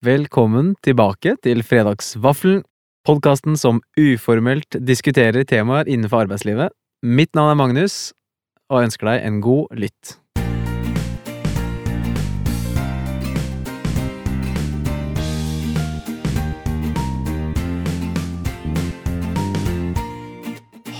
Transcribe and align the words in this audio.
Velkommen 0.00 0.70
tilbake 0.80 1.34
til 1.44 1.58
Fredagsvaffelen, 1.60 2.62
podkasten 3.04 3.52
som 3.60 3.82
uformelt 4.00 4.78
diskuterer 4.88 5.44
temaer 5.44 5.84
innenfor 5.92 6.22
arbeidslivet. 6.24 6.72
Mitt 7.04 7.36
navn 7.36 7.52
er 7.52 7.58
Magnus, 7.60 7.96
og 8.72 8.80
jeg 8.80 8.88
ønsker 8.88 9.10
deg 9.10 9.26
en 9.28 9.42
god 9.44 9.76
lytt. 9.76 10.14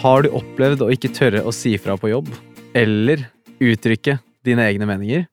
Har 0.02 0.28
du 0.28 0.34
opplevd 0.36 0.84
å 0.84 0.92
ikke 0.92 1.14
tørre 1.16 1.40
å 1.40 1.56
si 1.56 1.78
fra 1.80 1.96
på 1.96 2.12
jobb, 2.12 2.28
eller 2.76 3.30
uttrykke 3.64 4.20
dine 4.44 4.68
egne 4.68 4.92
meninger? 4.92 5.24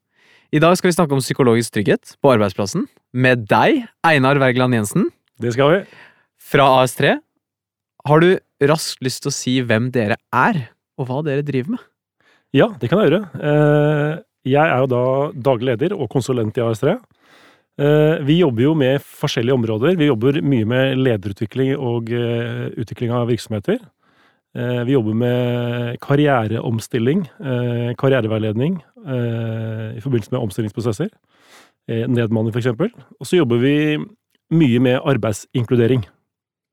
I 0.55 0.63
dag 0.63 0.77
skal 0.79 0.87
vi 0.87 0.95
snakke 0.95 1.11
om 1.11 1.19
psykologisk 1.19 1.75
trygghet 1.75 2.15
på 2.23 2.31
arbeidsplassen 2.31 2.87
med 3.17 3.45
deg, 3.49 3.83
Einar 4.05 4.37
Wergeland 4.41 4.77
Jensen, 4.77 5.07
Det 5.41 5.53
skal 5.55 5.71
vi. 5.73 5.79
fra 6.37 6.67
AS3. 6.83 7.15
Har 8.07 8.21
du 8.23 8.29
raskt 8.69 9.01
lyst 9.03 9.23
til 9.25 9.31
å 9.31 9.35
si 9.35 9.55
hvem 9.65 9.89
dere 9.91 10.15
er, 10.33 10.67
og 10.97 11.09
hva 11.09 11.23
dere 11.25 11.43
driver 11.45 11.75
med? 11.75 11.83
Ja, 12.55 12.69
det 12.79 12.89
kan 12.89 13.01
jeg 13.03 13.11
gjøre. 13.11 13.25
Eh, 13.41 14.23
Jeg 14.47 14.63
er 14.63 14.79
jo 14.79 14.87
da 14.87 15.01
daglig 15.35 15.73
leder 15.73 15.91
og 15.97 16.07
konsulent 16.09 16.55
i 16.57 16.61
AS3. 16.63 16.93
Eh, 17.77 18.23
Vi 18.23 18.37
jobber 18.39 18.63
jo 18.63 18.73
med 18.79 19.01
forskjellige 19.03 19.57
områder. 19.57 19.97
Vi 19.99 20.07
jobber 20.07 20.39
mye 20.41 20.65
med 20.65 20.97
lederutvikling 20.97 21.75
og 21.77 22.09
eh, 22.15 22.69
utvikling 22.79 23.11
av 23.11 23.27
virksomheter. 23.27 23.79
Vi 24.57 24.93
jobber 24.95 25.13
med 25.13 25.99
karriereomstilling, 26.01 27.27
karriereveiledning 27.99 28.79
i 29.05 30.01
forbindelse 30.01 30.31
med 30.33 30.41
omstillingsprosesser. 30.41 31.11
Eh, 31.89 32.05
Nedmanning, 32.07 32.53
for 32.53 32.61
eksempel. 32.61 32.91
Og 33.19 33.27
så 33.29 33.39
jobber 33.39 33.61
vi 33.63 33.73
mye 34.53 34.79
med 34.83 35.01
arbeidsinkludering. 35.03 36.03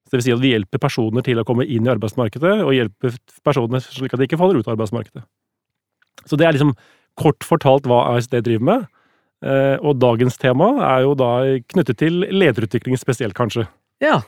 Så 0.05 0.13
det 0.13 0.19
vil 0.21 0.27
si 0.27 0.35
at 0.35 0.43
vi 0.43 0.53
hjelper 0.53 0.83
personer 0.83 1.25
til 1.25 1.41
å 1.41 1.47
komme 1.49 1.65
inn 1.67 1.87
i 1.87 1.93
arbeidsmarkedet, 1.95 2.59
og 2.63 2.75
hjelper 2.77 3.17
personer 3.47 3.83
slik 3.83 4.13
at 4.15 4.21
de 4.21 4.29
ikke 4.29 4.39
faller 4.39 4.61
ut 4.61 4.69
av 4.69 4.77
arbeidsmarkedet. 4.77 5.25
Så 6.29 6.39
det 6.39 6.47
er 6.47 6.55
liksom 6.57 6.75
kort 7.19 7.47
fortalt 7.47 7.89
hva 7.89 8.03
ASD 8.15 8.37
driver 8.45 8.69
med. 8.69 8.87
Eh, 9.45 9.77
Og 9.83 9.99
dagens 10.01 10.39
tema 10.41 10.71
er 10.93 11.03
jo 11.05 11.15
da 11.19 11.33
knyttet 11.73 11.99
til 12.01 12.23
lederutvikling 12.31 12.99
spesielt, 13.01 13.35
kanskje. 13.35 13.67
Ja, 14.03 14.21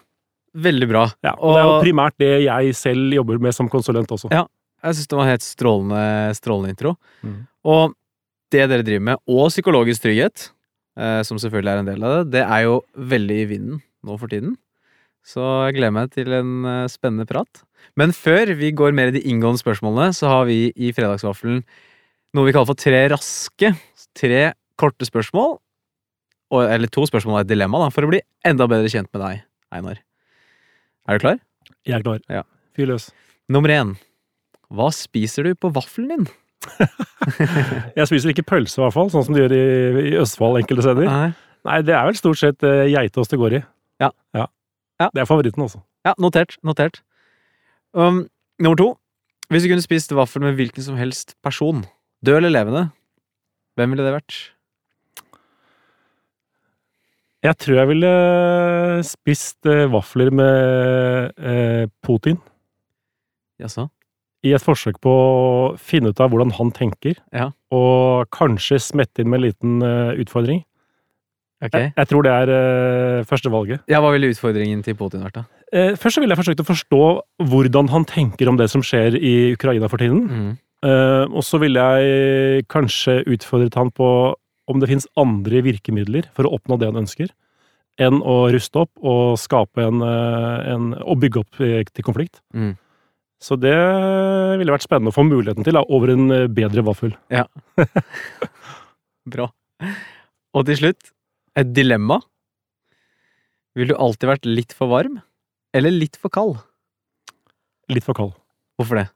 veldig 0.56 0.88
bra. 0.90 1.04
Ja, 1.24 1.34
og 1.38 1.54
det 1.54 1.60
er 1.62 1.68
jo 1.68 1.78
primært 1.84 2.18
det 2.22 2.32
jeg 2.46 2.74
selv 2.78 3.14
jobber 3.14 3.38
med 3.42 3.54
som 3.54 3.68
konsulent 3.68 4.10
også. 4.12 4.32
Ja. 4.32 4.46
Jeg 4.84 4.98
syns 4.98 5.08
det 5.10 5.16
var 5.18 5.26
helt 5.30 5.42
strålende, 5.42 6.02
strålende 6.36 6.70
intro. 6.74 6.92
Mm. 7.24 7.38
Og 7.66 7.94
det 8.52 8.68
dere 8.70 8.84
driver 8.86 9.06
med, 9.08 9.22
og 9.26 9.48
psykologisk 9.50 10.04
trygghet, 10.04 10.50
som 10.96 11.36
selvfølgelig 11.40 11.72
er 11.72 11.80
en 11.82 11.88
del 11.90 12.04
av 12.06 12.14
det, 12.14 12.38
det 12.38 12.44
er 12.46 12.62
jo 12.64 12.78
veldig 12.96 13.36
i 13.42 13.48
vinden 13.50 13.82
nå 14.06 14.16
for 14.20 14.32
tiden. 14.32 14.54
Så 15.26 15.42
jeg 15.66 15.80
gleder 15.80 15.94
meg 15.96 16.12
til 16.14 16.30
en 16.36 16.52
eh, 16.70 16.86
spennende 16.90 17.26
prat. 17.26 17.64
Men 17.98 18.14
før 18.14 18.52
vi 18.58 18.70
går 18.76 18.94
mer 18.94 19.10
i 19.10 19.16
de 19.16 19.24
inngående 19.26 19.60
spørsmålene, 19.62 20.14
så 20.14 20.30
har 20.30 20.46
vi 20.46 20.70
i 20.70 20.92
Fredagsvaffelen 20.94 21.64
noe 22.36 22.46
vi 22.46 22.54
kaller 22.54 22.70
for 22.70 22.78
tre 22.78 23.00
raske. 23.10 23.72
Tre 24.16 24.42
korte 24.78 25.08
spørsmål. 25.08 25.56
Og, 26.54 26.60
eller 26.62 26.90
to 26.92 27.02
spørsmål 27.10 27.40
og 27.40 27.42
et 27.42 27.50
dilemma, 27.50 27.80
da, 27.82 27.90
for 27.90 28.06
å 28.06 28.10
bli 28.12 28.20
enda 28.46 28.68
bedre 28.70 28.90
kjent 28.92 29.10
med 29.10 29.24
deg, 29.24 29.40
Einar. 29.74 29.98
Er 31.10 31.18
du 31.18 31.24
klar? 31.24 31.40
Jeg 31.86 31.98
er 31.98 32.04
klar. 32.06 32.20
Ja. 32.30 32.44
Fyr 32.78 32.92
løs. 32.92 33.08
Nummer 33.50 33.72
én. 33.74 33.96
Hva 34.70 34.92
spiser 34.94 35.46
du 35.46 35.58
på 35.58 35.72
vaffelen 35.74 36.12
din? 36.12 36.28
Jeg 37.98 38.08
spiser 38.08 38.32
ikke 38.32 38.46
pølse, 38.46 38.78
i 38.78 38.84
hvert 38.84 38.94
fall, 38.94 39.10
sånn 39.12 39.26
som 39.26 39.36
de 39.36 39.42
gjør 39.42 39.54
i, 39.56 39.64
i 40.12 40.14
Østfold 40.20 40.60
enkelte 40.60 40.86
steder. 40.86 41.08
Nei. 41.10 41.30
Nei, 41.66 41.80
det 41.82 41.96
er 41.98 42.06
vel 42.06 42.18
stort 42.18 42.38
sett 42.38 42.62
uh, 42.62 42.84
geitost 42.86 43.32
det 43.34 43.40
går 43.40 43.58
i. 43.58 43.62
Ja. 44.02 44.12
ja. 44.36 44.46
Ja. 45.02 45.10
Det 45.12 45.24
er 45.24 45.28
favoritten 45.28 45.64
også. 45.64 45.80
Ja, 46.06 46.14
notert. 46.22 46.54
Notert. 46.64 47.02
Um, 47.96 48.26
nummer 48.62 48.78
to. 48.78 48.92
Hvis 49.50 49.66
du 49.66 49.70
kunne 49.70 49.84
spist 49.84 50.14
vaffel 50.14 50.42
med 50.42 50.56
hvilken 50.58 50.82
som 50.82 50.98
helst 50.98 51.34
person, 51.44 51.84
død 52.26 52.40
eller 52.40 52.54
levende, 52.54 52.84
hvem 53.76 53.92
ville 53.92 54.06
det 54.06 54.14
vært? 54.14 54.38
Jeg 57.46 57.58
tror 57.62 57.78
jeg 57.78 57.88
ville 57.92 58.12
spist 59.06 59.68
eh, 59.70 59.84
vafler 59.92 60.32
med 60.34 61.36
eh, 61.36 61.84
Putin. 62.02 62.40
Jaså? 63.60 63.86
I 64.46 64.54
et 64.56 64.62
forsøk 64.62 65.00
på 65.02 65.10
å 65.10 65.74
finne 65.78 66.12
ut 66.14 66.22
av 66.22 66.30
hvordan 66.32 66.54
han 66.58 66.70
tenker, 66.76 67.18
Ja. 67.34 67.50
og 67.74 68.30
kanskje 68.34 68.78
smette 68.82 69.22
inn 69.24 69.30
med 69.32 69.40
en 69.42 69.46
liten 69.48 69.82
uh, 69.82 70.14
utfordring. 70.16 70.62
Okay. 71.64 71.86
Jeg, 71.88 71.92
jeg 71.96 72.08
tror 72.10 72.26
det 72.26 72.32
er 72.36 72.50
uh, 72.52 73.24
første 73.24 73.50
valget. 73.52 73.80
Ja, 73.88 74.02
hva 74.04 74.10
ville 74.12 74.28
utfordringen 74.28 74.82
til 74.84 74.96
Putin 74.98 75.24
vært, 75.24 75.38
da? 75.40 75.44
Uh, 75.72 75.94
først 75.96 76.18
så 76.18 76.22
ville 76.22 76.36
jeg 76.36 76.42
forsøkt 76.42 76.62
å 76.62 76.68
forstå 76.68 77.02
hvordan 77.48 77.88
han 77.94 78.04
tenker 78.08 78.50
om 78.50 78.58
det 78.60 78.68
som 78.70 78.84
skjer 78.84 79.16
i 79.16 79.34
Ukraina 79.56 79.88
for 79.88 80.02
tiden. 80.02 80.26
Mm. 80.28 80.52
Uh, 80.84 81.24
og 81.32 81.42
så 81.42 81.58
ville 81.62 81.80
jeg 81.80 82.66
kanskje 82.70 83.22
utfordret 83.32 83.74
han 83.80 83.90
på 83.96 84.08
om 84.68 84.82
det 84.82 84.90
finnes 84.90 85.08
andre 85.18 85.62
virkemidler 85.64 86.28
for 86.36 86.46
å 86.46 86.52
oppnå 86.58 86.76
det 86.78 86.90
han 86.90 87.00
ønsker, 87.00 87.32
enn 88.02 88.20
å 88.20 88.50
ruste 88.52 88.82
opp 88.82 88.92
og 89.00 89.38
skape 89.40 89.80
en, 89.88 90.02
en 90.04 90.90
Og 91.00 91.22
bygge 91.22 91.40
opp 91.40 91.56
til 91.56 92.04
konflikt. 92.04 92.42
Mm. 92.52 92.74
Så 93.42 93.58
det 93.60 93.74
ville 94.56 94.72
vært 94.72 94.86
spennende 94.86 95.12
å 95.12 95.16
få 95.16 95.26
muligheten 95.28 95.66
til 95.66 95.76
da, 95.76 95.82
over 95.92 96.14
en 96.14 96.30
eh, 96.32 96.46
bedre 96.48 96.84
vaffel. 96.86 97.12
Ja. 97.32 97.44
Bra. 99.32 99.50
Og 100.56 100.64
til 100.68 100.78
slutt, 100.80 101.12
et 101.56 101.74
dilemma. 101.76 102.20
Ville 103.76 103.92
du 103.92 104.00
alltid 104.00 104.30
vært 104.30 104.48
litt 104.48 104.72
for 104.72 104.88
varm, 104.88 105.20
eller 105.76 105.92
litt 105.92 106.16
for 106.16 106.32
kald? 106.32 106.56
Litt 107.92 108.06
for 108.06 108.16
kald. 108.16 108.32
Hvorfor 108.80 109.02
det? 109.02 109.06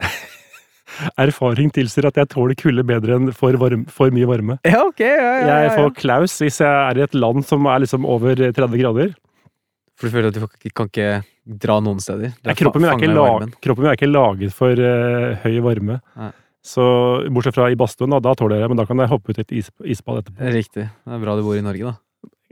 Erfaring 1.20 1.68
tilsier 1.74 2.08
at 2.08 2.16
jeg 2.16 2.30
tåler 2.32 2.56
kulde 2.58 2.86
bedre 2.88 3.18
enn 3.18 3.32
for, 3.36 3.56
varm, 3.60 3.84
for 3.92 4.14
mye 4.14 4.28
varme. 4.30 4.56
Ja, 4.64 4.80
ok. 4.88 5.04
Ja, 5.04 5.16
ja, 5.20 5.34
ja, 5.44 5.58
Jeg 5.66 5.74
får 5.76 5.96
klaus 6.00 6.38
hvis 6.40 6.62
jeg 6.64 6.72
er 6.72 6.98
i 6.98 7.04
et 7.04 7.16
land 7.16 7.44
som 7.46 7.68
er 7.68 7.84
liksom 7.84 8.08
over 8.08 8.40
30 8.48 8.80
grader. 8.80 9.12
For 9.98 10.08
du 10.08 10.14
føler 10.14 10.32
at 10.32 10.38
du 10.38 10.72
kan 10.72 10.88
ikke 10.88 11.10
dra 11.48 11.78
noen 11.80 12.02
steder? 12.02 12.34
Nei, 12.44 12.56
kroppen, 12.58 12.84
min 12.84 12.90
er 12.90 12.98
ikke 13.00 13.14
lag, 13.14 13.46
kroppen 13.64 13.86
min 13.86 13.92
er 13.92 13.96
ikke 13.96 14.10
laget 14.10 14.54
for 14.56 14.82
uh, 14.84 15.38
høy 15.44 15.56
varme. 15.64 15.98
Nei. 16.18 16.32
Så 16.68 16.84
bortsett 17.32 17.56
fra 17.56 17.70
i 17.72 17.78
badstuen, 17.78 18.12
da, 18.12 18.20
da 18.20 18.34
tåler 18.36 18.58
jeg 18.58 18.66
det, 18.66 18.72
men 18.74 18.80
da 18.80 18.84
kan 18.88 19.00
jeg 19.00 19.08
hoppe 19.08 19.32
ut 19.32 19.40
i 19.40 19.44
et 19.46 19.56
is, 19.62 19.70
isbad 19.96 20.20
etterpå. 20.20 20.52
Riktig. 20.52 20.84
Det 20.90 21.16
er 21.16 21.22
bra 21.22 21.36
du 21.38 21.44
bor 21.46 21.56
i 21.56 21.64
Norge, 21.64 21.94
da. 21.94 21.96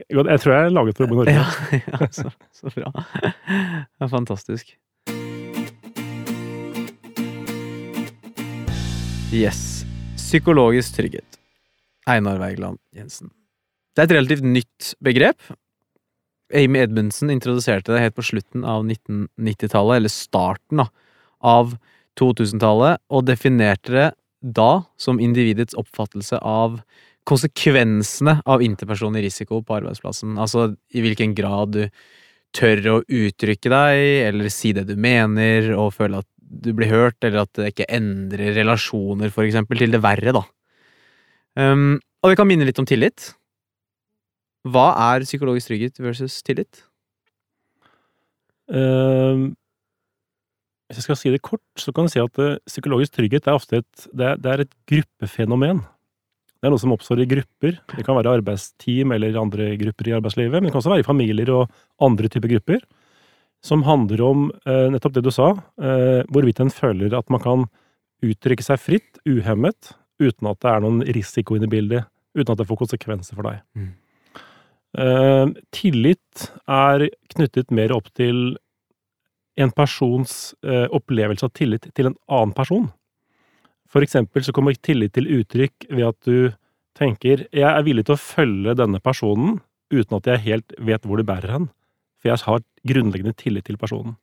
Jeg 0.07 0.41
tror 0.41 0.53
jeg 0.53 0.67
er 0.69 0.73
laget 0.73 0.97
for 0.97 1.05
å 1.05 1.09
bo 1.11 1.17
i 1.17 1.25
Norge. 1.25 1.37
Ja, 1.77 2.01
ja 2.01 2.09
så, 2.13 2.31
så 2.55 2.71
bra. 2.73 2.91
Det 2.93 4.07
er 4.07 4.11
fantastisk. 4.13 4.73
Yes. 9.33 9.83
Psykologisk 10.15 10.95
trygghet. 10.97 11.37
Einar 12.07 12.39
Wergeland 12.39 12.79
Jensen. 12.95 13.33
Det 13.93 14.05
er 14.05 14.07
et 14.07 14.15
relativt 14.15 14.45
nytt 14.45 14.93
begrep. 15.03 15.41
Amy 16.55 16.79
Edmundsen 16.79 17.31
introduserte 17.33 17.93
det 17.93 18.03
helt 18.05 18.15
på 18.15 18.25
slutten 18.25 18.63
av 18.63 18.85
1990-tallet, 18.85 19.99
eller 19.99 20.13
starten 20.13 20.83
da, 20.83 20.87
av 21.43 21.75
2000-tallet, 22.19 23.03
og 23.11 23.27
definerte 23.27 23.93
det 23.93 24.07
da 24.41 24.71
som 25.01 25.19
individets 25.19 25.75
oppfattelse 25.77 26.39
av 26.45 26.79
konsekvensene 27.27 28.37
av 28.47 28.63
interpersonlig 28.63 29.25
risiko 29.25 29.59
på 29.65 29.79
arbeidsplassen. 29.81 30.37
Altså 30.39 30.69
i 30.95 31.03
hvilken 31.03 31.33
grad 31.35 31.73
du 31.75 31.83
tør 32.55 32.83
å 32.93 32.97
uttrykke 33.03 33.71
deg, 33.73 34.03
eller 34.29 34.51
si 34.53 34.71
det 34.77 34.85
du 34.87 34.95
mener, 34.95 35.73
og 35.75 35.95
føle 35.97 36.21
at 36.23 36.29
du 36.37 36.71
blir 36.77 36.91
hørt, 36.93 37.17
eller 37.27 37.43
at 37.43 37.51
det 37.59 37.73
ikke 37.73 37.89
endrer 37.97 38.55
relasjoner, 38.55 39.33
for 39.33 39.43
eksempel, 39.43 39.81
til 39.81 39.91
det 39.91 39.99
verre, 40.03 40.31
da. 40.37 40.45
Um, 41.57 41.97
og 42.23 42.31
vi 42.31 42.37
kan 42.39 42.47
minne 42.47 42.67
litt 42.67 42.79
om 42.79 42.87
tillit. 42.87 43.33
Hva 44.67 44.89
er 45.13 45.25
psykologisk 45.27 45.71
trygghet 45.71 46.01
versus 46.03 46.41
tillit? 46.43 46.83
Eh, 48.67 49.47
hvis 50.87 51.01
jeg 51.01 51.07
skal 51.09 51.19
si 51.19 51.31
det 51.33 51.43
kort, 51.43 51.63
så 51.75 51.91
kan 51.91 52.07
jeg 52.07 52.15
si 52.15 52.21
at 52.23 52.39
uh, 52.39 52.59
psykologisk 52.69 53.17
trygghet 53.17 53.47
er 53.49 53.57
ofte 53.57 53.81
et, 53.81 54.05
det 54.15 54.23
er, 54.23 54.37
det 54.39 54.51
er 54.51 54.63
et 54.63 54.75
gruppefenomen. 54.87 55.81
Det 56.57 56.69
er 56.69 56.71
noe 56.71 56.81
som 56.81 56.93
oppstår 56.95 57.25
i 57.25 57.27
grupper. 57.27 57.75
Det 57.91 58.05
kan 58.07 58.15
være 58.15 58.37
arbeidsteam 58.39 59.11
eller 59.13 59.35
andre 59.41 59.73
grupper 59.81 60.09
i 60.09 60.15
arbeidslivet, 60.15 60.55
men 60.55 60.69
det 60.69 60.71
kan 60.71 60.79
også 60.79 60.93
være 60.93 61.03
i 61.03 61.07
familier 61.07 61.51
og 61.53 61.75
andre 62.07 62.31
typer 62.31 62.55
grupper. 62.55 62.87
Som 63.67 63.83
handler 63.83 64.23
om 64.23 64.47
uh, 64.63 64.87
nettopp 64.93 65.17
det 65.17 65.25
du 65.27 65.31
sa, 65.33 65.49
eh, 65.81 66.21
hvorvidt 66.31 66.61
en 66.63 66.71
føler 66.71 67.15
at 67.17 67.27
man 67.33 67.41
kan 67.43 67.67
uttrykke 68.23 68.63
seg 68.63 68.79
fritt, 68.79 69.19
uhemmet, 69.27 69.91
uten 70.21 70.49
at 70.49 70.61
det 70.63 70.71
er 70.71 70.83
noen 70.85 71.01
risiko 71.17 71.57
inne 71.57 71.67
i 71.67 71.73
bildet, 71.73 72.07
uten 72.37 72.53
at 72.53 72.61
det 72.61 72.67
får 72.69 72.79
konsekvenser 72.85 73.35
for 73.35 73.49
deg. 73.49 73.59
Mm. 73.75 73.91
Eh, 74.97 75.47
tillit 75.75 76.47
er 76.67 77.07
knyttet 77.33 77.73
mer 77.75 77.93
opp 77.93 78.09
til 78.17 78.57
en 79.57 79.73
persons 79.73 80.53
eh, 80.65 80.85
opplevelse 80.93 81.45
av 81.45 81.53
tillit 81.57 81.89
til 81.97 82.09
en 82.09 82.17
annen 82.29 82.53
person. 82.57 82.87
For 83.89 84.05
eksempel 84.05 84.45
så 84.45 84.53
kommer 84.53 84.77
tillit 84.81 85.15
til 85.15 85.29
uttrykk 85.39 85.87
ved 85.89 86.07
at 86.07 86.19
du 86.25 86.53
tenker 86.97 87.47
'jeg 87.53 87.69
er 87.69 87.83
villig 87.83 88.05
til 88.05 88.15
å 88.15 88.21
følge 88.21 88.75
denne 88.75 88.99
personen 88.99 89.61
uten 89.91 90.17
at 90.17 90.25
jeg 90.25 90.45
helt 90.45 90.73
vet 90.79 91.03
hvor 91.05 91.17
det 91.17 91.25
bærer 91.25 91.51
hen. 91.51 91.69
For 92.19 92.29
jeg 92.29 92.39
har 92.39 92.61
grunnleggende 92.85 93.37
tillit 93.37 93.65
til 93.65 93.77
personen. 93.77 94.17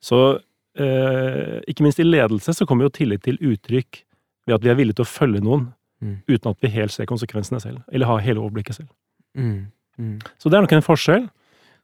Så 0.00 0.40
eh, 0.78 1.60
ikke 1.66 1.82
minst 1.82 1.98
i 1.98 2.06
ledelse 2.06 2.54
så 2.54 2.66
kommer 2.66 2.84
jo 2.84 2.94
tillit 2.94 3.22
til 3.22 3.36
uttrykk 3.38 4.04
ved 4.46 4.54
at 4.54 4.62
vi 4.62 4.70
er 4.70 4.74
villige 4.74 4.94
til 4.94 5.04
å 5.04 5.14
følge 5.18 5.42
noen 5.42 5.74
Mm. 6.00 6.22
uten 6.28 6.50
at 6.50 6.56
vi 6.62 6.68
helt 6.68 6.92
ser 6.92 7.04
konsekvensene 7.04 7.60
selv, 7.60 7.82
eller 7.92 8.06
har 8.06 8.22
hele 8.24 8.40
overblikket 8.40 8.74
selv. 8.74 8.88
Mm. 9.36 9.66
Mm. 10.00 10.16
Så 10.40 10.50
det 10.50 10.58
er 10.58 10.66
nok 10.66 10.74
en 10.78 10.86
forskjell. 10.86 11.28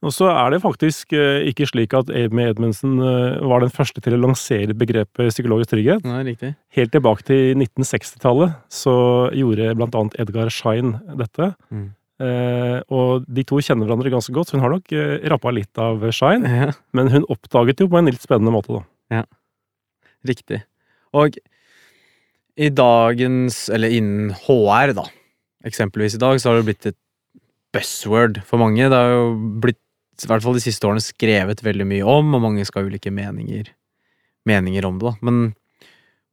Og 0.04 0.12
så 0.12 0.28
er 0.28 0.52
det 0.52 0.62
faktisk 0.62 1.14
eh, 1.16 1.46
ikke 1.50 1.66
slik 1.70 1.94
at 1.96 2.10
Amy 2.12 2.44
Edmundsen 2.50 2.98
eh, 3.00 3.38
var 3.48 3.64
den 3.64 3.72
første 3.72 4.02
til 4.04 4.16
å 4.16 4.20
lansere 4.20 4.76
begrepet 4.76 5.32
psykologisk 5.32 5.72
trygghet. 5.72 6.04
Nei, 6.06 6.22
riktig. 6.28 6.52
Helt 6.76 6.92
tilbake 6.92 7.24
til 7.26 7.56
1960-tallet 7.56 8.58
så 8.72 8.96
gjorde 9.36 9.72
blant 9.78 9.96
annet 9.98 10.18
Edgar 10.22 10.52
Schein 10.52 10.98
dette. 11.16 11.54
Mm. 11.72 11.88
Eh, 12.26 12.76
og 12.92 13.24
de 13.28 13.44
to 13.48 13.58
kjenner 13.64 13.88
hverandre 13.88 14.12
ganske 14.12 14.36
godt, 14.36 14.50
så 14.50 14.58
hun 14.58 14.66
har 14.66 14.76
nok 14.76 14.92
eh, 14.96 15.16
rappa 15.32 15.52
litt 15.54 15.80
av 15.80 16.04
Schein. 16.16 16.44
Ja. 16.44 16.70
Men 16.96 17.12
hun 17.14 17.26
oppdaget 17.32 17.80
jo 17.80 17.88
på 17.92 18.00
en 18.00 18.12
litt 18.12 18.24
spennende 18.24 18.52
måte, 18.54 18.82
da. 18.82 19.24
Riktig. 20.26 20.60
Og 21.16 21.36
i 22.56 22.68
dagens, 22.72 23.66
eller 23.72 23.92
innen 23.92 24.32
HR, 24.44 24.92
da, 24.96 25.04
eksempelvis 25.68 26.16
i 26.16 26.22
dag, 26.22 26.40
så 26.40 26.50
har 26.50 26.60
det 26.60 26.68
blitt 26.68 26.88
et 26.92 27.00
buzzword 27.76 28.40
for 28.48 28.62
mange. 28.62 28.88
Det 28.88 28.96
har 28.96 29.12
jo 29.12 29.28
blitt, 29.62 29.82
i 30.22 30.30
hvert 30.30 30.44
fall 30.44 30.56
de 30.56 30.64
siste 30.64 30.88
årene, 30.88 31.04
skrevet 31.04 31.62
veldig 31.64 31.86
mye 31.88 32.16
om, 32.16 32.34
og 32.36 32.44
mange 32.48 32.66
skal 32.68 32.82
ha 32.82 32.90
ulike 32.90 33.12
meninger, 33.14 33.70
meninger 34.48 34.88
om 34.88 35.00
det, 35.00 35.12
da. 35.12 35.28
Men 35.28 35.42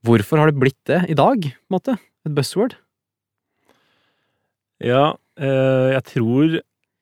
hvorfor 0.07 0.42
har 0.42 0.51
det 0.51 0.60
blitt 0.63 0.80
det 0.90 1.04
i 1.12 1.18
dag, 1.19 1.50
på 1.51 1.72
en 1.72 1.78
måte? 1.78 1.98
Et 2.24 2.36
buzzword? 2.36 2.78
Ja, 4.84 5.13
eh, 5.40 5.90
jeg 5.94 6.07
tror 6.12 6.62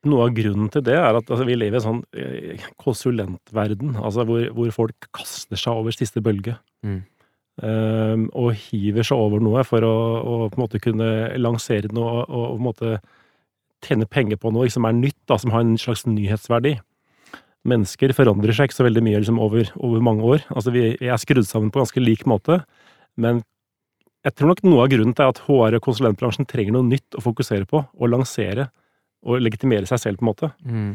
noe 0.10 0.26
av 0.26 0.34
grunnen 0.34 0.70
til 0.74 0.84
det 0.86 0.98
er 0.98 1.14
at 1.14 1.30
altså, 1.30 1.46
vi 1.46 1.56
lever 1.58 1.78
i 1.78 1.82
en 1.82 1.86
sånn 1.86 2.04
eh, 2.18 2.68
konsulentverden, 2.82 3.96
altså 4.02 4.26
hvor, 4.26 4.44
hvor 4.58 4.76
folk 4.76 5.10
kaster 5.14 5.60
seg 5.60 5.78
over 5.78 5.96
siste 5.96 6.24
bølge. 6.26 6.58
Mm. 6.86 7.02
Um, 7.62 8.24
og 8.40 8.56
hiver 8.58 9.06
seg 9.06 9.20
over 9.22 9.42
noe 9.44 9.62
for 9.68 9.86
å, 9.86 9.96
å 10.18 10.36
på 10.50 10.58
en 10.58 10.62
måte 10.64 10.80
kunne 10.82 11.10
lansere 11.38 11.92
noe 11.94 12.24
og, 12.24 12.32
og 12.32 12.46
på 12.48 12.56
en 12.56 12.66
måte 12.66 12.94
tjene 13.86 14.08
penger 14.10 14.40
på 14.42 14.52
noe 14.54 14.70
som 14.72 14.86
er 14.88 14.98
nytt, 14.98 15.20
da, 15.30 15.38
som 15.42 15.54
har 15.54 15.66
en 15.66 15.78
slags 15.82 16.06
nyhetsverdi. 16.08 16.76
Mennesker 17.68 18.14
forandrer 18.18 18.56
seg 18.58 18.70
ikke 18.70 18.80
så 18.80 18.88
veldig 18.88 19.04
mye 19.06 19.22
liksom, 19.22 19.40
over, 19.42 19.70
over 19.78 20.04
mange 20.04 20.26
år. 20.26 20.46
Altså, 20.50 20.74
vi, 20.74 20.92
vi 21.02 21.10
er 21.14 21.22
skrudd 21.22 21.48
sammen 21.48 21.74
på 21.74 21.82
ganske 21.82 22.04
lik 22.04 22.26
måte, 22.30 22.62
men 23.22 23.44
jeg 24.26 24.38
tror 24.38 24.52
nok 24.52 24.62
noe 24.66 24.84
av 24.84 24.92
grunnen 24.92 25.16
til 25.18 25.32
at 25.32 25.42
HR 25.48 25.78
og 25.80 25.86
konsulentbransjen 25.86 26.48
trenger 26.50 26.76
noe 26.76 26.86
nytt 26.86 27.18
å 27.18 27.24
fokusere 27.26 27.66
på, 27.70 27.82
og 27.82 28.12
lansere, 28.12 28.70
og 29.26 29.42
legitimere 29.42 29.90
seg 29.90 30.02
selv, 30.02 30.22
på 30.22 30.26
en 30.26 30.30
måte. 30.30 30.52
Mm. 30.66 30.92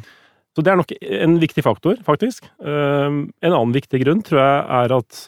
Så 0.56 0.62
det 0.64 0.72
er 0.72 0.78
nok 0.80 0.92
en 0.96 1.34
viktig 1.42 1.62
faktor, 1.66 1.98
faktisk. 2.06 2.46
Um, 2.58 3.26
en 3.44 3.52
annen 3.52 3.74
viktig 3.74 4.00
grunn 4.02 4.22
tror 4.26 4.40
jeg 4.40 4.60
er 4.78 4.94
at 4.96 5.24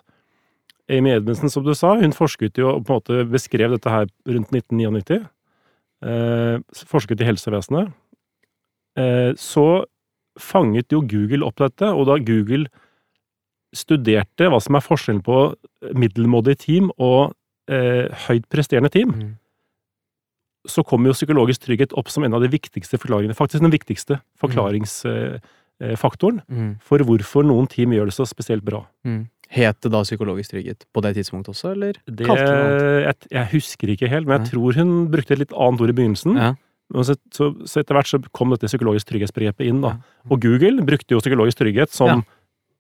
Amy 0.89 1.13
Edmundsen, 1.13 1.53
som 1.53 1.67
du 1.67 1.75
sa, 1.77 1.93
hun 2.01 2.15
forsket 2.17 2.59
jo 2.59 2.71
og 2.73 2.87
på 2.87 2.95
en 2.95 3.03
måte 3.03 3.27
beskrev 3.29 3.75
dette 3.75 3.93
her 3.93 4.07
rundt 4.09 4.55
1999. 4.55 5.21
Uh, 6.05 6.61
forsket 6.87 7.21
i 7.21 7.25
helsevesenet. 7.27 7.89
Uh, 8.99 9.33
så 9.35 9.85
fanget 10.39 10.93
jo 10.95 11.00
Google 11.03 11.43
opp 11.47 11.56
dette, 11.59 11.83
og 11.91 12.06
da 12.06 12.19
Google 12.23 12.69
studerte 13.75 14.47
hva 14.49 14.61
som 14.62 14.75
er 14.79 14.85
forskjellen 14.87 15.23
på 15.27 15.41
middelmådig 15.99 16.55
team 16.62 16.93
og 16.97 17.35
eh, 17.69 18.06
høyt 18.29 18.47
presterende 18.49 18.89
team, 18.95 19.11
Mm. 19.12 19.35
så 20.67 20.83
kom 20.87 21.05
jo 21.05 21.12
psykologisk 21.12 21.61
trygghet 21.67 21.93
opp 21.99 22.09
som 22.09 22.25
en 22.25 22.33
av 22.35 22.41
de 22.41 22.49
viktigste 22.49 22.97
forklaringene, 22.97 23.35
faktisk 23.37 23.61
den 23.61 23.71
viktigste 23.75 24.21
forklaringsfaktoren 24.41 26.41
Mm. 26.49 26.79
for 26.81 26.99
hvorfor 26.99 27.45
noen 27.45 27.67
team 27.69 27.91
gjør 27.93 28.06
det 28.06 28.15
så 28.15 28.25
spesielt 28.27 28.65
bra. 28.65 28.87
Mm. 29.05 29.29
Het 29.49 29.79
det 29.81 29.91
da 29.95 30.03
psykologisk 30.05 30.50
trygghet 30.53 30.85
på 30.93 31.00
det 31.03 31.15
tidspunktet 31.17 31.55
også, 31.55 31.71
eller 31.73 31.97
Det, 32.05 32.27
jeg, 32.29 33.15
jeg 33.33 33.47
husker 33.55 33.89
ikke 33.95 34.09
helt, 34.12 34.27
men 34.29 34.37
jeg 34.39 34.45
Nei. 34.45 34.50
tror 34.53 34.75
hun 34.77 34.91
brukte 35.09 35.33
et 35.33 35.39
litt 35.41 35.55
annet 35.56 35.81
ord 35.81 35.89
i 35.93 35.97
begynnelsen. 35.97 36.37
Ja. 36.37 36.50
Så, 37.05 37.15
så, 37.33 37.49
så 37.69 37.81
etter 37.81 37.97
hvert 37.97 38.09
så 38.09 38.21
kom 38.33 38.50
dette 38.53 38.69
psykologisk 38.69 39.09
trygghetsbegrepet 39.09 39.65
inn. 39.69 39.81
da. 39.85 39.95
Ja. 39.97 40.19
Og 40.31 40.41
Google 40.45 40.85
brukte 40.85 41.17
jo 41.17 41.21
psykologisk 41.21 41.59
trygghet 41.62 41.93
som 41.93 42.23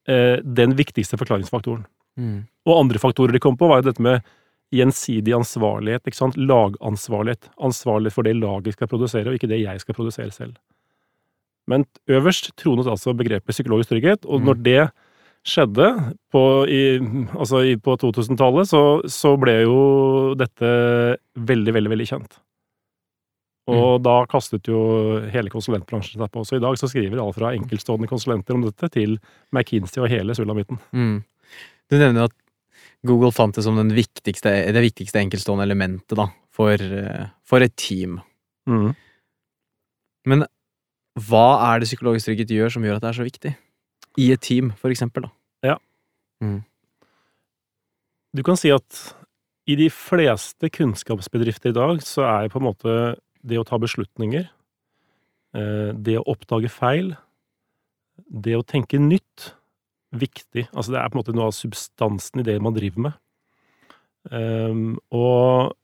eh, 0.08 0.38
den 0.44 0.76
viktigste 0.76 1.16
forklaringsfaktoren. 1.20 1.86
Mm. 2.20 2.46
Og 2.68 2.78
andre 2.82 2.98
faktorer 3.00 3.32
de 3.36 3.40
kom 3.40 3.56
på, 3.56 3.68
var 3.68 3.80
jo 3.82 3.88
dette 3.90 4.04
med 4.04 4.20
gjensidig 4.74 5.32
ansvarlighet. 5.36 6.04
ikke 6.04 6.16
sant? 6.20 6.36
Lagansvarlighet. 6.36 7.48
Ansvarlighet 7.64 8.12
for 8.16 8.28
det 8.28 8.36
laget 8.36 8.76
skal 8.76 8.88
produsere, 8.92 9.28
og 9.32 9.36
ikke 9.40 9.48
det 9.48 9.62
jeg 9.62 9.80
skal 9.80 9.96
produsere 9.96 10.32
selv. 10.36 10.56
Men 11.68 11.84
øverst 12.08 12.52
tronet 12.60 12.88
altså 12.88 13.12
begrepet 13.16 13.52
psykologisk 13.56 13.88
trygghet, 13.92 14.24
og 14.28 14.40
Mm. 14.40 14.44
når 14.48 14.62
det 14.64 14.90
skjedde 15.48 15.86
på, 16.32 16.42
altså 16.68 17.62
på 17.84 17.96
2000-tallet, 18.02 18.68
så, 18.68 18.82
så 19.08 19.32
ble 19.40 19.56
jo 19.62 19.78
dette 20.38 20.68
veldig, 21.34 21.74
veldig, 21.78 21.92
veldig 21.94 22.08
kjent. 22.10 22.38
Og 23.68 24.00
da 24.00 24.22
kastet 24.30 24.68
jo 24.70 24.80
hele 25.28 25.52
konsulentbransjen 25.52 26.22
seg 26.22 26.30
på. 26.32 26.44
Så 26.46 26.56
i 26.56 26.62
dag 26.62 26.78
så 26.80 26.88
skriver 26.88 27.20
alle 27.20 27.36
fra 27.36 27.52
enkeltstående 27.52 28.08
konsulenter 28.08 28.56
om 28.56 28.64
dette 28.64 28.88
til 28.94 29.18
McKinsey 29.52 30.00
og 30.00 30.08
hele 30.12 30.36
sulamitten. 30.36 30.80
Mm. 30.96 31.18
Du 31.92 31.98
nevner 32.00 32.30
at 32.30 32.36
Google 33.06 33.30
fant 33.34 33.56
det 33.56 33.64
som 33.66 33.76
den 33.78 33.92
viktigste, 33.96 34.50
det 34.72 34.84
viktigste 34.88 35.20
enkeltstående 35.20 35.66
elementet 35.68 36.16
da, 36.18 36.30
for, 36.54 36.80
for 37.46 37.64
et 37.64 37.76
team. 37.78 38.18
Mm. 38.68 38.90
Men 40.28 40.48
hva 41.28 41.48
er 41.68 41.82
det 41.82 41.90
psykologisk 41.90 42.30
trygghet 42.30 42.54
gjør 42.54 42.72
som 42.72 42.86
gjør 42.86 42.98
at 42.98 43.04
det 43.04 43.10
er 43.12 43.18
så 43.20 43.26
viktig? 43.26 43.52
I 44.18 44.32
et 44.34 44.42
team, 44.42 44.72
for 44.80 44.90
eksempel. 44.90 45.28
Da. 45.28 45.34
Du 48.38 48.44
kan 48.46 48.58
si 48.60 48.70
at 48.70 48.98
i 49.68 49.76
de 49.76 49.88
fleste 49.92 50.70
kunnskapsbedrifter 50.72 51.72
i 51.72 51.76
dag 51.76 52.02
så 52.04 52.24
er 52.28 52.52
på 52.52 52.60
en 52.60 52.68
måte 52.68 52.92
det 53.44 53.58
å 53.60 53.66
ta 53.66 53.78
beslutninger, 53.80 54.48
eh, 55.54 55.90
det 55.94 56.18
å 56.20 56.26
oppdage 56.28 56.70
feil, 56.72 57.14
det 58.28 58.56
å 58.56 58.66
tenke 58.66 59.00
nytt, 59.00 59.52
viktig. 60.12 60.68
Altså 60.72 60.94
det 60.94 61.00
er 61.00 61.10
på 61.10 61.18
en 61.18 61.22
måte 61.22 61.34
noe 61.36 61.50
av 61.50 61.56
substansen 61.56 62.40
i 62.40 62.46
det 62.46 62.56
man 62.64 62.76
driver 62.76 63.08
med. 63.08 63.18
Ehm, 64.32 64.96
og 65.12 65.74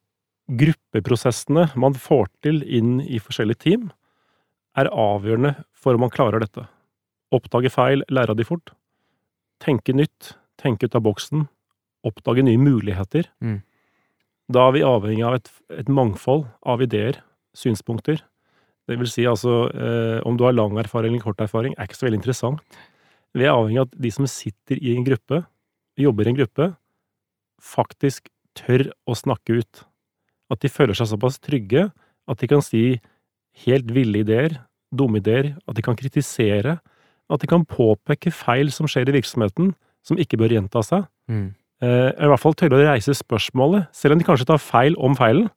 gruppeprosessene 0.49 1.71
man 1.81 1.97
får 1.97 2.29
til 2.45 2.63
inn 2.65 2.99
i 3.05 3.21
forskjellige 3.21 3.63
team, 3.67 3.91
er 4.77 4.91
avgjørende 4.91 5.55
for 5.77 5.95
om 5.95 6.05
man 6.07 6.13
klarer 6.13 6.43
dette. 6.43 6.65
Oppdage 7.35 7.71
feil, 7.71 8.03
lære 8.11 8.35
av 8.35 8.41
de 8.41 8.47
fort. 8.49 8.73
Tenke 9.63 9.95
nytt, 9.95 10.35
tenke 10.65 10.89
ut 10.89 10.97
av 10.97 11.05
boksen, 11.05 11.47
oppdage 12.05 12.45
nye 12.45 12.61
muligheter. 12.61 13.29
Mm. 13.45 13.61
Da 14.53 14.69
er 14.69 14.77
vi 14.77 14.85
avhengig 14.85 15.25
av 15.25 15.39
et, 15.39 15.51
et 15.73 15.89
mangfold 15.89 16.47
av 16.69 16.83
ideer, 16.85 17.21
synspunkter. 17.57 18.21
Det 18.89 18.99
vil 19.01 19.09
si 19.09 19.25
altså, 19.29 19.69
eh, 19.73 20.19
om 20.29 20.37
du 20.37 20.45
har 20.45 20.57
lang 20.57 20.77
erfaring 20.81 21.15
eller 21.15 21.25
kort 21.25 21.41
erfaring, 21.41 21.77
er 21.77 21.89
ikke 21.89 21.97
så 21.97 22.09
veldig 22.09 22.21
interessant. 22.21 22.81
Vi 23.35 23.47
er 23.47 23.55
avhengig 23.55 23.81
av 23.81 23.89
at 23.89 23.97
de 24.05 24.13
som 24.13 24.29
sitter 24.29 24.81
i 24.81 24.93
en 24.95 25.07
gruppe, 25.07 25.41
jobber 26.01 26.27
i 26.27 26.35
en 26.35 26.39
gruppe, 26.39 26.69
faktisk 27.65 28.29
tør 28.59 28.91
å 29.09 29.17
snakke 29.17 29.61
ut. 29.63 29.85
At 30.53 30.61
de 30.63 30.71
føler 30.71 30.97
seg 30.99 31.09
såpass 31.11 31.41
trygge 31.43 31.89
at 32.31 32.41
de 32.41 32.49
kan 32.51 32.63
si 32.65 33.01
helt 33.65 33.91
ville 33.95 34.21
ideer, 34.25 34.59
dumme 34.95 35.21
ideer, 35.23 35.55
at 35.67 35.79
de 35.79 35.85
kan 35.85 35.97
kritisere, 35.99 36.79
at 37.33 37.41
de 37.41 37.49
kan 37.49 37.65
påpeke 37.67 38.33
feil 38.35 38.71
som 38.75 38.89
skjer 38.91 39.09
i 39.09 39.17
virksomheten, 39.17 39.73
som 40.05 40.21
ikke 40.21 40.39
bør 40.41 40.55
gjenta 40.57 40.83
seg. 40.85 41.07
Mm. 41.31 41.53
Eh, 41.85 42.11
I 42.13 42.31
hvert 42.31 42.43
fall 42.43 42.57
tørre 42.59 42.79
å 42.79 42.87
reise 42.87 43.17
spørsmålet, 43.17 43.91
selv 43.97 44.15
om 44.15 44.23
de 44.23 44.27
kanskje 44.29 44.49
tar 44.49 44.63
feil 44.63 44.97
om 45.03 45.17
feilen. 45.19 45.51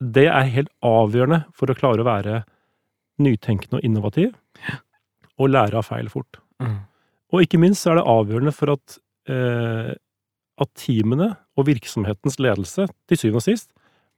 Det 0.00 0.26
er 0.28 0.52
helt 0.52 0.72
avgjørende 0.84 1.44
for 1.56 1.72
å 1.72 1.76
klare 1.76 2.04
å 2.04 2.08
være 2.08 2.42
nytenkende 3.22 3.78
og 3.78 3.86
innovativ, 3.86 4.34
og 5.40 5.52
lære 5.52 5.78
av 5.80 5.88
feil 5.88 6.08
fort. 6.12 6.40
Mm. 6.62 6.78
Og 7.32 7.44
ikke 7.44 7.60
minst 7.60 7.84
så 7.84 7.92
er 7.92 8.00
det 8.00 8.08
avgjørende 8.12 8.54
for 8.54 8.74
at, 8.76 8.98
eh, 9.32 9.92
at 10.62 10.72
teamene 10.78 11.34
og 11.56 11.68
virksomhetens 11.68 12.38
ledelse 12.40 12.86
til 13.08 13.20
syvende 13.20 13.42
og 13.42 13.46
sist 13.48 13.70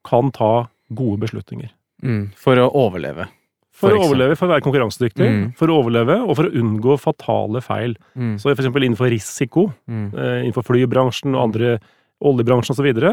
kan 0.06 0.32
ta 0.34 0.68
gode 0.94 1.22
beslutninger. 1.26 1.70
Mm. 2.02 2.30
For 2.38 2.58
å 2.60 2.68
overleve. 2.78 3.28
For, 3.78 3.92
For 3.92 3.94
å 3.94 4.06
overleve, 4.08 4.34
for 4.34 4.48
å 4.48 4.54
være 4.56 4.64
konkurransedyktig, 4.64 5.26
Mm. 5.28 5.42
for 5.54 5.70
å 5.70 5.76
overleve 5.78 6.16
og 6.26 6.34
for 6.34 6.48
å 6.48 6.54
unngå 6.58 6.96
fatale 6.98 7.60
feil. 7.62 7.92
Mm. 8.18 8.32
Så 8.42 8.50
eksempel 8.50 8.82
innenfor 8.82 9.06
risiko, 9.12 9.68
Mm. 9.86 10.08
eh, 10.18 10.38
innenfor 10.48 10.64
flybransjen 10.66 11.36
og 11.36 11.42
andre 11.54 11.78
oljebransjen 12.20 12.74
osv., 12.74 12.82
så, 12.82 12.82
videre, 12.88 13.12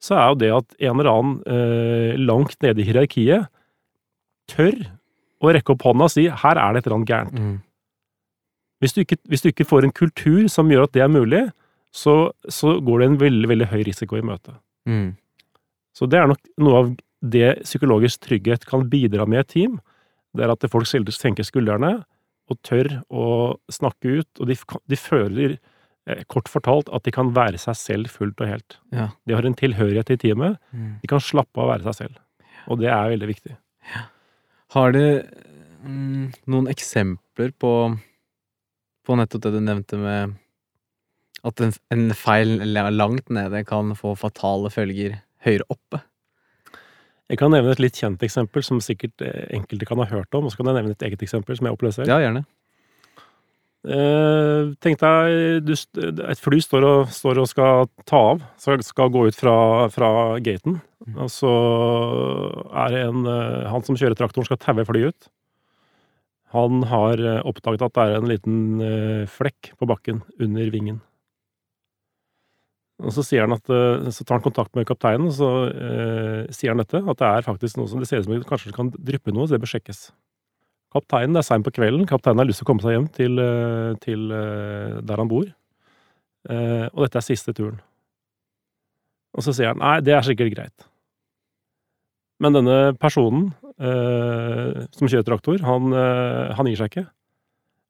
så 0.00 0.16
er 0.16 0.28
jo 0.30 0.34
det 0.40 0.50
at 0.56 0.76
en 0.80 1.00
eller 1.00 1.10
annen 1.12 1.42
eh, 1.44 2.16
langt 2.16 2.56
nede 2.62 2.80
i 2.80 2.86
hierarkiet 2.88 3.48
tør 4.48 4.78
å 5.42 5.52
rekke 5.52 5.74
opp 5.74 5.82
hånda 5.84 6.04
og 6.04 6.10
si 6.10 6.26
'her 6.28 6.56
er 6.56 6.72
det 6.72 6.78
et 6.80 6.86
eller 6.86 6.96
annet 6.96 7.08
gærent'. 7.12 7.38
Mm. 7.38 7.60
Hvis 8.80 8.94
du, 8.94 9.00
ikke, 9.04 9.18
hvis 9.28 9.42
du 9.42 9.48
ikke 9.50 9.66
får 9.66 9.84
en 9.84 9.92
kultur 9.92 10.48
som 10.48 10.68
gjør 10.70 10.84
at 10.84 10.92
det 10.92 11.02
er 11.02 11.08
mulig, 11.08 11.50
så, 11.92 12.30
så 12.48 12.80
går 12.80 12.98
det 13.00 13.06
en 13.10 13.18
veldig, 13.18 13.48
veldig 13.48 13.66
høy 13.68 13.82
risiko 13.84 14.16
i 14.16 14.22
møte. 14.22 14.54
Mm. 14.86 15.16
Så 15.94 16.08
det 16.08 16.18
er 16.20 16.28
nok 16.28 16.38
noe 16.58 16.74
av 16.78 16.96
det 17.20 17.62
psykologisk 17.64 18.20
trygghet 18.22 18.64
kan 18.64 18.88
bidra 18.88 19.26
med 19.26 19.36
i 19.36 19.40
et 19.40 19.48
team, 19.48 19.80
det 20.38 20.46
er 20.46 20.54
at 20.54 20.68
folk 20.70 20.88
senker 20.88 21.46
skuldrene 21.46 21.98
og 22.48 22.60
tør 22.64 22.88
å 23.12 23.26
snakke 23.72 24.20
ut, 24.20 24.30
og 24.40 24.48
de, 24.48 24.56
de 24.88 24.98
føler 24.98 25.56
eh, 25.58 26.22
kort 26.32 26.48
fortalt 26.48 26.88
at 26.94 27.04
de 27.04 27.12
kan 27.14 27.34
være 27.36 27.60
seg 27.60 27.76
selv 27.76 28.12
fullt 28.12 28.40
og 28.40 28.48
helt. 28.48 28.78
Ja. 28.94 29.10
De 29.28 29.36
har 29.36 29.44
en 29.44 29.58
tilhørighet 29.58 30.14
i 30.14 30.18
teamet. 30.22 30.56
Mm. 30.72 30.94
De 31.02 31.10
kan 31.10 31.22
slappe 31.22 31.60
av 31.60 31.66
å 31.66 31.72
være 31.74 31.88
seg 31.90 31.98
selv. 32.04 32.22
Og 32.68 32.80
det 32.80 32.90
er 32.92 33.12
veldig 33.12 33.28
viktig. 33.28 33.56
Har 34.74 34.92
du 34.96 35.02
mm, 35.84 36.24
noen 36.52 36.68
eksempler 36.72 37.54
på, 37.60 37.72
på 39.04 39.16
nettopp 39.20 39.46
det 39.46 39.54
du 39.56 39.62
nevnte 39.64 40.00
med 40.00 40.36
at 41.48 41.62
en, 41.64 41.72
en 41.94 42.08
feil 42.18 42.58
langt 42.92 43.30
nede 43.32 43.62
kan 43.68 43.94
få 43.96 44.14
fatale 44.18 44.72
følger 44.74 45.20
høyere 45.46 45.68
oppe? 45.72 46.02
Jeg 47.28 47.38
kan 47.40 47.52
nevne 47.52 47.74
et 47.74 47.82
litt 47.82 47.98
kjent 48.00 48.22
eksempel 48.24 48.64
som 48.64 48.78
sikkert 48.80 49.20
eh, 49.24 49.48
enkelte 49.58 49.88
kan 49.88 50.00
ha 50.00 50.06
hørt 50.08 50.32
om, 50.38 50.46
og 50.48 50.52
så 50.54 50.60
kan 50.60 50.70
jeg 50.70 50.78
nevne 50.80 50.94
et 50.96 51.04
eget 51.04 51.24
eksempel 51.26 51.58
som 51.58 51.68
jeg 51.68 51.76
opplevde 51.76 51.98
selv. 52.00 52.08
Ja, 52.12 52.22
gjerne. 52.24 52.44
Eh, 53.88 54.72
tenk 54.82 54.98
deg, 55.00 55.62
du, 55.64 55.72
et 56.26 56.40
fly 56.42 56.58
står 56.64 56.84
og, 56.88 57.12
står 57.14 57.38
og 57.44 57.46
skal 57.50 57.86
ta 58.08 58.22
av, 58.32 58.42
skal, 58.60 58.82
skal 58.84 59.12
gå 59.14 59.28
ut 59.30 59.38
fra, 59.38 59.56
fra 59.94 60.12
gaten, 60.44 60.80
Mm. 61.08 61.14
og 61.24 61.28
så 61.30 61.48
er 62.74 62.90
det 62.92 62.98
en 63.06 63.20
eh, 63.30 63.68
Han 63.70 63.84
som 63.86 63.96
kjører 63.96 64.16
traktoren, 64.18 64.44
skal 64.44 64.58
taue 64.60 64.84
flyet 64.84 65.14
ut. 65.14 65.28
Han 66.52 66.82
har 66.90 67.22
eh, 67.22 67.38
oppdaget 67.48 67.84
at 67.86 67.94
det 67.94 68.02
er 68.02 68.16
en 68.18 68.28
liten 68.28 68.58
flekk 69.30 69.70
på 69.78 69.88
bakken 69.88 70.18
under 70.42 70.68
vingen. 70.74 70.98
Og 72.98 73.14
så 73.14 73.22
at 73.22 73.70
eh, 73.70 74.10
Så 74.10 74.24
tar 74.24 74.38
han 74.38 74.42
kontakt 74.42 74.74
med 74.74 74.86
kapteinen, 74.86 75.28
og 75.30 75.34
så 75.36 75.50
eh, 75.70 76.46
sier 76.50 76.72
han 76.74 76.82
dette. 76.82 76.98
At 76.98 77.20
det 77.20 77.28
er 77.28 77.46
faktisk 77.46 77.78
noe 77.78 77.86
som 77.90 78.00
det 78.02 78.08
ser 78.10 78.22
ut 78.22 78.26
som 78.26 78.42
kanskje 78.48 78.74
kan 78.74 78.90
dryppe 78.90 79.34
noe, 79.34 79.46
så 79.46 79.54
det 79.54 79.62
bør 79.62 79.70
sjekkes. 79.76 80.08
Kapteinen, 80.94 81.36
det 81.36 81.42
er 81.44 81.46
seint 81.46 81.66
på 81.66 81.74
kvelden, 81.76 82.08
kapteinen 82.08 82.42
har 82.42 82.48
lyst 82.48 82.62
til 82.62 82.66
å 82.66 82.70
komme 82.70 82.82
seg 82.82 82.96
hjem 82.96 83.08
til, 83.14 83.38
eh, 83.38 83.92
til 84.02 84.32
eh, 84.34 84.98
der 85.04 85.22
han 85.22 85.30
bor. 85.30 85.46
Eh, 86.48 86.86
Og 86.90 87.04
dette 87.04 87.20
er 87.20 87.26
siste 87.26 87.54
turen. 87.54 87.78
Og 89.36 89.44
så 89.44 89.54
sier 89.54 89.70
han 89.70 89.78
nei, 89.78 89.98
det 90.02 90.16
er 90.16 90.24
sikkert 90.26 90.54
greit. 90.56 90.88
Men 92.42 92.56
denne 92.56 92.78
personen 92.98 93.52
eh, 93.78 94.88
som 94.96 95.10
kjører 95.10 95.26
traktor, 95.26 95.60
han, 95.62 95.92
han 96.56 96.70
gir 96.70 96.80
seg 96.80 96.90
ikke. 96.90 97.04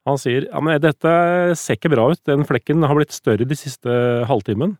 Han 0.08 0.20
sier 0.20 0.48
ja, 0.48 0.60
men 0.64 0.80
dette 0.82 1.14
ser 1.60 1.78
ikke 1.78 1.92
bra 1.92 2.10
ut, 2.12 2.20
den 2.28 2.44
flekken 2.48 2.84
har 2.84 2.96
blitt 2.96 3.14
større 3.14 3.46
de 3.48 3.56
siste 3.56 3.92
halvtimen. 4.28 4.76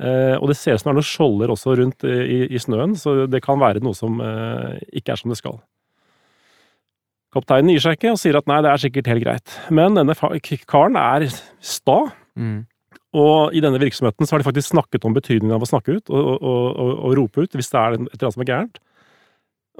Eh, 0.00 0.36
og 0.38 0.48
det 0.48 0.56
ser 0.56 0.78
ut 0.78 0.80
som 0.80 0.88
det 0.90 0.94
er 0.94 0.98
noen 1.00 1.10
skjolder 1.10 1.52
også 1.52 1.74
rundt 1.76 2.06
i, 2.08 2.46
i 2.48 2.60
snøen, 2.62 2.94
så 2.96 3.26
det 3.28 3.42
kan 3.44 3.60
være 3.60 3.82
noe 3.84 3.96
som 3.96 4.16
eh, 4.24 4.78
ikke 4.96 5.12
er 5.12 5.20
som 5.20 5.32
det 5.34 5.40
skal. 5.40 5.58
Kapteinen 7.34 7.70
gir 7.70 7.82
seg 7.84 7.98
ikke 7.98 8.14
og 8.14 8.18
sier 8.18 8.38
at 8.40 8.48
nei, 8.50 8.58
det 8.64 8.72
er 8.72 8.80
sikkert 8.82 9.10
helt 9.12 9.22
greit. 9.22 9.52
Men 9.70 9.98
denne 9.98 10.16
karen 10.70 10.98
er 11.00 11.28
sta, 11.62 12.00
Mm. 12.38 12.62
og 13.12 13.52
i 13.52 13.60
denne 13.60 13.80
virksomheten 13.82 14.24
så 14.24 14.36
har 14.36 14.40
de 14.40 14.46
faktisk 14.46 14.70
snakket 14.70 15.04
om 15.04 15.12
betydningen 15.16 15.52
av 15.56 15.64
å 15.64 15.68
snakke 15.68 15.96
ut 15.98 16.12
og, 16.14 16.28
og, 16.38 16.66
og, 16.78 16.92
og 17.08 17.16
rope 17.18 17.42
ut 17.42 17.56
hvis 17.58 17.68
det 17.72 17.80
er 17.80 17.96
et 17.96 18.04
eller 18.06 18.22
annet 18.22 18.36
som 18.36 18.44
er 18.44 18.48
gærent. 18.52 18.78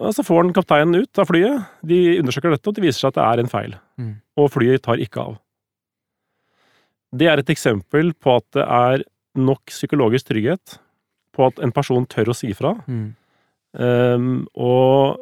Og 0.02 0.16
så 0.16 0.24
får 0.26 0.40
han 0.42 0.50
kapteinen 0.56 0.98
ut 0.98 1.20
av 1.22 1.28
flyet, 1.30 1.68
de 1.86 2.00
undersøker 2.18 2.52
dette, 2.52 2.66
og 2.66 2.74
det 2.76 2.82
viser 2.84 3.04
seg 3.04 3.12
at 3.12 3.20
det 3.20 3.24
er 3.28 3.42
en 3.44 3.52
feil. 3.52 3.76
Mm. 4.02 4.10
Og 4.42 4.50
flyet 4.50 4.82
tar 4.84 5.00
ikke 5.00 5.22
av. 5.22 5.38
Det 7.14 7.30
er 7.30 7.42
et 7.42 7.54
eksempel 7.54 8.12
på 8.18 8.36
at 8.40 8.46
det 8.58 8.66
er 8.66 9.06
nok 9.42 9.72
psykologisk 9.72 10.30
trygghet 10.30 10.78
på 11.36 11.48
at 11.48 11.60
en 11.64 11.72
person 11.74 12.06
tør 12.10 12.32
å 12.32 12.36
si 12.36 12.52
fra, 12.56 12.76
Mm. 12.90 13.08
Um, 13.70 14.48
og 14.58 15.20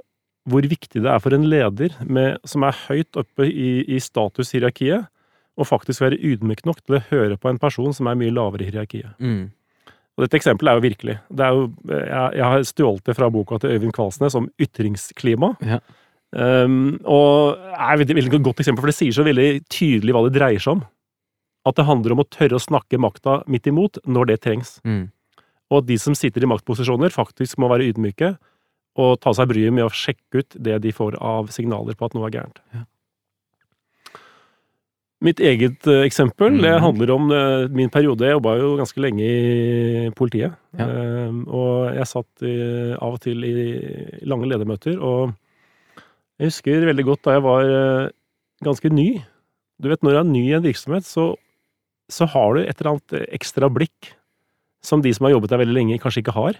hvor 0.48 0.64
viktig 0.64 1.02
det 1.04 1.10
er 1.12 1.20
for 1.20 1.36
en 1.36 1.44
leder 1.44 1.92
med, 2.08 2.38
som 2.48 2.64
er 2.64 2.78
høyt 2.86 3.18
oppe 3.20 3.44
i, 3.44 3.84
i 3.84 3.98
statushierarkiet, 4.00 5.04
å 5.58 5.66
faktisk 5.66 6.04
være 6.04 6.20
ydmyk 6.22 6.62
nok 6.68 6.80
til 6.80 6.96
å 6.96 7.04
høre 7.10 7.36
på 7.36 7.50
en 7.50 7.58
person 7.60 7.92
som 7.92 8.08
er 8.08 8.16
mye 8.16 8.32
lavere 8.32 8.64
i 8.64 8.70
hierarkiet. 8.70 9.18
Mm. 9.18 9.50
Og 10.16 10.24
dette 10.24 10.38
eksempelet 10.38 10.70
er 10.70 10.78
jo 10.78 10.84
virkelig. 10.86 11.16
Det 11.30 11.46
er 11.46 11.56
jo, 11.56 11.64
jeg, 11.92 12.28
jeg 12.38 12.44
har 12.46 12.66
stjålet 12.66 13.10
det 13.10 13.16
fra 13.18 13.30
boka 13.34 13.58
til 13.62 13.74
Øyvind 13.74 13.94
Kvalsnes 13.94 14.36
om 14.38 14.48
ytringsklima. 14.62 15.52
Ja. 15.66 15.80
Um, 16.28 16.98
og 17.08 17.58
er 17.72 18.02
et 18.02 18.14
veldig 18.16 18.40
godt 18.44 18.62
eksempel, 18.62 18.82
for 18.82 18.90
det 18.90 18.98
sier 18.98 19.14
så 19.14 19.26
veldig 19.26 19.50
tydelig 19.72 20.14
hva 20.14 20.24
det 20.26 20.34
dreier 20.36 20.62
seg 20.62 20.76
om. 20.76 20.82
At 21.68 21.76
det 21.78 21.84
handler 21.88 22.14
om 22.16 22.22
å 22.24 22.28
tørre 22.32 22.56
å 22.58 22.62
snakke 22.64 22.98
makta 23.00 23.42
midt 23.50 23.66
imot 23.68 23.98
når 24.08 24.30
det 24.32 24.40
trengs. 24.46 24.78
Mm. 24.88 25.10
Og 25.68 25.82
at 25.82 25.88
de 25.90 25.98
som 26.00 26.14
sitter 26.16 26.46
i 26.46 26.48
maktposisjoner, 26.48 27.12
faktisk 27.12 27.58
må 27.60 27.68
være 27.68 27.90
ydmyke 27.92 28.36
og 28.98 29.18
ta 29.22 29.34
seg 29.36 29.50
bryet 29.50 29.74
med 29.76 29.84
å 29.84 29.92
sjekke 29.94 30.40
ut 30.40 30.56
det 30.58 30.78
de 30.82 30.90
får 30.96 31.18
av 31.20 31.50
signaler 31.54 31.94
på 31.98 32.08
at 32.08 32.16
noe 32.16 32.26
er 32.30 32.38
gærent. 32.38 32.62
Ja. 32.74 32.86
Mitt 35.18 35.40
eget 35.42 35.82
eksempel 35.82 36.04
eksempel 36.06 36.60
det 36.62 36.70
Mhm. 36.78 36.80
handler 36.84 37.10
om 37.10 37.30
eh, 37.32 37.68
min 37.74 37.90
periode. 37.90 38.20
Jeg 38.22 38.36
jobba 38.38 38.52
jo 38.60 38.76
ganske 38.78 39.00
lenge 39.02 39.24
i 39.26 40.10
politiet. 40.14 40.54
Ja. 40.78 40.86
Eh, 40.86 41.32
og 41.48 41.94
jeg 41.96 42.06
satt 42.06 42.42
i, 42.46 42.54
av 42.94 43.14
og 43.14 43.20
til 43.20 43.42
i 43.44 44.22
lange 44.24 44.46
ledermøter, 44.46 45.00
og 45.02 45.34
jeg 46.38 46.46
husker 46.52 46.86
veldig 46.86 47.04
godt 47.04 47.22
da 47.24 47.32
jeg 47.34 47.42
var 47.42 47.62
eh, 47.64 48.10
ganske 48.62 48.90
ny. 48.94 49.24
Du 49.82 49.88
vet, 49.88 50.02
når 50.02 50.10
du 50.12 50.18
er 50.18 50.24
ny 50.30 50.44
i 50.50 50.54
en 50.54 50.62
virksomhet, 50.62 51.02
så, 51.04 51.34
så 52.10 52.26
har 52.32 52.54
du 52.54 52.62
et 52.62 52.80
eller 52.80 52.96
annet 52.96 53.28
ekstra 53.36 53.68
blikk 53.72 54.14
som 54.84 55.02
de 55.02 55.12
som 55.12 55.26
har 55.26 55.34
jobbet 55.34 55.50
der 55.52 55.60
veldig 55.62 55.74
lenge, 55.76 55.98
kanskje 56.00 56.22
ikke 56.22 56.36
har. 56.36 56.58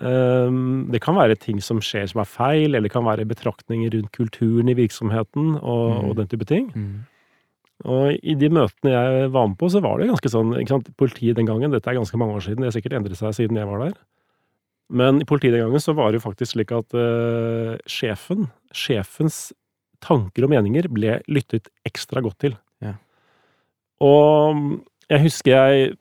Ehm, 0.00 0.90
Det 0.90 1.00
kan 1.02 1.16
være 1.16 1.38
ting 1.38 1.60
som 1.60 1.80
skjer 1.80 2.08
som 2.08 2.20
er 2.20 2.28
feil, 2.28 2.74
eller 2.74 2.88
det 2.88 2.92
kan 2.92 3.04
være 3.04 3.26
betraktninger 3.26 3.90
rundt 3.92 4.12
kulturen 4.12 4.68
i 4.68 4.74
virksomheten 4.74 5.56
og, 5.62 6.04
Mm. 6.04 6.10
og 6.10 6.16
den 6.16 6.28
type 6.28 6.46
ting. 6.46 6.70
Mm. 6.74 7.06
Og 7.84 8.18
i 8.22 8.34
de 8.34 8.48
møtene 8.48 8.92
jeg 8.92 9.32
var 9.32 9.48
med 9.48 9.56
på, 9.56 9.70
så 9.70 9.80
var 9.80 9.98
det 9.98 10.08
ganske 10.08 10.28
sånn 10.28 10.52
ikke 10.60 10.68
sant, 10.68 10.96
Politiet 10.96 11.36
den 11.36 11.46
gangen, 11.46 11.70
dette 11.70 11.88
er 11.88 11.94
ganske 11.96 12.18
mange 12.18 12.34
år 12.36 12.42
siden, 12.44 12.60
det 12.60 12.72
har 12.72 12.76
sikkert 12.80 12.92
endret 12.92 13.16
seg 13.16 13.32
siden 13.34 13.56
jeg 13.56 13.66
var 13.66 13.78
der. 13.86 13.94
Men 14.90 15.20
i 15.22 15.24
politiet 15.24 15.52
den 15.52 15.62
gangen 15.64 15.80
så 15.80 15.94
var 15.94 16.12
det 16.12 16.20
jo 16.20 16.28
faktisk 16.30 16.52
slik 16.52 16.72
at 16.72 16.92
uh, 16.94 17.78
sjefen, 17.86 18.50
sjefens 18.74 19.52
tanker 20.02 20.44
og 20.44 20.50
meninger 20.50 20.88
ble 20.92 21.22
lyttet 21.28 21.68
ekstra 21.86 22.20
godt 22.20 22.38
til. 22.38 22.56
Og 24.00 24.80
jeg 25.10 25.24
husker 25.26 25.52
jeg 25.52 25.92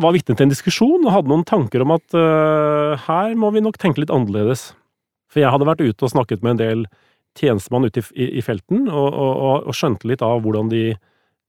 var 0.00 0.14
vitne 0.14 0.34
til 0.34 0.48
en 0.48 0.52
diskusjon 0.52 1.04
og 1.04 1.12
hadde 1.14 1.30
noen 1.30 1.46
tanker 1.46 1.84
om 1.84 1.94
at 1.94 2.16
uh, 2.18 2.98
her 3.06 3.34
må 3.38 3.52
vi 3.54 3.62
nok 3.62 3.78
tenke 3.78 4.02
litt 4.02 4.12
annerledes. 4.14 4.72
For 5.30 5.42
jeg 5.42 5.52
hadde 5.54 5.68
vært 5.68 5.84
ute 5.84 6.06
og 6.06 6.10
snakket 6.10 6.42
med 6.42 6.56
en 6.56 6.62
del 6.62 6.86
tjenestemann 7.38 7.86
ute 7.86 8.02
i, 8.02 8.06
i, 8.14 8.26
i 8.38 8.42
felten, 8.44 8.88
og, 8.88 9.08
og, 9.10 9.68
og, 9.68 9.74
skjønte 9.74 10.08
litt 10.10 10.22
av 10.22 10.42
hvordan 10.44 10.70
de 10.70 10.84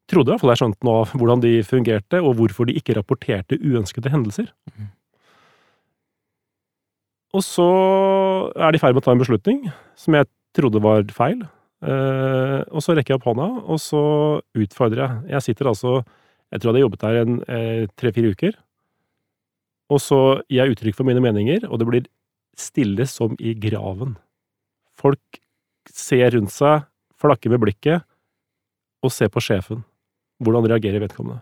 trodde, 0.10 0.34
iallfall 0.34 0.54
jeg 0.54 0.62
skjønte 0.62 0.86
nå, 0.86 0.96
hvordan 1.18 1.42
de 1.42 1.54
fungerte, 1.66 2.22
og 2.22 2.38
hvorfor 2.40 2.70
de 2.70 2.78
ikke 2.78 2.98
rapporterte 2.98 3.58
uønskede 3.62 4.14
hendelser. 4.14 4.50
Mm. 4.74 4.90
Og 7.36 7.44
så 7.44 7.68
er 8.56 8.72
de 8.72 8.80
i 8.80 8.82
ferd 8.82 8.96
med 8.96 9.04
å 9.04 9.08
ta 9.10 9.14
en 9.14 9.22
beslutning 9.22 9.66
som 10.00 10.18
jeg 10.18 10.30
trodde 10.56 10.82
var 10.82 11.06
feil. 11.14 11.42
Eh, 11.86 12.62
og 12.74 12.82
så 12.82 12.96
rekker 12.98 13.14
jeg 13.14 13.20
opp 13.20 13.28
hånda, 13.30 13.48
og 13.70 13.80
så 13.82 14.04
utfordrer 14.58 15.04
jeg. 15.04 15.18
Jeg 15.36 15.46
sitter 15.50 15.70
altså 15.70 15.98
Jeg 16.54 16.62
tror 16.62 16.70
jeg 16.70 16.74
hadde 16.74 16.84
jobbet 16.86 17.02
der 17.02 17.18
en 17.22 17.40
eh, 17.52 17.88
tre-fire 18.00 18.32
uker. 18.32 18.54
Og 19.92 20.00
så 20.02 20.20
gir 20.50 20.62
jeg 20.64 20.76
uttrykk 20.76 20.98
for 20.98 21.08
mine 21.08 21.22
meninger, 21.22 21.66
og 21.68 21.82
det 21.82 21.88
blir 21.90 22.06
stille 22.58 23.06
som 23.10 23.36
i 23.42 23.54
graven. 23.58 24.16
Folk 24.98 25.42
ser 25.92 26.32
rundt 26.34 26.54
seg, 26.54 26.86
flakker 27.22 27.52
med 27.52 27.62
blikket, 27.66 28.06
og 29.04 29.14
ser 29.14 29.30
på 29.34 29.44
sjefen. 29.44 29.84
Hvordan 30.42 30.70
reagerer 30.70 31.04
vedkommende? 31.04 31.42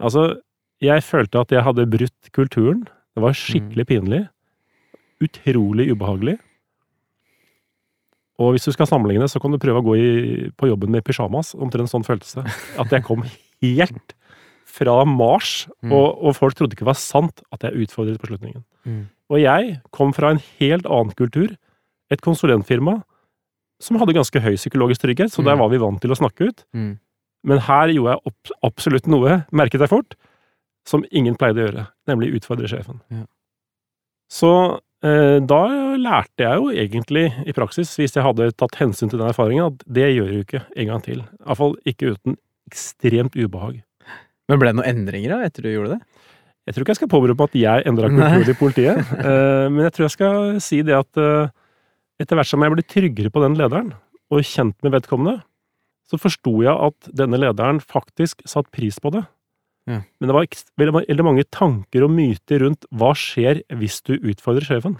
Altså, 0.00 0.40
jeg 0.82 1.04
følte 1.06 1.40
at 1.40 1.52
jeg 1.54 1.64
hadde 1.64 1.88
brutt 1.90 2.32
kulturen. 2.36 2.84
Det 3.14 3.22
var 3.22 3.36
skikkelig 3.38 3.86
pinlig. 3.90 4.22
Utrolig 5.22 5.90
ubehagelig. 5.92 6.38
Og 8.42 8.52
hvis 8.54 8.64
du 8.66 8.72
skal 8.74 8.86
sammenligne, 8.90 9.28
så 9.30 9.38
kan 9.40 9.52
du 9.54 9.58
prøve 9.62 9.78
å 9.78 9.86
gå 9.86 9.94
i, 9.96 10.50
på 10.58 10.66
jobben 10.66 10.90
med 10.90 11.04
pysjamas. 11.06 11.52
Omtrent 11.54 11.90
sånn 11.92 12.02
føltes 12.06 12.34
det. 12.34 12.44
At 12.82 12.90
jeg 12.90 13.04
kom 13.06 13.22
helt 13.62 14.14
fra 14.74 15.04
Mars, 15.06 15.68
Mm. 15.84 15.92
og, 15.92 16.18
og 16.24 16.34
folk 16.34 16.54
trodde 16.56 16.74
ikke 16.74 16.82
det 16.82 16.90
var 16.90 16.98
sant 16.98 17.42
at 17.52 17.62
jeg 17.62 17.84
utfordret 17.86 18.18
beslutningen. 18.18 18.64
Mm. 18.84 19.04
Og 19.30 19.38
jeg 19.38 19.76
kom 19.94 20.12
fra 20.12 20.32
en 20.34 20.40
helt 20.58 20.86
annen 20.86 21.14
kultur. 21.14 21.52
Et 22.10 22.20
konsulentfirma 22.20 23.02
som 23.80 23.98
hadde 24.00 24.14
ganske 24.16 24.40
høy 24.42 24.56
psykologisk 24.56 25.02
trygghet, 25.04 25.30
så 25.30 25.44
der 25.44 25.54
Mm. 25.54 25.60
var 25.60 25.68
vi 25.70 25.78
vant 25.78 26.00
til 26.00 26.10
å 26.10 26.16
snakke 26.18 26.48
ut. 26.48 26.64
Mm. 26.74 26.98
Men 27.44 27.58
her 27.58 27.88
gjorde 27.92 28.16
jeg 28.16 28.56
absolutt 28.64 29.06
noe, 29.06 29.44
merket 29.52 29.80
jeg 29.80 29.88
fort, 29.90 30.14
som 30.86 31.04
ingen 31.12 31.36
pleide 31.36 31.60
å 31.60 31.66
gjøre, 31.70 31.86
nemlig 32.08 32.34
utfordre 32.40 32.66
sjefen. 32.66 33.00
Ja. 33.10 33.24
Så 34.30 34.80
da 35.04 35.60
lærte 36.00 36.46
jeg 36.46 36.60
jo 36.60 36.70
egentlig 36.72 37.26
i 37.44 37.52
praksis, 37.52 37.90
hvis 37.98 38.14
jeg 38.16 38.24
hadde 38.24 38.46
tatt 38.56 38.78
hensyn 38.80 39.10
til 39.12 39.20
den 39.20 39.28
erfaringen, 39.28 39.74
at 39.74 39.82
det 39.84 40.06
gjør 40.14 40.30
jo 40.32 40.44
ikke 40.46 40.62
en 40.80 40.88
gang 40.88 41.02
til. 41.04 41.18
Iallfall 41.44 41.74
ikke 41.84 42.14
uten 42.14 42.38
ekstremt 42.70 43.36
ubehag. 43.36 43.82
Men 44.48 44.60
ble 44.60 44.72
det 44.72 44.78
noen 44.78 44.90
endringer 44.90 45.34
da, 45.34 45.48
etter 45.48 45.64
du 45.64 45.72
gjorde 45.72 45.96
det? 45.96 46.22
Jeg 46.64 46.74
tror 46.74 46.84
ikke 46.84 46.94
jeg 46.94 47.00
skal 47.02 47.12
påberope 47.12 47.46
at 47.50 47.56
jeg 47.60 47.84
endra 47.88 48.08
kulturen 48.08 48.48
i 48.48 48.56
politiet, 48.56 49.12
eh, 49.28 49.66
men 49.68 49.84
jeg 49.84 49.94
tror 49.94 50.06
jeg 50.06 50.14
skal 50.14 50.38
si 50.64 50.80
det 50.86 50.96
at 50.96 51.20
eh, 51.20 51.52
etter 52.22 52.38
hvert 52.38 52.48
som 52.48 52.64
jeg 52.64 52.72
ble 52.72 52.84
tryggere 52.88 53.32
på 53.32 53.42
den 53.44 53.58
lederen, 53.58 53.92
og 54.32 54.48
kjent 54.48 54.76
med 54.84 54.94
vedkommende, 54.96 55.42
så 56.08 56.20
forsto 56.20 56.54
jeg 56.64 56.72
at 56.72 57.10
denne 57.16 57.40
lederen 57.40 57.80
faktisk 57.80 58.44
satt 58.48 58.70
pris 58.72 58.96
på 59.00 59.12
det. 59.12 59.24
Ja. 59.90 60.00
Men 60.18 60.30
det 60.30 60.36
var 60.36 61.02
veldig 61.04 61.26
mange 61.26 61.44
tanker 61.52 62.06
og 62.06 62.12
myter 62.14 62.64
rundt 62.64 62.86
hva 62.94 63.12
skjer 63.18 63.60
hvis 63.76 64.00
du 64.06 64.14
utfordrer 64.16 64.64
sjefen. 64.64 64.96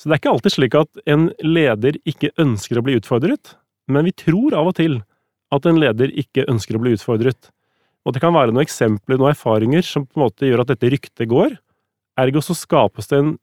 Så 0.00 0.08
det 0.08 0.16
er 0.16 0.20
ikke 0.22 0.34
alltid 0.34 0.54
slik 0.54 0.76
at 0.80 1.00
en 1.12 1.28
leder 1.44 1.96
ikke 2.08 2.32
ønsker 2.40 2.80
å 2.80 2.84
bli 2.84 2.96
utfordret, 3.00 3.54
men 3.90 4.06
vi 4.08 4.16
tror 4.16 4.56
av 4.56 4.70
og 4.70 4.76
til 4.78 5.00
at 5.52 5.66
en 5.66 5.80
leder 5.80 6.12
ikke 6.20 6.46
ønsker 6.48 6.78
å 6.78 6.82
bli 6.82 6.94
utfordret. 6.96 7.50
Og 8.06 8.14
det 8.16 8.22
kan 8.22 8.32
være 8.32 8.54
noen 8.54 8.64
eksempler, 8.64 9.18
noen 9.20 9.34
erfaringer, 9.34 9.84
som 9.84 10.06
på 10.06 10.16
en 10.16 10.24
måte 10.24 10.48
gjør 10.48 10.64
at 10.64 10.72
dette 10.72 10.92
ryktet 10.94 11.28
går. 11.28 11.58
Ergo 12.20 12.40
så 12.44 12.56
skapes 12.56 13.10
det 13.10 13.20
en 13.20 13.34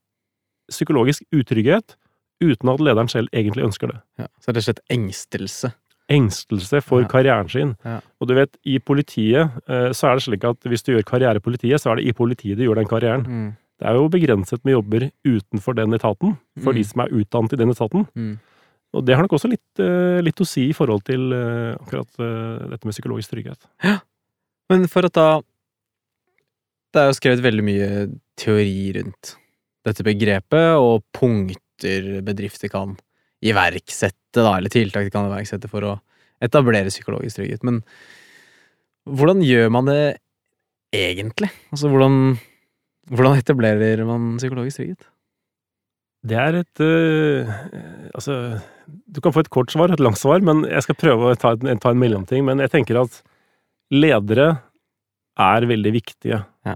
psykologisk 0.71 1.25
utrygghet 1.35 1.97
uten 2.43 2.71
at 2.73 2.81
lederen 2.83 3.11
selv 3.11 3.29
egentlig 3.33 3.67
ønsker 3.67 3.91
det. 3.91 3.99
Ja. 4.21 4.29
Så 4.41 4.51
rett 4.51 4.61
og 4.61 4.67
slett 4.67 4.83
engstelse. 4.93 5.71
Engstelse 6.09 6.81
for 6.83 7.01
Ja. 7.01 7.07
karrieren 7.07 7.49
sin. 7.51 7.75
Ja. 7.85 7.99
Og 8.21 8.27
du 8.29 8.33
vet, 8.33 8.55
i 8.65 8.79
politiet 8.79 9.51
eh, 9.67 9.89
så 9.91 10.07
er 10.11 10.15
det 10.15 10.23
slik 10.23 10.43
at 10.47 10.59
hvis 10.63 10.83
du 10.83 10.93
gjør 10.93 11.03
karriere 11.05 11.35
i 11.35 11.43
politiet, 11.43 11.81
så 11.81 11.91
er 11.91 11.95
det 11.99 12.07
i 12.07 12.13
politiet 12.13 12.57
du 12.57 12.63
gjør 12.63 12.75
den 12.79 12.87
karrieren. 12.87 13.25
Mm. 13.27 13.55
Det 13.79 13.87
er 13.87 13.93
jo 13.93 14.07
begrenset 14.09 14.63
med 14.65 14.73
jobber 14.73 15.11
utenfor 15.25 15.75
den 15.75 15.93
etaten, 15.93 16.37
for 16.63 16.71
Mm. 16.73 16.75
de 16.75 16.83
som 16.83 17.01
er 17.01 17.09
utdannet 17.13 17.53
i 17.53 17.57
den 17.57 17.69
etaten. 17.69 18.07
Mm. 18.15 18.39
Og 18.93 19.05
det 19.05 19.15
har 19.15 19.21
nok 19.23 19.31
også 19.35 19.49
litt, 19.51 19.79
eh, 19.79 20.21
litt 20.23 20.39
å 20.41 20.47
si 20.47 20.69
i 20.69 20.73
forhold 20.73 21.03
til 21.03 21.31
eh, 21.33 21.75
akkurat 21.75 22.07
dette 22.71 22.85
med 22.85 22.93
psykologisk 22.95 23.29
trygghet. 23.35 23.59
Ja. 23.83 23.99
Men 24.69 24.87
for 24.87 25.05
at 25.05 25.13
da 25.13 25.41
Det 26.93 27.01
er 27.03 27.07
jo 27.11 27.19
skrevet 27.19 27.43
veldig 27.43 27.63
mye 27.63 28.19
teori 28.37 28.93
rundt 28.95 29.35
dette 29.85 30.03
begrepet, 30.03 30.79
og 30.79 31.03
punkter 31.13 32.21
bedrifter 32.23 32.69
kan 32.71 32.97
iverksette, 33.45 34.37
da, 34.41 34.55
eller 34.57 34.71
tiltak 34.73 35.07
de 35.07 35.13
kan 35.13 35.27
iverksette 35.29 35.69
for 35.69 35.85
å 35.85 35.95
etablere 36.43 36.89
psykologisk 36.93 37.39
trygghet. 37.39 37.63
Men 37.65 37.81
hvordan 39.07 39.43
gjør 39.45 39.69
man 39.73 39.89
det 39.89 39.99
egentlig? 40.95 41.49
Altså, 41.71 41.89
hvordan, 41.91 42.37
hvordan 43.11 43.39
etablerer 43.41 44.03
man 44.07 44.35
psykologisk 44.41 44.81
trygghet? 44.81 45.07
Det 46.27 46.35
er 46.41 46.55
et 46.59 46.81
øh, 46.83 47.49
Altså, 48.17 48.59
du 48.85 49.19
kan 49.21 49.31
få 49.35 49.43
et 49.45 49.51
kort 49.53 49.71
svar 49.71 49.93
et 49.93 50.01
langt 50.01 50.17
svar, 50.19 50.41
men 50.43 50.63
jeg 50.65 50.83
skal 50.83 50.97
prøve 50.97 51.29
å 51.31 51.37
ta 51.39 51.53
en, 51.55 51.79
ta 51.79 51.93
en 51.93 52.01
mellomting. 52.01 52.43
Men 52.47 52.59
jeg 52.63 52.73
tenker 52.73 52.99
at 53.03 53.21
ledere 53.93 54.49
er 55.37 55.67
veldig 55.69 55.93
viktige 55.93 56.41
Ja. 56.65 56.75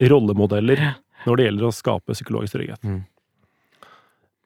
rollemodeller 0.00 0.80
når 1.26 1.36
det 1.36 1.44
gjelder 1.46 1.68
å 1.68 1.74
skape 1.76 2.16
psykologisk 2.16 2.56
trygghet. 2.56 2.80
Mm. 2.84 3.02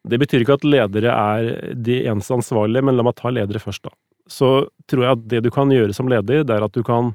Det 0.07 0.19
betyr 0.21 0.45
ikke 0.45 0.59
at 0.61 0.65
ledere 0.69 1.11
er 1.11 1.73
de 1.75 2.03
eneste 2.07 2.37
ansvarlige, 2.37 2.85
men 2.85 2.97
la 2.97 3.03
meg 3.03 3.17
ta 3.19 3.33
ledere 3.35 3.59
først, 3.63 3.83
da. 3.89 3.91
Så 4.29 4.69
tror 4.87 5.03
jeg 5.05 5.17
at 5.17 5.25
det 5.29 5.43
du 5.43 5.51
kan 5.51 5.71
gjøre 5.73 5.95
som 5.97 6.09
leder, 6.09 6.45
det 6.45 6.55
er 6.55 6.65
at 6.65 6.73
du 6.77 6.83
kan 6.87 7.15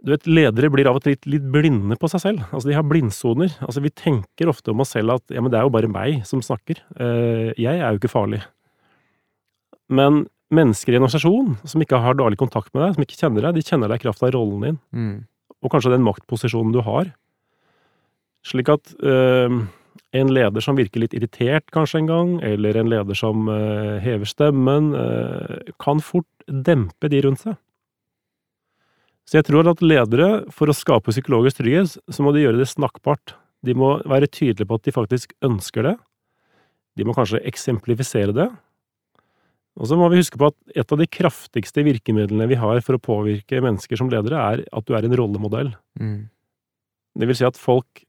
du 0.00 0.14
vet, 0.14 0.24
Ledere 0.24 0.70
blir 0.72 0.88
av 0.88 0.96
og 0.96 1.02
til 1.04 1.12
litt, 1.12 1.26
litt 1.28 1.48
blinde 1.52 1.92
på 2.00 2.08
seg 2.08 2.22
selv. 2.22 2.44
Altså, 2.56 2.70
De 2.70 2.76
har 2.78 2.86
blindsoner. 2.88 3.50
Altså, 3.60 3.82
Vi 3.84 3.90
tenker 3.92 4.48
ofte 4.48 4.72
om 4.72 4.80
oss 4.80 4.94
selv 4.96 5.12
at 5.18 5.22
ja, 5.28 5.42
men 5.44 5.52
det 5.52 5.58
er 5.60 5.66
jo 5.68 5.72
bare 5.74 5.90
meg 5.92 6.22
som 6.24 6.40
snakker. 6.40 6.80
Eh, 6.96 7.50
jeg 7.60 7.76
er 7.76 7.90
jo 7.92 7.98
ikke 8.00 8.08
farlig. 8.08 8.40
Men 9.92 10.22
mennesker 10.50 10.94
i 10.94 10.96
en 10.96 11.04
organisasjon 11.04 11.58
som 11.68 11.84
ikke 11.84 12.00
har 12.00 12.16
dårlig 12.16 12.38
kontakt 12.40 12.72
med 12.72 12.82
deg, 12.86 12.94
som 12.96 13.04
ikke 13.04 13.18
kjenner 13.20 13.44
deg, 13.44 13.58
de 13.60 13.66
kjenner 13.68 13.92
deg 13.92 14.00
i 14.00 14.04
kraft 14.06 14.22
av 14.24 14.32
rollen 14.32 14.64
din, 14.64 14.78
Mm. 14.94 15.26
og 15.62 15.70
kanskje 15.70 15.92
den 15.92 16.02
maktposisjonen 16.08 16.72
du 16.72 16.80
har. 16.80 17.12
Slik 18.42 18.70
at 18.72 18.94
eh, 19.04 19.52
en 20.16 20.30
leder 20.34 20.64
som 20.64 20.78
virker 20.78 21.04
litt 21.04 21.14
irritert 21.14 21.68
kanskje 21.74 22.02
en 22.02 22.10
gang, 22.10 22.30
eller 22.46 22.76
en 22.76 22.90
leder 22.90 23.18
som 23.18 23.48
eh, 23.52 23.98
hever 24.02 24.28
stemmen, 24.28 24.92
eh, 24.98 25.74
kan 25.82 26.02
fort 26.02 26.28
dempe 26.46 27.10
de 27.12 27.22
rundt 27.26 27.44
seg. 27.44 27.58
Så 29.30 29.38
jeg 29.38 29.46
tror 29.46 29.68
at 29.70 29.82
ledere, 29.84 30.30
for 30.50 30.70
å 30.70 30.74
skape 30.74 31.14
psykologisk 31.14 31.60
trygghet, 31.60 32.00
så 32.10 32.26
må 32.26 32.32
de 32.34 32.42
gjøre 32.42 32.58
det 32.58 32.66
snakkbart. 32.72 33.36
De 33.62 33.76
må 33.78 33.98
være 34.08 34.26
tydelige 34.26 34.66
på 34.66 34.80
at 34.80 34.88
de 34.88 34.96
faktisk 34.96 35.36
ønsker 35.46 35.86
det. 35.86 35.94
De 36.98 37.06
må 37.06 37.14
kanskje 37.14 37.42
eksemplifisere 37.46 38.34
det. 38.34 38.48
Og 39.78 39.86
så 39.86 39.94
må 39.96 40.08
vi 40.10 40.18
huske 40.18 40.40
på 40.40 40.50
at 40.50 40.56
et 40.82 40.92
av 40.92 40.98
de 40.98 41.06
kraftigste 41.06 41.84
virkemidlene 41.86 42.48
vi 42.50 42.58
har 42.58 42.82
for 42.82 42.98
å 42.98 43.02
påvirke 43.02 43.62
mennesker 43.62 44.00
som 44.00 44.10
ledere, 44.10 44.40
er 44.40 44.64
at 44.66 44.88
du 44.88 44.96
er 44.98 45.06
en 45.06 45.14
rollemodell. 45.16 45.70
Mm. 46.00 46.26
Det 47.20 47.28
vil 47.30 47.38
si 47.38 47.46
at 47.46 47.58
folk 47.60 48.02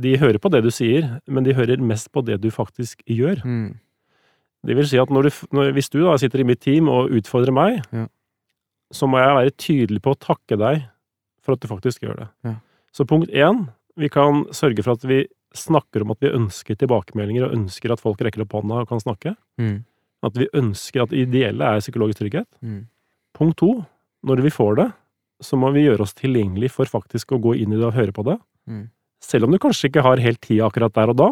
de 0.00 0.16
hører 0.18 0.40
på 0.42 0.50
det 0.50 0.62
du 0.64 0.70
sier, 0.74 1.20
men 1.30 1.44
de 1.46 1.54
hører 1.54 1.78
mest 1.82 2.10
på 2.12 2.22
det 2.26 2.40
du 2.42 2.48
faktisk 2.50 3.02
gjør. 3.06 3.44
Mm. 3.46 3.76
Det 4.66 4.76
vil 4.78 4.88
si 4.88 4.98
at 4.98 5.10
når 5.12 5.28
du, 5.28 5.30
når, 5.54 5.72
hvis 5.76 5.90
du 5.92 6.00
da 6.02 6.16
sitter 6.18 6.40
i 6.40 6.46
mitt 6.48 6.62
team 6.64 6.88
og 6.88 7.12
utfordrer 7.14 7.52
meg, 7.54 7.82
Ja. 7.92 8.06
så 8.92 9.06
må 9.10 9.18
jeg 9.20 9.36
være 9.36 9.54
tydelig 9.60 10.02
på 10.02 10.14
å 10.14 10.18
takke 10.18 10.56
deg 10.58 10.84
for 11.44 11.54
at 11.54 11.60
du 11.60 11.68
faktisk 11.68 12.02
gjør 12.02 12.16
det. 12.24 12.28
Ja. 12.48 12.54
Så 12.94 13.04
punkt 13.06 13.30
én, 13.30 13.68
vi 13.96 14.08
kan 14.08 14.44
sørge 14.56 14.82
for 14.82 14.96
at 14.96 15.04
vi 15.04 15.26
snakker 15.54 16.02
om 16.02 16.10
at 16.10 16.20
vi 16.24 16.32
ønsker 16.34 16.74
tilbakemeldinger 16.80 17.46
og 17.46 17.54
ønsker 17.54 17.92
at 17.92 18.00
folk 18.02 18.18
rekker 18.24 18.42
opp 18.42 18.56
hånda 18.56 18.80
og 18.82 18.88
kan 18.90 19.02
snakke. 19.02 19.36
Mm. 19.60 19.84
At 20.24 20.34
vi 20.40 20.48
ønsker 20.56 21.02
at 21.04 21.10
det 21.12 21.28
ideelle 21.28 21.62
er 21.76 21.82
psykologisk 21.84 22.22
trygghet. 22.24 22.48
Mm. 22.64 22.86
Punkt 23.36 23.58
to, 23.60 23.84
når 24.24 24.42
vi 24.42 24.50
får 24.50 24.76
det, 24.80 24.88
så 25.44 25.58
må 25.60 25.70
vi 25.74 25.84
gjøre 25.84 26.00
oss 26.06 26.14
tilgjengelig 26.16 26.70
for 26.72 26.88
faktisk 26.88 27.34
å 27.36 27.40
gå 27.42 27.54
inn 27.60 27.74
i 27.74 27.78
det 27.78 27.84
og 27.90 27.94
høre 27.98 28.14
på 28.16 28.24
det. 28.26 28.38
Mm. 28.70 28.88
Selv 29.24 29.46
om 29.48 29.54
du 29.54 29.60
kanskje 29.62 29.88
ikke 29.90 30.04
har 30.04 30.20
helt 30.22 30.40
tid 30.44 30.60
akkurat 30.66 30.94
der 30.96 31.12
og 31.14 31.18
da. 31.20 31.28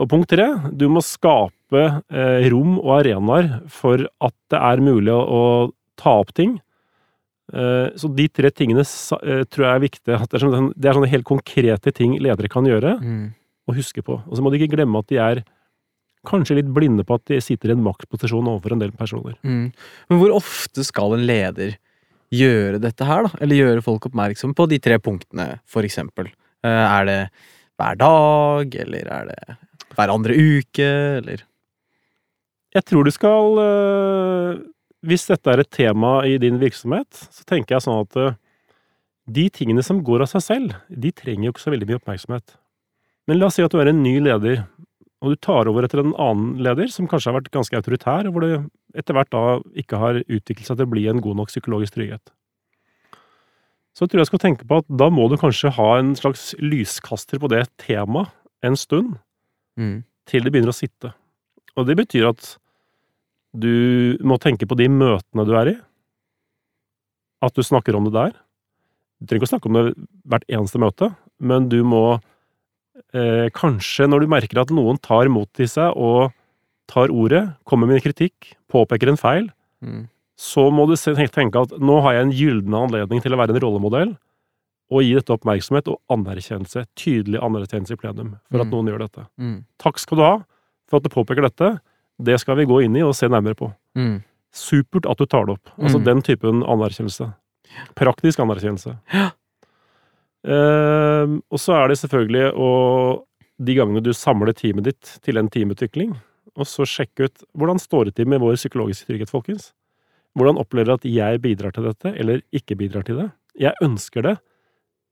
Og 0.00 0.08
punkt 0.08 0.30
tre, 0.32 0.46
du 0.72 0.86
må 0.88 1.02
skape 1.04 1.82
eh, 2.08 2.46
rom 2.52 2.78
og 2.80 2.92
arenaer 3.02 3.50
for 3.70 4.06
at 4.24 4.34
det 4.52 4.60
er 4.60 4.82
mulig 4.84 5.12
å, 5.12 5.20
å 5.20 5.42
ta 6.00 6.14
opp 6.22 6.32
ting. 6.38 6.56
Eh, 7.52 7.90
så 8.00 8.08
de 8.16 8.28
tre 8.32 8.48
tingene 8.54 8.84
eh, 8.86 9.42
tror 9.50 9.66
jeg 9.66 9.72
er 9.74 9.82
viktige. 9.84 10.20
Det, 10.24 10.38
er 10.38 10.44
sånne, 10.46 10.62
det 10.72 10.88
er 10.88 10.96
sånne 10.96 11.10
helt 11.12 11.28
konkrete 11.28 11.92
ting 11.94 12.16
ledere 12.22 12.50
kan 12.52 12.66
gjøre 12.68 12.96
Mm. 13.02 13.24
og 13.68 13.76
huske 13.76 14.02
på. 14.02 14.16
Og 14.26 14.38
så 14.38 14.42
må 14.44 14.50
de 14.50 14.58
ikke 14.62 14.72
glemme 14.76 15.02
at 15.02 15.10
de 15.12 15.20
er 15.22 15.42
kanskje 16.26 16.56
litt 16.60 16.70
blinde 16.72 17.04
på 17.06 17.16
at 17.18 17.24
de 17.30 17.40
sitter 17.42 17.72
i 17.72 17.76
en 17.76 17.82
maktposisjon 17.84 18.46
overfor 18.48 18.74
en 18.76 18.82
del 18.84 18.92
personer. 18.94 19.34
Mm. 19.42 19.72
Men 20.08 20.20
hvor 20.22 20.36
ofte 20.38 20.84
skal 20.86 21.16
en 21.16 21.26
leder 21.26 21.76
gjøre 22.32 22.78
dette 22.80 23.04
her, 23.04 23.26
da? 23.26 23.40
Eller 23.44 23.58
gjøre 23.60 23.84
folk 23.84 24.06
oppmerksomme 24.08 24.56
på 24.56 24.68
de 24.70 24.78
tre 24.80 24.96
punktene, 25.02 25.58
for 25.68 25.84
eksempel? 25.84 26.30
Eh, 26.62 26.68
Er 26.70 27.04
det 27.08 27.20
hver 27.78 27.96
dag, 27.98 28.74
eller 28.84 29.08
er 29.10 29.24
det 29.30 29.56
hver 29.96 30.12
andre 30.12 30.36
uke, 30.36 30.90
eller? 31.20 31.42
Jeg 32.72 32.84
tror 32.88 33.04
du 33.04 33.10
skal 33.12 33.58
øh, 33.60 34.60
Hvis 35.02 35.26
dette 35.28 35.50
er 35.50 35.60
et 35.60 35.70
tema 35.70 36.22
i 36.24 36.38
din 36.38 36.60
virksomhet, 36.60 37.10
så 37.10 37.44
tenker 37.44 37.74
jeg 37.74 37.84
sånn 37.84 38.04
at 38.04 38.16
øh, 38.16 38.36
de 39.26 39.48
tingene 39.50 39.82
som 39.82 40.02
går 40.04 40.24
av 40.24 40.30
seg 40.30 40.42
selv, 40.42 40.76
de 40.88 41.10
trenger 41.10 41.48
jo 41.48 41.52
ikke 41.52 41.64
så 41.64 41.72
veldig 41.74 41.88
mye 41.88 41.98
oppmerksomhet. 41.98 42.54
Men 43.26 43.38
la 43.38 43.48
oss 43.48 43.58
si 43.58 43.64
at 43.66 43.74
du 43.74 43.80
er 43.82 43.90
en 43.90 44.02
ny 44.02 44.16
leder, 44.22 44.64
og 45.22 45.34
du 45.34 45.38
tar 45.42 45.68
over 45.70 45.86
etter 45.86 46.02
en 46.02 46.14
annen 46.18 46.56
leder 46.62 46.90
som 46.90 47.06
kanskje 47.10 47.30
har 47.30 47.38
vært 47.40 47.52
ganske 47.54 47.78
autoritær, 47.78 48.26
og 48.26 48.34
hvor 48.34 48.46
det 48.46 48.54
etter 48.98 49.16
hvert 49.16 49.30
da 49.34 49.42
ikke 49.78 50.00
har 50.02 50.20
utviklet 50.22 50.66
seg 50.66 50.78
til 50.78 50.86
å 50.86 50.92
bli 50.94 51.04
en 51.10 51.22
god 51.22 51.38
nok 51.38 51.52
psykologisk 51.52 51.98
trygghet. 51.98 52.32
Så 53.92 54.06
tror 54.08 54.18
jeg 54.20 54.24
jeg 54.24 54.30
skal 54.32 54.42
tenke 54.46 54.66
på 54.68 54.78
at 54.80 54.86
da 54.88 55.08
må 55.12 55.26
du 55.28 55.36
kanskje 55.40 55.72
ha 55.76 55.88
en 56.00 56.14
slags 56.16 56.54
lyskaster 56.62 57.38
på 57.42 57.50
det 57.52 57.66
temaet 57.82 58.30
en 58.64 58.76
stund, 58.78 59.18
Mm. 59.78 60.04
til 60.28 60.42
det 60.44 60.52
begynner 60.52 60.68
å 60.72 60.76
sitte. 60.76 61.14
Og 61.76 61.86
det 61.88 61.96
betyr 61.96 62.28
at 62.28 62.56
du 63.56 64.16
må 64.20 64.36
tenke 64.40 64.66
på 64.68 64.76
de 64.76 64.86
møtene 64.88 65.46
du 65.48 65.52
er 65.56 65.70
i. 65.72 65.76
At 67.42 67.54
du 67.56 67.62
snakker 67.64 67.96
om 67.96 68.04
det 68.04 68.12
der. 68.12 68.32
Du 69.20 69.26
trenger 69.26 69.42
ikke 69.42 69.48
å 69.48 69.52
snakke 69.56 69.70
om 69.70 69.78
det 69.78 70.08
hvert 70.28 70.44
eneste 70.52 70.78
møte, 70.82 71.08
men 71.40 71.68
du 71.72 71.80
må 71.84 72.20
eh, 73.16 73.48
kanskje, 73.56 74.06
når 74.08 74.20
du 74.24 74.30
merker 74.30 74.60
at 74.62 74.70
noen 74.74 75.00
tar 75.00 75.28
mot 75.32 75.48
i 75.60 75.66
seg 75.66 75.96
og 75.96 76.32
tar 76.92 77.08
ordet, 77.08 77.56
kommer 77.64 77.88
med 77.88 78.02
kritikk, 78.04 78.54
påpeker 78.72 79.08
en 79.12 79.20
feil, 79.20 79.50
Mm. 79.82 80.04
Så 80.38 80.70
må 80.72 80.86
du 80.88 80.94
tenke 80.96 81.60
at 81.62 81.70
nå 81.78 82.00
har 82.02 82.14
jeg 82.14 82.22
en 82.26 82.32
gyllen 82.32 82.74
anledning 82.74 83.20
til 83.22 83.32
å 83.34 83.38
være 83.38 83.54
en 83.54 83.60
rollemodell, 83.62 84.16
og 84.92 85.02
gi 85.02 85.14
dette 85.14 85.32
oppmerksomhet 85.32 85.88
og 85.88 86.00
anerkjennelse, 86.12 86.84
tydelig 86.98 87.40
anerkjennelse 87.40 87.92
i 87.94 87.96
plenum, 87.96 88.34
for 88.50 88.60
at 88.60 88.66
Mm. 88.66 88.70
noen 88.72 88.86
gjør 88.92 88.98
dette. 89.06 89.26
Mm. 89.40 89.64
Takk 89.78 89.98
skal 89.98 90.16
du 90.18 90.22
ha 90.22 90.44
for 90.88 90.96
at 90.98 91.02
du 91.02 91.08
påpeker 91.08 91.42
dette. 91.42 91.80
Det 92.22 92.38
skal 92.40 92.56
vi 92.56 92.66
gå 92.66 92.82
inn 92.84 92.96
i 92.96 93.00
og 93.02 93.14
se 93.14 93.26
nærmere 93.26 93.54
på. 93.56 93.72
Mm. 93.96 94.22
Supert 94.52 95.08
at 95.10 95.16
du 95.16 95.24
tar 95.24 95.46
det 95.46 95.54
opp. 95.56 95.70
Altså 95.78 95.98
Mm. 95.98 96.04
den 96.04 96.22
typen 96.22 96.62
anerkjennelse. 96.62 97.34
Praktisk 97.96 98.38
anerkjennelse. 98.40 98.98
Ja. 99.14 99.30
Ehm, 100.44 101.40
og 101.50 101.58
så 101.58 101.72
er 101.78 101.88
det 101.88 101.98
selvfølgelig 101.98 102.52
å 102.58 103.22
De 103.62 103.74
gangene 103.76 104.02
du 104.02 104.10
samler 104.12 104.52
teamet 104.52 104.82
ditt 104.84 105.18
til 105.22 105.36
en 105.38 105.48
teamutvikling, 105.48 106.16
og 106.56 106.66
så 106.66 106.82
sjekke 106.82 107.26
ut 107.28 107.42
hvordan 107.56 107.78
står 107.78 108.06
det 108.06 108.14
til 108.16 108.26
med 108.26 108.40
vår 108.40 108.56
psykologiske 108.58 109.06
trygghet, 109.06 109.30
folkens? 109.30 109.72
Hvordan 110.38 110.60
opplever 110.60 110.92
dere 110.92 111.00
at 111.00 111.08
jeg 111.08 111.42
bidrar 111.44 111.74
til 111.76 111.86
dette, 111.90 112.14
eller 112.16 112.40
ikke 112.54 112.78
bidrar 112.80 113.04
til 113.04 113.20
det? 113.20 113.28
Jeg 113.60 113.76
ønsker 113.84 114.24
det, 114.24 114.36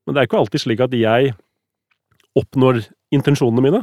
men 0.05 0.15
det 0.15 0.21
er 0.21 0.29
ikke 0.29 0.39
alltid 0.41 0.63
slik 0.63 0.81
at 0.81 0.93
jeg 0.97 1.35
oppnår 2.37 2.81
intensjonene 3.13 3.63
mine. 3.63 3.81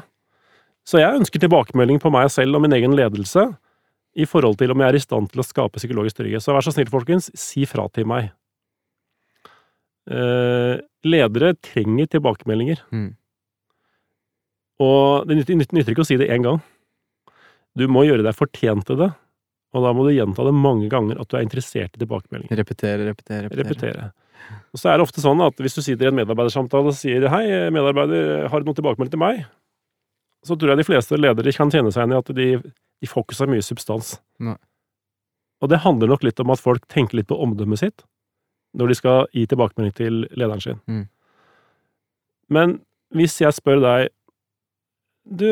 Så 0.88 1.02
jeg 1.02 1.20
ønsker 1.20 1.42
tilbakemelding 1.42 2.00
på 2.02 2.10
meg 2.10 2.30
selv 2.32 2.56
og 2.56 2.64
min 2.64 2.74
egen 2.74 2.96
ledelse 2.96 3.44
i 4.18 4.26
forhold 4.26 4.56
til 4.58 4.72
om 4.72 4.82
jeg 4.82 4.88
er 4.88 4.98
i 4.98 5.04
stand 5.04 5.28
til 5.30 5.42
å 5.42 5.46
skape 5.46 5.78
psykologisk 5.78 6.18
trygghet. 6.18 6.42
Så 6.42 6.54
vær 6.56 6.64
så 6.64 6.72
snill, 6.74 6.90
folkens, 6.90 7.28
si 7.38 7.66
fra 7.68 7.84
til 7.92 8.08
meg. 8.08 8.32
Eh, 10.08 10.80
ledere 11.04 11.52
trenger 11.60 12.08
tilbakemeldinger. 12.16 12.80
Mm. 12.90 13.12
Og 14.82 15.28
det 15.28 15.38
nytter, 15.38 15.60
nytter 15.76 15.92
ikke 15.92 16.06
å 16.06 16.08
si 16.08 16.18
det 16.18 16.30
én 16.32 16.46
gang. 16.46 16.62
Du 17.78 17.84
må 17.90 18.06
gjøre 18.06 18.24
deg 18.24 18.34
fortjent 18.34 18.86
til 18.88 18.98
det, 19.02 19.10
og 19.76 19.84
da 19.84 19.92
må 19.92 20.06
du 20.06 20.14
gjenta 20.14 20.46
det 20.46 20.54
mange 20.56 20.88
ganger 20.92 21.20
at 21.20 21.28
du 21.28 21.36
er 21.36 21.44
interessert 21.44 21.96
i 21.96 22.00
tilbakemeldinger. 22.00 22.56
Repetere, 22.56 23.04
repetere, 23.10 23.48
repetere. 23.48 23.68
Repetere. 23.68 24.08
Og 24.72 24.80
så 24.80 24.90
er 24.90 24.98
det 24.98 25.04
ofte 25.04 25.22
sånn 25.22 25.42
at 25.44 25.60
hvis 25.60 25.76
du 25.76 25.82
sitter 25.84 26.08
i 26.08 26.10
en 26.12 26.18
medarbeidersamtale 26.20 26.92
og 26.92 26.96
sier 26.96 27.28
'hei, 27.28 27.44
medarbeider, 27.74 28.48
har 28.48 28.60
du 28.60 28.68
noe 28.68 28.78
tilbakemelding 28.78 29.12
til 29.12 29.20
meg', 29.20 29.44
så 30.46 30.56
tror 30.56 30.72
jeg 30.72 30.80
de 30.80 30.88
fleste 30.88 31.18
ledere 31.18 31.52
kan 31.52 31.70
kjenne 31.70 31.92
seg 31.92 32.04
igjen 32.04 32.14
i 32.14 32.18
at 32.18 32.32
de, 32.34 32.48
de 33.02 33.10
får 33.10 33.26
ikke 33.26 33.38
så 33.38 33.48
mye 33.50 33.64
substans. 33.64 34.14
Nei. 34.40 34.56
Og 35.60 35.68
det 35.68 35.82
handler 35.82 36.12
nok 36.12 36.22
litt 36.24 36.40
om 36.40 36.52
at 36.54 36.62
folk 36.62 36.86
tenker 36.88 37.18
litt 37.18 37.28
på 37.28 37.38
omdømmet 37.38 37.82
sitt 37.82 38.04
når 38.78 38.92
de 38.92 38.94
skal 38.94 39.26
gi 39.34 39.46
tilbakemelding 39.48 39.94
til 39.96 40.20
lederen 40.38 40.62
sin. 40.62 40.80
Mm. 40.86 41.08
Men 42.48 42.78
hvis 43.16 43.40
jeg 43.40 43.56
spør 43.56 43.82
deg 43.82 44.14
Du, 45.28 45.44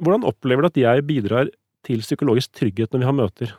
hvordan 0.00 0.22
opplever 0.24 0.64
du 0.64 0.68
at 0.70 0.78
jeg 0.80 1.04
bidrar 1.04 1.50
til 1.86 2.02
psykologisk 2.04 2.52
trygghet 2.56 2.92
når 2.92 3.02
vi 3.02 3.08
har 3.08 3.16
møter? 3.16 3.52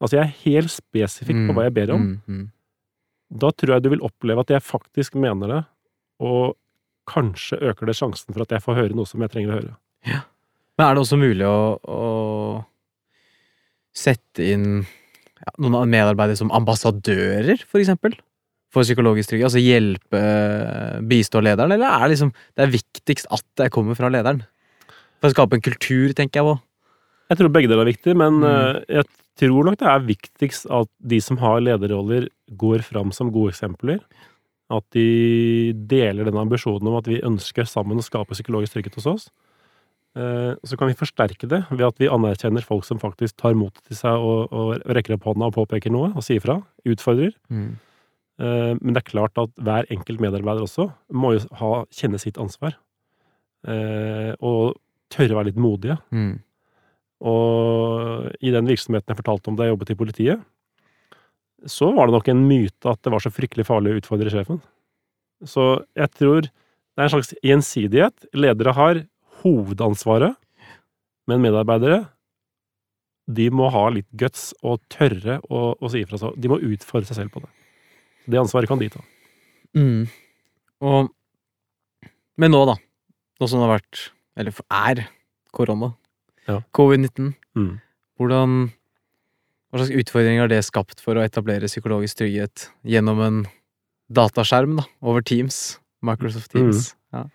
Altså, 0.00 0.18
jeg 0.18 0.24
er 0.26 0.38
helt 0.44 0.72
spesifikk 0.72 1.46
på 1.48 1.56
hva 1.56 1.66
jeg 1.66 1.74
ber 1.76 1.94
om. 1.94 2.04
Mm, 2.04 2.20
mm. 2.26 2.46
Da 3.42 3.50
tror 3.50 3.76
jeg 3.76 3.84
du 3.84 3.90
vil 3.94 4.04
oppleve 4.06 4.44
at 4.44 4.52
jeg 4.52 4.64
faktisk 4.64 5.16
mener 5.18 5.50
det, 5.50 5.62
og 6.22 6.56
kanskje 7.08 7.58
øker 7.70 7.88
det 7.88 7.96
sjansen 7.98 8.34
for 8.34 8.44
at 8.44 8.52
jeg 8.54 8.64
får 8.64 8.78
høre 8.80 8.96
noe 8.96 9.08
som 9.08 9.22
jeg 9.22 9.32
trenger 9.32 9.52
å 9.52 9.58
høre. 9.58 9.74
Ja. 10.06 10.22
Men 10.76 10.86
er 10.86 10.96
det 10.96 11.02
også 11.02 11.18
mulig 11.18 11.46
å, 11.48 11.58
å 11.80 12.02
sette 13.96 14.44
inn 14.44 14.68
ja, 14.84 15.54
noen 15.62 15.92
medarbeidere 15.92 16.38
som 16.38 16.52
ambassadører, 16.54 17.64
for 17.68 17.80
eksempel? 17.80 18.18
For 18.74 18.84
psykologisk 18.84 19.30
trygghet? 19.30 19.48
Altså 19.48 19.62
hjelpe, 19.62 20.22
bistå 21.08 21.40
lederen, 21.44 21.72
eller 21.76 21.88
er 21.88 22.04
det 22.04 22.16
liksom 22.16 22.34
det 22.34 22.66
er 22.66 22.74
viktigst 22.74 23.30
at 23.32 23.46
det 23.62 23.72
kommer 23.74 23.96
fra 23.98 24.10
lederen? 24.12 24.42
For 25.22 25.30
å 25.30 25.36
skape 25.36 25.56
en 25.56 25.64
kultur, 25.64 26.12
tenker 26.12 26.42
jeg 26.42 26.48
på. 26.50 26.56
Jeg 27.30 27.38
tror 27.40 27.50
begge 27.54 27.68
deler 27.68 27.82
er 27.86 27.92
viktig, 27.92 28.14
men 28.16 28.40
Mm. 28.40 28.44
eh, 28.46 28.84
jeg 29.00 29.04
tror 29.36 29.64
nok 29.64 29.78
det 29.78 29.88
er 29.88 30.06
viktigst 30.06 30.66
at 30.70 30.88
de 31.04 31.18
som 31.20 31.36
har 31.38 31.60
lederroller, 31.60 32.28
går 32.56 32.82
fram 32.82 33.10
som 33.12 33.30
gode 33.32 33.50
eksempler. 33.52 34.00
At 34.70 34.84
de 34.90 35.72
deler 35.72 36.24
den 36.24 36.34
ambisjonen 36.38 36.86
om 36.88 36.96
at 36.96 37.06
vi 37.06 37.20
ønsker 37.20 37.66
sammen 37.66 37.98
å 37.98 38.02
skape 38.06 38.34
psykologisk 38.34 38.74
trygghet 38.74 38.94
hos 38.94 39.06
oss. 39.06 39.30
Eh, 40.16 40.54
Så 40.64 40.76
kan 40.78 40.88
vi 40.88 40.94
forsterke 40.94 41.46
det 41.46 41.66
ved 41.70 41.82
at 41.86 41.98
vi 41.98 42.08
anerkjenner 42.08 42.62
folk 42.64 42.84
som 42.84 42.98
faktisk 42.98 43.36
tar 43.36 43.54
motet 43.54 43.82
til 43.84 43.96
seg 43.96 44.12
og, 44.16 44.48
og 44.52 44.80
rekker 44.86 45.14
opp 45.14 45.24
hånda 45.28 45.46
og 45.50 45.54
påpeker 45.54 45.90
noe 45.92 46.12
og 46.16 46.22
sier 46.22 46.40
fra. 46.40 46.62
Utfordrer. 46.86 47.34
Mm. 47.50 47.76
Eh, 48.40 48.74
Men 48.80 48.94
det 48.94 49.02
er 49.04 49.10
klart 49.10 49.36
at 49.38 49.50
hver 49.60 49.84
enkelt 49.90 50.18
medarbeider 50.20 50.62
også 50.64 50.92
må 51.12 51.34
jo 51.38 51.46
ha, 51.60 51.84
kjenne 51.92 52.18
sitt 52.18 52.38
ansvar. 52.38 52.74
Og 53.66 54.76
tørre 55.10 55.34
å 55.34 55.38
være 55.40 55.50
litt 55.50 55.56
modige. 55.62 55.98
Mm. 56.12 56.38
Og 57.24 58.26
i 58.44 58.52
den 58.52 58.68
virksomheten 58.68 59.12
jeg 59.12 59.20
fortalte 59.22 59.50
om 59.50 59.56
da 59.56 59.66
jeg 59.66 59.74
jobbet 59.74 59.92
i 59.94 59.98
politiet, 59.98 60.42
så 61.66 61.88
var 61.96 62.08
det 62.08 62.16
nok 62.18 62.28
en 62.28 62.42
myte 62.46 62.90
at 62.90 63.00
det 63.02 63.12
var 63.14 63.22
så 63.24 63.32
fryktelig 63.32 63.64
farlig 63.66 63.94
å 63.94 64.00
utfordre 64.02 64.32
sjefen. 64.32 64.60
Så 65.44 65.86
jeg 65.96 66.12
tror 66.16 66.46
det 66.46 67.00
er 67.00 67.08
en 67.08 67.14
slags 67.16 67.32
gjensidighet. 67.44 68.28
Ledere 68.36 68.74
har 68.76 69.00
hovedansvaret, 69.42 70.36
men 71.28 71.42
medarbeidere 71.42 72.04
de 73.26 73.48
må 73.50 73.68
ha 73.74 73.88
litt 73.90 74.06
guts 74.14 74.52
og 74.62 74.78
tørre 74.92 75.40
å, 75.50 75.72
å 75.74 75.90
si 75.90 76.04
ifra. 76.04 76.18
seg. 76.20 76.36
De 76.38 76.50
må 76.50 76.60
utfordre 76.62 77.08
seg 77.08 77.18
selv 77.18 77.34
på 77.34 77.42
det. 77.42 77.50
Det 78.30 78.38
ansvaret 78.38 78.70
kan 78.70 78.80
de 78.80 78.88
ta. 78.92 79.02
Mm. 79.76 80.06
Og 80.86 81.12
Men 82.36 82.52
nå, 82.52 82.62
da. 82.68 82.76
Nå 83.40 83.48
som 83.48 83.60
det 83.60 83.66
har 83.66 83.78
vært, 83.78 84.00
eller 84.36 84.58
er, 84.76 85.06
korona. 85.56 85.94
Ja. 86.46 86.60
Covid-19. 86.76 87.32
Mm. 87.58 87.76
Hvordan 88.16 88.58
Hva 89.70 89.82
slags 89.82 89.96
utfordringer 89.98 90.46
har 90.46 90.50
det 90.52 90.62
skapt 90.64 91.02
for 91.02 91.18
å 91.18 91.24
etablere 91.26 91.68
psykologisk 91.68 92.22
trygghet 92.22 92.68
gjennom 92.86 93.20
en 93.24 93.40
dataskjerm, 94.14 94.78
da, 94.78 94.86
over 95.02 95.24
Teams? 95.26 95.80
Microsoft 96.06 96.52
Teams. 96.54 96.92
Ja. 97.12 97.26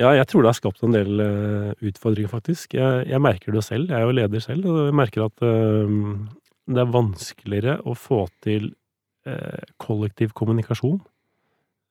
Ja, 0.00 0.14
jeg 0.16 0.30
tror 0.30 0.44
det 0.44 0.52
har 0.54 0.56
skapt 0.56 0.84
en 0.86 0.94
del 0.94 1.20
uh, 1.20 1.72
utfordringer, 1.84 2.30
faktisk. 2.32 2.76
Jeg, 2.78 3.04
jeg 3.10 3.20
merker 3.20 3.52
det 3.52 3.64
selv. 3.66 3.90
Jeg 3.90 3.98
er 3.98 4.06
jo 4.06 4.16
leder 4.16 4.44
selv, 4.44 4.68
og 4.70 4.78
jeg 4.86 4.96
merker 4.96 5.26
at 5.26 5.44
uh, 5.44 5.96
det 6.70 6.80
er 6.80 6.94
vanskeligere 6.94 7.74
å 7.84 7.96
få 7.98 8.22
til 8.44 8.68
eh, 9.26 9.62
kollektiv 9.82 10.30
kommunikasjon 10.38 11.00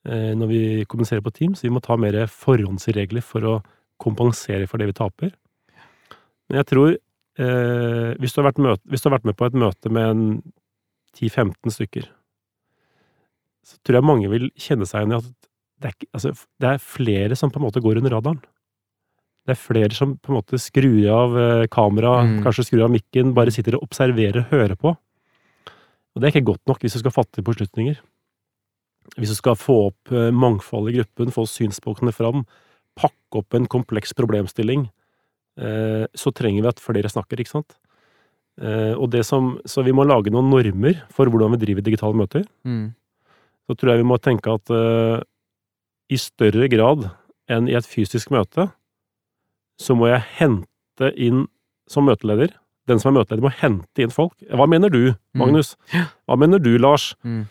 når 0.08 0.48
vi 0.48 0.60
kommuniserer 0.88 1.20
på 1.26 1.34
Teams. 1.36 1.60
Vi 1.66 1.72
må 1.74 1.82
ta 1.84 1.98
mer 2.00 2.16
forhåndsregler 2.32 3.20
for 3.26 3.44
å 3.44 3.56
kompensere 4.00 4.70
for 4.72 4.80
det 4.80 4.88
vi 4.88 4.96
taper. 4.96 5.34
Men 6.50 6.62
jeg 6.62 6.70
tror 6.72 6.94
eh, 6.94 8.14
hvis, 8.20 8.34
du 8.36 8.42
møte, 8.44 8.82
hvis 8.90 9.04
du 9.04 9.10
har 9.10 9.18
vært 9.18 9.28
med 9.30 9.38
på 9.40 9.48
et 9.50 9.58
møte 9.58 9.92
med 9.94 10.10
en 10.10 10.24
10-15 11.18 11.76
stykker, 11.76 12.08
så 13.66 13.78
tror 13.86 14.00
jeg 14.00 14.08
mange 14.08 14.30
vil 14.32 14.50
kjenne 14.58 14.88
seg 14.90 15.04
igjen 15.04 15.14
i 15.14 15.20
at 15.20 15.30
det 15.80 15.88
er, 15.88 15.96
ikke, 15.96 16.10
altså, 16.18 16.32
det 16.60 16.70
er 16.74 16.82
flere 16.84 17.36
som 17.40 17.52
på 17.54 17.60
en 17.62 17.68
måte 17.70 17.82
går 17.84 18.02
under 18.02 18.18
radaren. 18.18 18.42
Det 19.48 19.54
er 19.56 19.62
flere 19.62 19.96
som 19.96 20.18
på 20.20 20.34
en 20.34 20.40
måte 20.42 20.60
skrur 20.60 21.06
av 21.14 21.38
eh, 21.40 21.68
kamera, 21.72 22.18
Mm. 22.26 22.42
kanskje 22.44 22.66
skrur 22.68 22.84
av 22.90 22.92
mikken, 22.92 23.34
bare 23.38 23.54
sitter 23.54 23.78
og 23.78 23.86
observerer 23.88 24.44
og 24.44 24.52
hører 24.52 24.76
på. 24.76 24.92
Og 24.92 26.20
det 26.20 26.28
er 26.28 26.34
ikke 26.36 26.52
godt 26.52 26.66
nok 26.68 26.82
hvis 26.84 26.98
du 26.98 27.00
skal 27.00 27.16
fatte 27.16 27.46
beslutninger. 27.46 28.00
Hvis 29.18 29.32
du 29.32 29.38
skal 29.38 29.56
få 29.56 29.88
opp 29.90 30.12
mangfoldet 30.12 30.36
mangfold 30.36 30.90
i 30.92 30.98
gruppen, 31.00 31.32
få 31.32 31.46
synspunktene 31.48 32.14
fram, 32.14 32.44
pakke 33.00 33.40
opp 33.40 33.56
en 33.56 33.66
kompleks 33.72 34.14
problemstilling, 34.14 34.86
eh, 34.86 34.99
så 36.16 36.32
trenger 36.34 36.62
vi 36.64 36.70
at 36.72 36.80
flere 36.80 37.10
snakker, 37.12 37.40
ikke 37.42 37.52
sant? 37.52 37.74
Eh, 38.62 38.94
og 38.96 39.10
det 39.12 39.26
som, 39.28 39.58
så 39.68 39.84
vi 39.84 39.92
må 39.96 40.04
lage 40.08 40.32
noen 40.32 40.50
normer 40.52 41.02
for 41.16 41.28
hvordan 41.32 41.52
vi 41.56 41.62
driver 41.66 41.82
digitale 41.86 42.16
møter 42.16 42.46
Mm. 42.68 42.94
så 43.70 43.76
tror 43.78 43.92
jeg 43.94 44.02
vi 44.04 44.08
må 44.10 44.18
tenke 44.20 44.52
at 44.54 44.72
uh, 44.72 45.22
i 46.10 46.18
større 46.18 46.68
grad 46.72 47.10
enn 47.50 47.68
i 47.70 47.76
et 47.78 47.86
fysisk 47.88 48.32
møte, 48.32 48.70
så 49.80 49.96
må 49.96 50.10
jeg 50.10 50.24
hente 50.40 51.12
inn 51.16 51.46
som 51.90 52.06
møteleder 52.06 52.52
Den 52.90 53.00
som 53.00 53.14
er 53.16 53.20
møteleder, 53.22 53.44
må 53.46 53.52
hente 53.54 54.02
inn 54.02 54.10
folk. 54.10 54.34
Hva 54.50 54.66
mener 54.68 54.90
du, 54.90 55.14
Magnus? 55.38 55.76
Hva 56.28 56.36
mener 56.42 56.58
du, 56.60 56.72
Lars? 56.82 57.12
Mm. 57.24 57.44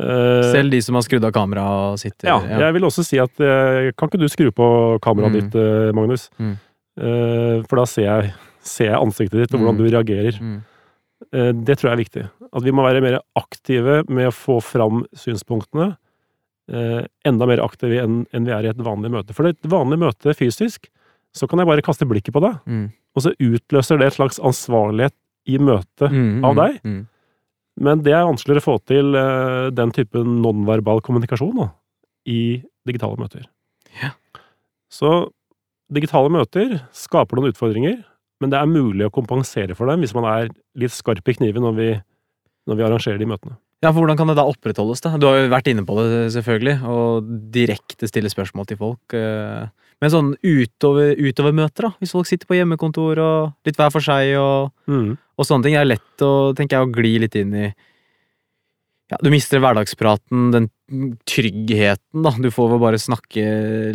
Eh, 0.00 0.42
Selv 0.52 0.70
de 0.72 0.80
som 0.84 0.96
har 0.96 1.04
skrudd 1.04 1.24
av 1.24 1.32
kameraet 1.36 1.92
og 1.92 1.98
sitter 2.00 2.28
ja, 2.28 2.38
jeg 2.66 2.74
vil 2.76 2.84
også 2.88 3.04
si 3.04 3.16
at 3.20 3.40
eh, 3.40 3.90
Kan 3.96 4.08
ikke 4.10 4.20
du 4.20 4.26
skru 4.28 4.50
på 4.52 4.66
kameraet 5.04 5.32
Mm. 5.32 5.36
ditt, 5.40 5.54
eh, 5.60 5.92
Magnus? 5.96 6.26
Mm. 6.40 6.56
Eh, 6.96 7.62
for 7.68 7.76
da 7.82 7.84
ser 7.86 8.06
jeg, 8.08 8.32
ser 8.64 8.90
jeg 8.92 9.00
ansiktet 9.02 9.42
ditt, 9.42 9.54
og 9.54 9.60
hvordan 9.60 9.76
Mm. 9.76 9.82
du 9.84 9.90
reagerer. 9.96 10.40
Mm. 10.40 10.62
Eh, 11.32 11.52
Det 11.52 11.78
tror 11.78 11.90
jeg 11.90 11.92
er 11.98 12.04
viktig. 12.04 12.30
At 12.52 12.62
vi 12.62 12.70
må 12.72 12.82
være 12.84 13.02
mer 13.02 13.20
aktive 13.36 14.08
med 14.08 14.28
å 14.28 14.32
få 14.34 14.60
fram 14.62 15.04
synspunktene. 15.14 15.96
eh, 16.68 17.06
Enda 17.24 17.46
mer 17.46 17.58
aktive 17.62 18.02
enn 18.02 18.26
vi 18.44 18.50
er 18.50 18.64
i 18.64 18.68
et 18.70 18.76
vanlig 18.78 19.08
møte. 19.10 19.32
For 19.32 19.46
et 19.46 19.60
vanlig 19.62 19.98
møte 20.00 20.34
fysisk, 20.34 20.88
så 21.32 21.46
kan 21.48 21.58
jeg 21.60 21.66
bare 21.68 21.82
kaste 21.82 22.08
blikket 22.08 22.32
på 22.34 22.40
deg, 22.40 22.58
Mm. 22.66 22.92
og 23.14 23.22
så 23.22 23.30
utløser 23.38 23.98
det 23.98 24.06
et 24.08 24.14
slags 24.14 24.40
ansvarlighet 24.40 25.12
i 25.46 25.58
møtet. 25.58 26.10
Mm. 26.10 26.44
Av 26.44 26.54
deg? 26.56 26.80
Mm. 26.82 27.06
Men 27.78 28.02
det 28.02 28.12
er 28.14 28.24
vanskeligere 28.26 28.62
å 28.64 28.66
få 28.66 28.84
til 28.84 29.12
den 29.70 29.90
typen 29.92 30.42
nonverbal 30.42 31.00
kommunikasjon 31.02 31.54
da, 31.56 31.70
i 32.26 32.62
digitale 32.86 33.16
møter. 33.16 33.44
Ja. 34.02 34.10
Så 34.90 35.30
digitale 35.92 36.32
møter 36.32 36.78
skaper 36.94 37.38
noen 37.38 37.52
utfordringer, 37.52 38.00
men 38.42 38.52
det 38.52 38.58
er 38.58 38.68
mulig 38.68 39.06
å 39.06 39.12
kompensere 39.14 39.76
for 39.78 39.88
dem 39.90 40.02
hvis 40.04 40.14
man 40.16 40.26
er 40.28 40.50
litt 40.78 40.92
skarp 40.92 41.26
i 41.30 41.36
kniven 41.38 41.64
når 41.64 41.76
vi, 41.78 41.88
når 42.68 42.78
vi 42.78 42.84
arrangerer 42.88 43.22
de 43.22 43.28
møtene. 43.30 43.56
Ja, 43.84 43.90
for 43.92 44.00
hvordan 44.00 44.16
kan 44.16 44.30
det 44.30 44.38
da 44.38 44.46
opprettholdes, 44.48 45.02
da? 45.04 45.12
Du 45.20 45.26
har 45.28 45.36
jo 45.36 45.50
vært 45.52 45.68
inne 45.68 45.84
på 45.86 45.94
det, 46.00 46.30
selvfølgelig, 46.32 46.76
og 46.88 47.26
direkte 47.52 48.08
stille 48.08 48.30
spørsmål 48.32 48.68
til 48.70 48.78
folk. 48.80 49.14
eh, 49.14 49.66
Men 50.00 50.12
sånn 50.12 50.30
utover, 50.40 51.52
møter 51.52 51.88
da? 51.88 51.90
Hvis 52.00 52.12
folk 52.16 52.26
sitter 52.28 52.48
på 52.48 52.56
hjemmekontor 52.56 53.20
og 53.20 53.52
litt 53.68 53.76
hver 53.76 53.92
for 53.92 54.00
seg 54.04 54.32
og, 54.40 54.72
og 55.36 55.44
sånne 55.44 55.68
ting. 55.68 55.76
Det 55.76 55.82
er 55.82 55.92
lett 55.92 56.24
å, 56.24 56.32
tenker 56.56 56.78
jeg, 56.80 56.88
å 56.88 56.92
gli 56.96 57.12
litt 57.20 57.36
inn 57.36 57.54
i 57.54 57.66
Ja, 59.12 59.20
du 59.22 59.30
mister 59.30 59.60
hverdagspraten, 59.62 60.50
den 60.56 60.70
tryggheten, 61.26 62.22
da. 62.22 62.30
Du 62.38 62.48
får 62.54 62.68
vel 62.70 62.80
bare 62.82 62.98
snakke 63.00 63.44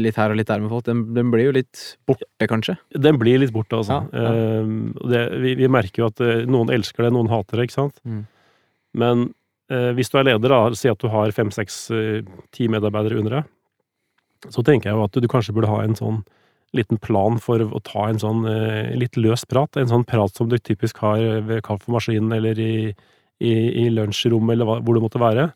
litt 0.02 0.18
her 0.20 0.34
og 0.34 0.40
litt 0.40 0.50
der 0.50 0.60
med 0.60 0.72
folk. 0.74 0.86
Den, 0.88 1.06
den 1.16 1.30
blir 1.32 1.48
jo 1.48 1.54
litt 1.56 1.84
borte, 2.08 2.28
kanskje. 2.52 2.76
Den 2.92 3.20
blir 3.22 3.40
litt 3.40 3.54
borte, 3.56 3.80
altså. 3.80 4.02
Ja, 4.12 4.24
ja. 4.26 4.34
Eh, 4.60 4.74
det, 5.14 5.22
vi, 5.44 5.56
vi 5.62 5.70
merker 5.72 6.04
jo 6.04 6.10
at 6.12 6.24
eh, 6.26 6.44
noen 6.50 6.74
elsker 6.74 7.08
det, 7.08 7.14
noen 7.16 7.32
hater 7.32 7.62
det, 7.62 7.70
ikke 7.70 7.78
sant? 7.78 8.02
Mm. 8.04 8.26
Men 9.00 9.24
eh, 9.72 9.92
hvis 9.96 10.12
du 10.12 10.20
er 10.20 10.28
leder, 10.34 10.52
da, 10.52 10.76
si 10.76 10.92
at 10.92 11.00
du 11.00 11.08
har 11.14 11.32
fem, 11.36 11.54
seks, 11.56 11.80
eh, 11.96 12.28
ti 12.52 12.68
medarbeidere 12.72 13.24
under 13.24 13.40
deg, 13.40 13.50
så 14.52 14.66
tenker 14.66 14.90
jeg 14.90 14.98
jo 14.98 15.06
at 15.06 15.22
du 15.22 15.30
kanskje 15.32 15.56
burde 15.56 15.72
ha 15.72 15.80
en 15.86 15.96
sånn 15.96 16.24
liten 16.76 17.00
plan 17.04 17.36
for 17.44 17.62
å 17.62 17.80
ta 17.84 18.08
en 18.10 18.20
sånn 18.20 18.46
eh, 18.48 18.92
litt 19.00 19.16
løs 19.20 19.46
prat. 19.48 19.80
En 19.80 19.90
sånn 19.92 20.06
prat 20.08 20.36
som 20.36 20.52
du 20.52 20.58
typisk 20.60 21.00
har 21.04 21.24
ved 21.48 21.64
kaffemaskinen 21.68 22.32
eller 22.36 22.60
i, 22.60 22.76
i, 23.44 23.54
i 23.86 23.90
lunsjrommet 23.92 24.56
eller 24.56 24.68
hva, 24.68 24.80
hvor 24.84 24.98
det 24.98 25.04
måtte 25.04 25.24
være. 25.24 25.52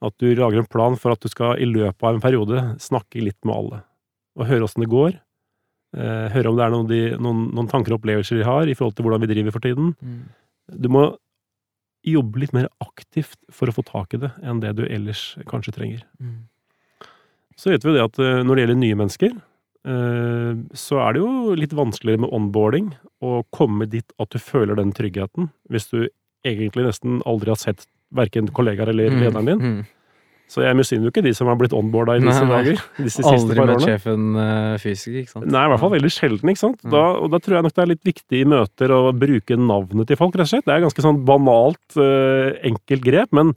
At 0.00 0.16
du 0.22 0.30
lager 0.32 0.62
en 0.62 0.70
plan 0.70 0.96
for 0.96 1.12
at 1.12 1.20
du 1.20 1.28
skal 1.28 1.60
i 1.60 1.68
løpet 1.68 2.06
av 2.06 2.16
en 2.16 2.22
periode 2.22 2.62
snakke 2.80 3.20
litt 3.20 3.38
med 3.44 3.56
alle. 3.56 3.80
Og 4.38 4.48
høre 4.48 4.64
åssen 4.64 4.84
det 4.84 4.92
går. 4.92 5.18
Eh, 5.96 6.26
høre 6.32 6.52
om 6.52 6.58
det 6.58 6.64
er 6.64 6.72
noen, 6.72 6.86
de, 6.88 7.00
noen, 7.18 7.48
noen 7.56 7.68
tanker 7.70 7.92
og 7.92 8.00
opplevelser 8.00 8.38
de 8.38 8.46
har 8.46 8.70
i 8.70 8.76
forhold 8.78 8.96
til 8.96 9.06
hvordan 9.06 9.24
vi 9.24 9.32
driver 9.32 9.56
for 9.56 9.64
tiden. 9.64 9.92
Mm. 10.00 10.22
Du 10.80 10.88
må 10.92 11.04
jobbe 12.06 12.40
litt 12.40 12.54
mer 12.56 12.70
aktivt 12.80 13.36
for 13.52 13.68
å 13.68 13.74
få 13.76 13.84
tak 13.84 14.14
i 14.16 14.22
det 14.22 14.30
enn 14.46 14.62
det 14.62 14.72
du 14.78 14.86
ellers 14.86 15.34
kanskje 15.50 15.74
trenger. 15.76 16.04
Mm. 16.22 16.46
Så 17.60 17.74
vet 17.74 17.84
vi 17.84 17.92
jo 17.92 17.96
det 17.98 18.06
at 18.06 18.20
eh, 18.22 18.40
når 18.46 18.56
det 18.56 18.64
gjelder 18.64 18.80
nye 18.80 19.00
mennesker, 19.02 19.34
eh, 19.92 20.52
så 20.86 21.02
er 21.04 21.16
det 21.16 21.24
jo 21.24 21.58
litt 21.58 21.76
vanskeligere 21.76 22.24
med 22.24 22.32
onboarding 22.38 22.92
å 23.20 23.42
komme 23.52 23.90
dit 23.90 24.14
at 24.22 24.32
du 24.32 24.40
føler 24.40 24.78
den 24.78 24.94
tryggheten, 24.96 25.50
hvis 25.68 25.90
du 25.92 26.06
egentlig 26.46 26.86
nesten 26.86 27.20
aldri 27.28 27.52
har 27.52 27.60
sett 27.60 27.84
verken 28.16 28.50
kollegaer 28.54 28.92
eller 28.92 29.10
lederen 29.14 29.50
din. 29.50 29.60
Mm. 29.60 29.80
Så 30.50 30.64
jeg 30.64 30.74
misunner 30.74 31.06
jo 31.06 31.12
ikke 31.12 31.22
de 31.22 31.32
som 31.36 31.46
har 31.46 31.58
blitt 31.60 31.74
onboarda 31.76 32.16
i 32.18 32.22
disse 32.24 32.42
Nei, 32.42 32.50
dager. 32.50 32.80
Disse 33.06 33.22
siste 33.22 33.34
Aldri 33.36 33.58
par 33.60 33.68
møtt 33.70 33.84
sjefen 33.86 34.24
uh, 34.34 34.78
fysisk, 34.82 35.12
ikke 35.20 35.32
sant? 35.36 35.46
Nei, 35.46 35.60
i 35.62 35.70
hvert 35.70 35.82
fall 35.82 35.92
veldig 35.92 36.10
sjelden, 36.10 36.50
ikke 36.50 36.62
sant. 36.64 36.80
Mm. 36.82 36.94
Da, 36.96 37.02
og 37.20 37.28
da 37.30 37.38
tror 37.42 37.56
jeg 37.56 37.66
nok 37.66 37.76
det 37.76 37.84
er 37.84 37.90
litt 37.92 38.08
viktig 38.08 38.40
i 38.40 38.48
møter 38.50 38.94
å 38.96 38.98
bruke 39.14 39.58
navnet 39.60 40.10
til 40.10 40.18
folk, 40.18 40.34
rett 40.34 40.48
og 40.48 40.50
slett. 40.50 40.66
Det 40.66 40.74
er 40.74 40.82
ganske 40.82 41.04
sånn 41.06 41.20
banalt, 41.28 41.84
uh, 42.00 42.50
enkelt 42.66 43.06
grep, 43.06 43.30
men 43.36 43.54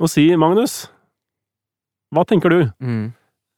å 0.00 0.08
si 0.10 0.24
'Magnus, 0.32 0.78
hva 2.14 2.24
tenker 2.28 2.56
du?' 2.56 2.64
Mm. 2.80 3.04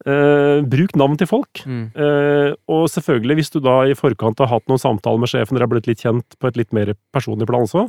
Uh, 0.06 0.60
bruk 0.66 0.92
navn 0.98 1.16
til 1.18 1.26
folk. 1.30 1.62
Mm. 1.66 1.86
Uh, 1.96 2.50
og 2.70 2.84
selvfølgelig, 2.92 3.38
hvis 3.38 3.54
du 3.54 3.60
da 3.64 3.78
i 3.88 3.94
forkant 3.96 4.42
har 4.42 4.50
hatt 4.50 4.66
noen 4.70 4.82
samtaler 4.82 5.22
med 5.22 5.30
sjefen, 5.30 5.56
dere 5.56 5.66
har 5.66 5.72
blitt 5.72 5.88
litt 5.88 6.02
kjent 6.02 6.36
på 6.38 6.50
et 6.50 6.58
litt 6.58 6.74
mer 6.76 6.92
personlig 7.14 7.48
plan 7.48 7.64
også, 7.66 7.86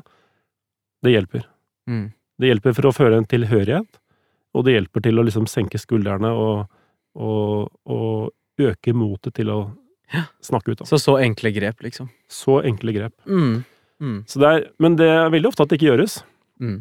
det 1.06 1.13
hjelper. 1.13 1.43
Mm. 1.89 2.08
Det 2.38 2.52
hjelper 2.52 2.76
for 2.78 2.89
å 2.89 2.93
føre 2.95 3.17
en 3.17 3.26
tilhørighet, 3.30 4.00
og 4.54 4.65
det 4.65 4.76
hjelper 4.78 5.04
til 5.08 5.19
å 5.19 5.26
liksom 5.26 5.47
senke 5.50 5.80
skuldrene 5.82 6.30
og, 6.38 6.67
og, 7.17 7.71
og 7.89 8.62
øke 8.62 8.93
motet 8.97 9.36
til 9.38 9.50
å 9.54 9.60
Ja. 10.13 10.21
snakke 10.41 10.71
ut. 10.71 10.80
Da. 10.80 10.86
Så 10.88 11.00
så 11.04 11.17
enkle 11.19 11.52
grep, 11.52 11.82
liksom. 11.84 12.08
Så 12.32 12.62
enkle 12.63 12.93
grep. 12.95 13.13
Mm. 13.28 13.65
Mm. 14.00 14.19
Så 14.30 14.39
det 14.39 14.47
er, 14.47 14.67
men 14.80 14.95
det 14.95 15.08
er 15.10 15.30
veldig 15.34 15.50
ofte 15.50 15.65
at 15.65 15.69
det 15.73 15.80
ikke 15.82 15.89
gjøres. 15.89 16.21
Mm. 16.63 16.78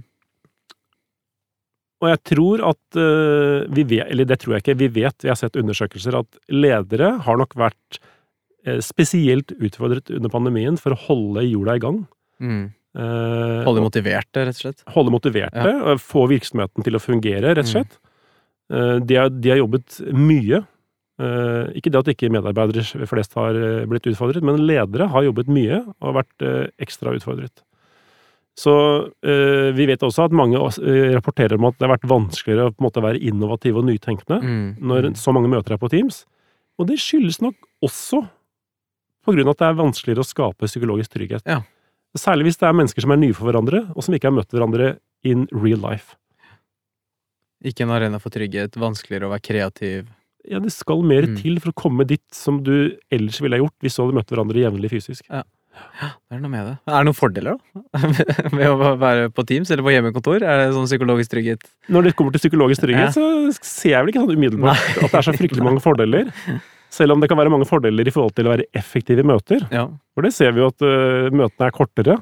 Og 2.04 2.10
jeg 2.12 2.20
tror 2.28 2.62
at 2.68 2.98
uh, 3.00 3.64
vi 3.72 3.82
vet, 3.88 4.04
eller 4.12 4.28
det 4.28 4.38
tror 4.42 4.54
jeg 4.56 4.62
ikke, 4.66 4.78
vi 4.78 4.88
vet, 5.00 5.24
jeg 5.24 5.32
har 5.32 5.40
sett 5.40 5.56
undersøkelser, 5.56 6.18
at 6.20 6.38
ledere 6.52 7.14
har 7.24 7.38
nok 7.40 7.56
vært 7.56 7.98
eh, 8.66 8.82
spesielt 8.84 9.54
utfordret 9.56 10.12
under 10.12 10.30
pandemien 10.32 10.76
for 10.78 10.92
å 10.92 11.00
holde 11.08 11.46
jorda 11.48 11.76
i 11.78 11.82
gang. 11.82 12.02
Mm. 12.38 12.66
Eh, 12.96 13.64
Holde 13.66 13.82
motiverte, 13.84 14.40
rett 14.46 14.56
og 14.56 14.62
slett. 14.62 14.82
holde 14.94 15.10
motiverte, 15.12 15.74
og 15.84 15.98
få 16.00 16.26
virksomheten 16.30 16.82
til 16.86 16.94
å 16.96 17.00
fungere, 17.02 17.54
rett 17.54 17.66
og 17.66 17.74
Mm. 17.74 17.74
slett. 17.74 17.98
Mm. 18.72 19.06
De 19.06 19.14
har, 19.14 19.28
de 19.28 19.48
har 19.50 19.58
jobbet 19.58 20.00
mye. 20.14 20.66
Eh, 21.18 21.72
Ikke 21.76 21.90
det 21.92 22.00
at 22.00 22.08
ikke 22.14 22.30
medarbeidere 22.32 23.06
flest 23.06 23.34
har 23.34 23.52
blitt 23.86 24.06
utfordret, 24.08 24.42
men 24.42 24.56
ledere 24.66 25.08
har 25.08 25.22
jobbet 25.24 25.46
mye 25.48 25.84
og 26.00 26.14
vært 26.14 26.72
ekstra 26.80 27.12
utfordret. 27.14 27.62
Så 28.56 28.72
eh, 29.22 29.72
vi 29.76 29.84
vet 29.86 30.00
også 30.00 30.24
at 30.24 30.32
mange 30.32 30.56
rapporterer 30.56 31.58
om 31.58 31.66
at 31.66 31.76
det 31.78 31.86
har 31.88 31.96
vært 31.98 32.08
vanskeligere 32.08 32.70
å 32.70 32.72
på 32.74 32.80
en 32.80 32.88
måte 32.88 33.02
være 33.04 33.20
innovativ 33.20 33.76
og 33.76 33.84
nytenkende 33.84 34.40
Mm. 34.42 34.76
når 34.80 35.02
Mm. 35.10 35.14
så 35.16 35.32
mange 35.34 35.48
møter 35.52 35.72
er 35.74 35.78
på 35.78 35.90
Teams. 35.90 36.24
Og 36.78 36.86
det 36.86 36.96
skyldes 36.98 37.42
nok 37.42 37.54
også 37.84 38.26
på 39.26 39.34
grunn 39.34 39.48
av 39.48 39.50
at 39.50 39.58
det 39.58 39.68
er 39.68 39.82
vanskeligere 39.84 40.24
å 40.24 40.32
skape 40.32 40.64
psykologisk 40.64 41.10
trygghet. 41.12 41.42
Ja. 41.46 41.60
Særlig 42.16 42.48
hvis 42.50 42.58
det 42.60 42.68
er 42.68 42.76
mennesker 42.76 43.04
som 43.04 43.12
er 43.14 43.20
nye 43.20 43.34
for 43.36 43.48
hverandre, 43.50 43.84
og 43.94 44.02
som 44.06 44.14
ikke 44.16 44.28
har 44.30 44.36
møtt 44.36 44.52
hverandre 44.54 44.96
in 45.26 45.46
real 45.52 45.78
life. 45.82 46.14
Ikke 47.66 47.86
en 47.86 47.90
arena 47.96 48.18
for 48.22 48.30
trygghet, 48.34 48.76
vanskeligere 48.78 49.28
å 49.28 49.32
være 49.32 49.44
kreativ. 49.48 50.08
Ja, 50.46 50.60
det 50.62 50.70
skal 50.72 51.00
mer 51.02 51.26
Mm. 51.26 51.36
til 51.42 51.58
for 51.58 51.72
å 51.72 51.74
komme 51.74 52.06
dit 52.06 52.22
som 52.32 52.62
du 52.62 52.94
ellers 53.10 53.40
ville 53.40 53.56
ha 53.56 53.62
gjort 53.64 53.74
hvis 53.82 53.96
du 53.96 54.02
hadde 54.04 54.14
møtt 54.14 54.28
hverandre 54.30 54.62
jevnlig 54.62 54.90
fysisk. 54.92 55.24
Ja, 55.30 55.42
Det 56.30 56.36
er 56.36 56.38
noe 56.40 56.48
med 56.48 56.64
det. 56.64 56.78
Er 56.88 57.02
det 57.02 57.06
noen 57.08 57.16
fordeler, 57.18 57.56
da? 57.58 57.98
med 58.56 58.66
å 58.70 58.96
være 58.96 59.28
på 59.34 59.44
Teams 59.44 59.68
eller 59.70 59.82
på 59.84 59.92
hjemmekontor? 59.92 60.40
Er 60.40 60.62
det 60.62 60.70
sånn 60.76 60.86
psykologisk 60.88 61.30
trygghet? 61.34 61.66
Når 61.92 62.02
det 62.06 62.14
kommer 62.16 62.32
til 62.32 62.40
psykologisk 62.48 62.80
trygghet, 62.80 63.10
Ja. 63.10 63.10
så 63.12 63.52
ser 63.60 63.90
jeg 63.90 64.00
vel 64.06 64.12
ikke 64.14 64.22
sånn 64.24 64.36
umiddelbart 64.38 65.04
at 65.04 65.10
det 65.10 65.18
er 65.20 65.26
så 65.26 65.34
fryktelig 65.36 65.62
mange 65.66 65.82
fordeler. 65.84 66.32
Selv 66.96 67.12
om 67.12 67.20
det 67.20 67.28
kan 67.28 67.38
være 67.38 67.52
mange 67.52 67.68
fordeler 67.68 68.08
i 68.08 68.14
forhold 68.14 68.32
til 68.36 68.48
å 68.48 68.54
være 68.54 68.68
effektive 68.76 69.20
i 69.20 69.28
møter. 69.28 69.66
Ja. 69.74 69.84
For 70.16 70.24
det 70.24 70.32
ser 70.36 70.54
vi 70.56 70.62
jo 70.62 70.70
at 70.72 70.84
uh, 70.86 71.28
møtene 71.34 71.68
er 71.68 71.74
kortere. 71.76 72.16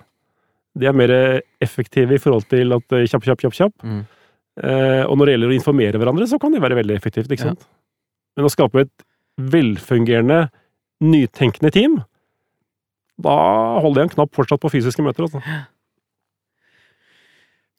De 0.75 0.89
er 0.91 0.97
mer 0.99 1.13
effektive 1.63 2.17
i 2.17 2.23
forhold 2.23 2.49
til 2.51 2.75
at 2.75 2.97
uh, 2.97 3.05
kjapp, 3.07 3.29
kjapp, 3.29 3.45
kjapp, 3.45 3.55
kjapp. 3.61 3.75
Mm. 3.87 4.01
Uh, 4.59 5.03
og 5.07 5.15
når 5.19 5.27
det 5.27 5.37
gjelder 5.37 5.53
å 5.53 5.57
informere 5.59 6.01
hverandre, 6.01 6.27
så 6.31 6.41
kan 6.43 6.55
det 6.55 6.63
være 6.65 6.79
veldig 6.81 6.97
effektivt, 6.99 7.31
ikke 7.31 7.47
Ja. 7.47 7.55
sant? 7.55 7.69
Men 8.35 8.49
å 8.49 8.51
skape 8.51 8.83
et 8.83 9.07
velfungerende, 9.39 10.49
nytenkende 11.05 11.71
team, 11.75 12.01
da 13.23 13.35
holder 13.83 14.03
jeg 14.03 14.09
en 14.09 14.15
knapp 14.17 14.35
fortsatt 14.35 14.63
på 14.63 14.73
fysiske 14.75 15.03
møter, 15.07 15.29
altså. 15.29 15.43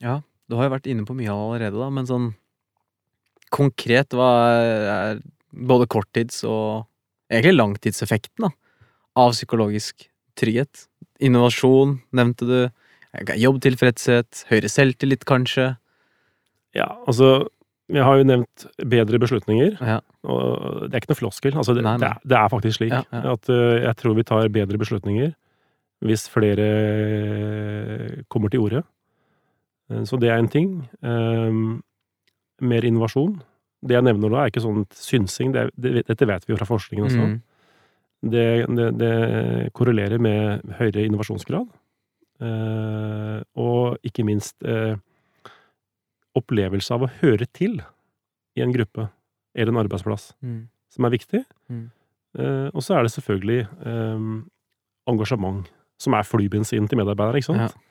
ja. 0.03 0.21
Du 0.47 0.55
har 0.55 0.67
jo 0.67 0.75
vært 0.75 0.88
inne 0.91 1.03
på 1.08 1.15
mye 1.17 1.34
allerede, 1.34 1.75
da, 1.79 1.88
men 1.89 2.08
sånn 2.08 2.27
konkret, 3.55 4.13
hva 4.13 4.29
er 4.62 5.23
både 5.55 5.87
korttids- 5.87 6.43
og 6.47 6.85
egentlig 7.31 7.55
langtidseffekten 7.57 8.47
da, 8.47 8.51
av 9.15 9.31
psykologisk 9.35 10.07
trygghet? 10.37 10.87
Innovasjon, 11.23 11.99
nevnte 12.15 12.45
du. 12.49 12.57
Jobbtilfredshet, 13.39 14.41
høyere 14.51 14.67
selvtillit, 14.69 15.23
kanskje. 15.25 15.77
Ja, 16.75 16.89
altså 17.07 17.47
Jeg 17.87 18.01
har 18.01 18.17
jo 18.17 18.23
nevnt 18.25 18.63
bedre 18.89 19.19
beslutninger, 19.21 19.75
Ja. 19.79 19.99
og 20.25 20.89
det 20.89 20.95
er 20.97 21.01
ikke 21.03 21.11
noe 21.13 21.19
floskel. 21.19 21.53
Altså, 21.53 21.75
det, 21.77 21.83
Nei, 21.85 21.97
nei. 21.97 21.99
Det, 22.01 22.07
er, 22.09 22.19
det 22.25 22.37
er 22.39 22.49
faktisk 22.49 22.77
slik 22.79 22.91
Ja, 22.91 23.03
ja. 23.13 23.33
at 23.35 23.49
uh, 23.53 23.77
jeg 23.83 23.95
tror 23.99 24.15
vi 24.17 24.23
tar 24.25 24.49
bedre 24.49 24.77
beslutninger 24.81 25.33
hvis 26.01 26.25
flere 26.29 26.65
øh, 26.65 28.23
kommer 28.29 28.49
til 28.49 28.59
orde. 28.65 28.81
Eh, 29.91 30.03
Så 30.05 30.17
det 30.19 30.29
er 30.29 30.37
en 30.41 30.49
ting. 30.49 30.89
Um, 31.01 31.83
mer 32.61 32.83
innovasjon. 32.85 33.41
Det 33.81 33.97
jeg 33.97 34.05
nevner 34.05 34.31
nå, 34.31 34.38
er 34.39 34.51
ikke 34.51 34.63
sånn 34.63 34.85
synsing. 34.95 35.51
Det, 35.55 35.67
det, 35.75 36.05
dette 36.07 36.27
vet 36.29 36.45
vi 36.47 36.53
jo 36.53 36.59
fra 36.59 36.67
forskningen 36.69 37.05
også. 37.09 37.25
Mm. 37.25 37.35
Det, 38.25 38.45
det, 38.97 39.11
korrelerer 39.77 40.21
med 40.21 40.63
høyere 40.79 41.03
innovasjonsgrad. 41.05 41.67
Eh, 42.41 43.41
og 43.61 43.99
ikke 44.07 44.25
minst 44.27 44.55
eh, 44.65 44.95
opplevelse 46.35 46.95
av 46.95 47.05
å 47.05 47.11
høre 47.21 47.47
til 47.55 47.77
i 48.55 48.63
en 48.63 48.73
gruppe 48.75 49.09
eller 49.55 49.71
en 49.71 49.83
arbeidsplass, 49.85 50.33
Mm. 50.43 50.67
som 50.91 51.05
er 51.05 51.13
viktig. 51.13 51.45
Mm. 51.69 51.85
Eh, 52.39 52.69
og 52.73 52.81
så 52.83 52.97
er 52.97 53.03
det 53.03 53.13
selvfølgelig 53.13 53.61
eh, 53.85 54.25
engasjement, 55.07 55.69
som 55.99 56.13
er 56.17 56.27
flybensin 56.27 56.88
til 56.89 56.99
medarbeidere, 56.99 57.39
ikke 57.39 57.53
sant? 57.53 57.71
Eh, 57.71 57.85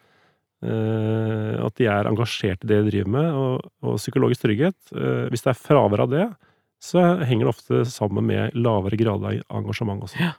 at 0.63 1.75
de 1.77 1.87
er 1.91 2.07
engasjert 2.09 2.63
i 2.65 2.69
det 2.71 2.79
de 2.85 2.91
driver 2.91 3.11
med, 3.11 3.27
og, 3.35 3.67
og 3.83 3.97
psykologisk 4.01 4.45
trygghet. 4.47 4.77
eh, 4.97 5.27
hvis 5.33 5.43
det 5.45 5.51
er 5.55 5.59
fravær 5.61 6.05
av 6.07 6.11
det, 6.15 6.29
så 6.85 7.01
henger 7.25 7.47
det 7.49 7.53
ofte 7.55 7.83
sammen 7.89 8.25
med 8.29 8.55
lavere 8.55 8.97
grad 9.01 9.25
av 9.25 9.41
engasjement 9.59 10.03
også. 10.05 10.21
Ja. 10.21 10.33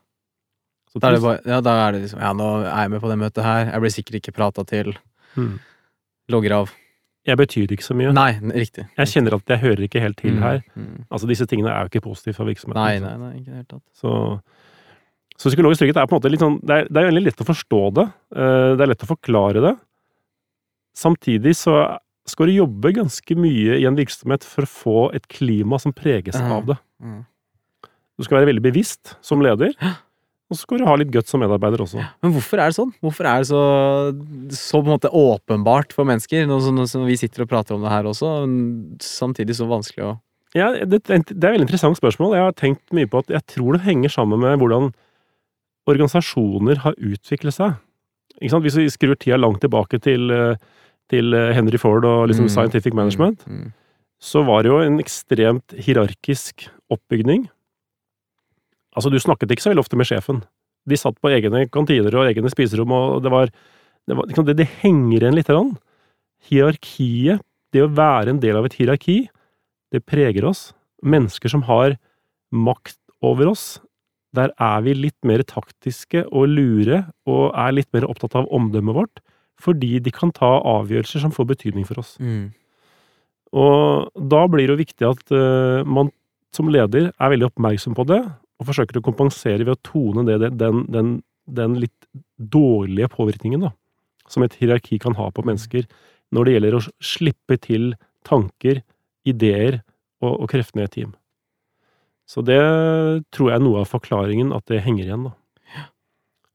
Så 0.94 1.00
Da 1.02 1.12
er 1.12 1.20
bare, 1.20 1.42
ja, 1.46 1.60
da 1.62 1.74
er 1.88 1.92
det 1.94 2.02
liksom 2.06 2.22
Ja, 2.22 2.32
nå 2.34 2.50
er 2.64 2.82
jeg 2.86 2.92
med 2.94 3.02
på 3.02 3.10
det 3.10 3.18
møtet 3.20 3.44
her. 3.44 3.66
Jeg 3.74 3.82
blir 3.82 3.94
sikkert 3.94 4.16
ikke 4.22 4.34
prata 4.38 4.64
til. 4.64 4.94
Hmm. 5.36 5.60
Logger 6.30 6.52
av. 6.62 6.72
Jeg 7.26 7.38
betyr 7.38 7.72
ikke 7.74 7.84
så 7.84 7.96
mye. 7.98 8.14
Nei, 8.14 8.32
riktig. 8.54 8.86
Jeg 8.98 9.08
kjenner 9.10 9.34
at 9.36 9.50
jeg 9.50 9.60
hører 9.64 9.82
ikke 9.88 10.00
helt 10.02 10.18
til 10.22 10.36
Mm, 10.38 10.42
her. 10.46 10.62
mm. 10.78 11.06
Altså, 11.10 11.28
disse 11.28 11.46
tingene 11.50 11.72
er 11.74 11.82
jo 11.84 11.90
ikke 11.90 12.04
positive 12.06 12.36
for 12.38 12.46
virksomheten. 12.46 12.78
Nei, 12.78 13.00
nei, 13.02 13.18
nei, 13.18 13.40
ikke 13.42 13.56
helt 13.58 13.68
tatt. 13.74 13.82
Så, 13.98 14.12
så 15.36 15.50
psykologisk 15.50 15.82
trygghet 15.82 15.98
er 15.98 16.06
på 16.06 16.14
en 16.16 16.20
måte 16.22 16.30
litt 16.32 16.40
sånn 16.46 16.60
Det 16.62 16.76
er, 16.78 16.88
det 16.88 17.02
er 17.02 17.10
veldig 17.10 17.24
lett 17.26 17.42
å 17.42 17.48
forstå 17.50 17.82
det. 17.98 18.06
eh, 18.38 18.76
Det 18.78 18.86
er 18.86 18.92
lett 18.94 19.04
å 19.08 19.10
forklare 19.10 19.64
det. 19.66 19.74
Samtidig 20.96 21.56
så 21.60 21.76
skal 22.26 22.50
du 22.50 22.56
jobbe 22.56 22.94
ganske 22.96 23.36
mye 23.38 23.76
i 23.82 23.86
en 23.86 23.98
virksomhet 24.00 24.46
for 24.48 24.66
å 24.66 24.72
få 24.72 24.98
et 25.18 25.28
klima 25.30 25.78
som 25.82 25.94
preges 25.94 26.34
Ja. 26.40 26.48
av 26.58 26.66
det. 26.72 26.78
Mm. 27.04 27.22
Du 28.18 28.24
skal 28.24 28.40
være 28.40 28.48
veldig 28.54 28.64
bevisst 28.64 29.18
som 29.22 29.42
leder, 29.44 29.74
og 29.76 30.56
så 30.56 30.62
skal 30.62 30.80
du 30.80 30.86
ha 30.88 30.96
litt 30.96 31.12
guts 31.12 31.30
som 31.34 31.42
medarbeider 31.44 31.84
også. 31.84 32.00
Men 32.24 32.32
hvorfor 32.32 32.62
er 32.64 32.72
det 32.72 32.78
sånn? 32.78 32.94
Hvorfor 33.04 33.28
er 33.28 33.44
det 33.44 33.50
så, 33.50 33.62
så 34.56 34.80
på 34.80 34.88
en 34.88 34.96
måte 34.96 35.12
åpenbart 35.12 35.92
for 35.94 36.08
mennesker, 36.08 36.48
nå 36.48 36.62
som, 36.64 36.80
som 36.88 37.04
vi 37.06 37.18
sitter 37.20 37.44
og 37.44 37.50
prater 37.52 37.76
om 37.76 37.84
det 37.84 37.92
her 37.92 38.08
også, 38.08 38.32
samtidig 39.04 39.58
så 39.60 39.68
vanskelig 39.68 40.06
å 40.08 40.14
Ja, 40.56 40.70
det, 40.86 41.04
det 41.04 41.12
er 41.12 41.20
et 41.20 41.34
veldig 41.36 41.66
interessant 41.68 41.98
spørsmål. 42.00 42.38
Jeg 42.38 42.46
har 42.48 42.54
tenkt 42.56 42.94
mye 42.96 43.10
på 43.12 43.20
at 43.20 43.28
jeg 43.36 43.44
tror 43.52 43.76
det 43.76 43.84
henger 43.84 44.14
sammen 44.14 44.40
med 44.40 44.56
hvordan 44.62 44.94
organisasjoner 45.92 46.80
har 46.86 46.96
utviklet 46.98 47.54
seg. 47.54 47.76
Hvis 48.40 48.78
vi 48.80 48.88
skrur 48.92 49.18
tida 49.20 49.38
langt 49.40 49.62
tilbake 49.64 50.00
til, 50.02 50.32
eh, 50.32 50.56
til 51.12 51.34
eh, 51.38 51.54
Henry 51.54 51.78
Ford 51.82 52.06
og 52.06 52.28
liksom 52.30 52.46
Mm. 52.48 52.54
scientific 52.56 52.94
management, 52.94 53.46
Mm, 53.48 53.60
mm. 53.66 53.74
så 54.22 54.44
var 54.46 54.64
det 54.64 54.72
jo 54.72 54.80
en 54.82 55.00
ekstremt 55.00 55.76
hierarkisk 55.78 56.68
oppbygning 56.92 57.50
Altså, 58.96 59.12
du 59.12 59.20
snakket 59.20 59.52
ikke 59.52 59.62
så 59.66 59.70
veldig 59.74 59.84
ofte 59.84 59.98
med 60.00 60.08
sjefen. 60.08 60.38
De 60.88 60.96
satt 60.96 61.18
på 61.20 61.28
egne 61.28 61.66
kantiner 61.70 62.14
og 62.16 62.30
egne 62.30 62.48
spiserom, 62.48 62.92
og 62.96 63.22
det 63.24 63.32
var 63.32 63.50
Det, 64.08 64.16
var, 64.16 64.26
det, 64.28 64.56
det 64.56 64.68
henger 64.84 65.18
igjen 65.20 65.36
lite 65.36 65.52
grann. 65.52 65.72
Hierarkiet, 66.48 67.42
det 67.74 67.82
å 67.82 67.90
være 67.92 68.30
en 68.36 68.40
del 68.40 68.56
av 68.60 68.68
et 68.68 68.76
hierarki, 68.78 69.16
det 69.92 70.04
preger 70.06 70.46
oss. 70.46 70.74
Mennesker 71.04 71.50
som 71.50 71.64
har 71.66 71.98
makt 72.54 73.00
over 73.26 73.50
oss, 73.50 73.80
der 74.36 74.52
er 74.62 74.82
vi 74.86 74.94
litt 74.94 75.18
mer 75.26 75.42
taktiske 75.42 76.26
og 76.32 76.48
lure, 76.54 77.06
og 77.26 77.52
er 77.58 77.74
litt 77.74 77.90
mer 77.94 78.06
opptatt 78.06 78.36
av 78.38 78.48
omdømmet 78.54 78.94
vårt, 78.96 79.20
fordi 79.62 80.00
de 80.04 80.14
kan 80.14 80.34
ta 80.36 80.58
avgjørelser 80.68 81.24
som 81.24 81.34
får 81.34 81.50
betydning 81.54 81.88
for 81.88 82.02
oss. 82.02 82.16
Mm. 82.20 82.50
Og 83.56 84.12
da 84.32 84.42
blir 84.52 84.68
det 84.68 84.76
jo 84.76 84.82
viktig 84.82 85.08
at 85.08 85.36
uh, 85.36 85.86
man 85.88 86.12
som 86.56 86.72
leder 86.72 87.12
er 87.12 87.32
veldig 87.32 87.50
oppmerksom 87.50 87.96
på 87.98 88.06
det, 88.08 88.22
og 88.56 88.70
forsøker 88.70 89.00
å 89.00 89.04
kompensere 89.04 89.66
ved 89.66 89.76
å 89.76 89.82
tone 89.84 90.24
det, 90.28 90.52
den, 90.56 90.86
den, 90.92 91.16
den, 91.44 91.76
litt 91.84 92.08
dårlige 92.40 93.10
påvirkningen 93.12 93.66
da, 93.68 93.74
som 94.32 94.46
et 94.46 94.56
hierarki 94.60 95.00
kan 95.02 95.18
ha 95.20 95.28
på 95.36 95.44
mennesker 95.46 95.84
når 96.36 96.48
det 96.48 96.54
gjelder 96.56 96.78
å 96.78 96.86
slippe 97.04 97.58
til 97.62 97.92
tanker, 98.28 98.82
ideer 99.28 99.82
og, 100.24 100.32
og 100.32 100.48
kreftene 100.52 100.86
i 100.86 100.88
et 100.88 100.96
team. 100.96 101.12
Så 102.26 102.42
det 102.46 102.62
tror 103.36 103.52
jeg 103.52 103.60
er 103.60 103.66
noe 103.66 103.84
av 103.84 103.92
forklaringen 103.92 104.54
at 104.56 104.66
det 104.72 104.82
henger 104.86 105.06
igjen, 105.06 105.28
da. 105.30 105.36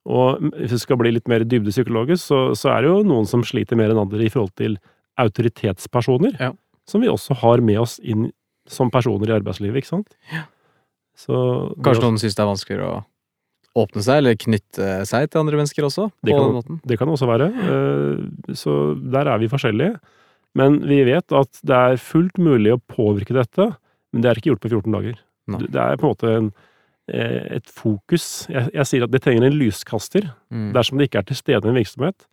Og 0.07 0.41
hvis 0.57 0.73
vi 0.73 0.79
skal 0.81 0.97
bli 0.97 1.11
litt 1.13 1.29
mer 1.29 1.45
dybdepsykologisk, 1.45 2.23
så, 2.25 2.39
så 2.57 2.71
er 2.73 2.83
det 2.83 2.89
jo 2.93 3.03
noen 3.05 3.27
som 3.29 3.43
sliter 3.45 3.77
mer 3.77 3.91
enn 3.93 4.01
andre 4.01 4.25
i 4.25 4.31
forhold 4.33 4.55
til 4.57 4.79
autoritetspersoner, 5.21 6.37
Ja. 6.41 6.53
som 6.89 7.01
vi 7.03 7.09
også 7.09 7.35
har 7.43 7.61
med 7.61 7.79
oss 7.79 7.99
inn 8.03 8.31
som 8.71 8.91
personer 8.91 9.29
i 9.29 9.35
arbeidslivet, 9.41 9.83
ikke 9.83 9.91
sant? 9.93 10.15
Ja. 10.33 10.45
Så 11.17 11.37
Kanskje 11.85 12.07
noen 12.07 12.19
syns 12.21 12.35
det 12.39 12.43
er 12.45 12.49
vanskeligere 12.49 12.89
å 12.95 13.05
åpne 13.85 14.03
seg, 14.03 14.19
eller 14.23 14.39
knytte 14.41 14.89
seg 15.07 15.29
til 15.31 15.41
andre 15.43 15.59
mennesker 15.61 15.85
også, 15.87 16.09
Det 16.25 16.33
kan-. 16.35 16.81
Det 16.87 16.99
kan 16.99 17.09
også 17.13 17.29
være. 17.29 17.51
eh, 17.61 18.55
Så 18.55 18.95
der 19.11 19.29
er 19.29 19.39
vi 19.39 19.49
forskjellige. 19.49 20.01
Men 20.55 20.81
vi 20.83 21.05
vet 21.07 21.31
at 21.33 21.61
det 21.63 21.77
er 21.77 21.97
fullt 21.97 22.39
mulig 22.39 22.73
å 22.75 22.81
påvirke 22.91 23.35
dette, 23.37 23.77
men 24.13 24.23
det 24.23 24.31
er 24.31 24.35
ikke 24.41 24.51
gjort 24.57 24.65
på 24.65 24.71
14 24.73 24.91
dager. 24.97 25.21
Nei. 25.47 25.59
Det 25.71 25.77
er 25.79 25.97
på 25.97 26.09
en 26.09 26.15
måte 26.15 26.33
en, 26.37 26.49
et 27.11 27.67
fokus. 27.71 28.47
Jeg, 28.51 28.71
jeg 28.75 28.87
sier 28.87 29.05
at 29.07 29.13
det 29.13 29.23
trenger 29.25 29.47
en 29.49 29.59
lyskaster. 29.59 30.31
Mm. 30.51 30.71
Dersom 30.77 30.99
det 31.01 31.09
ikke 31.09 31.23
er 31.23 31.29
til 31.31 31.39
stede 31.39 31.67
i 31.67 31.73
en 31.73 31.79
virksomhet, 31.79 32.27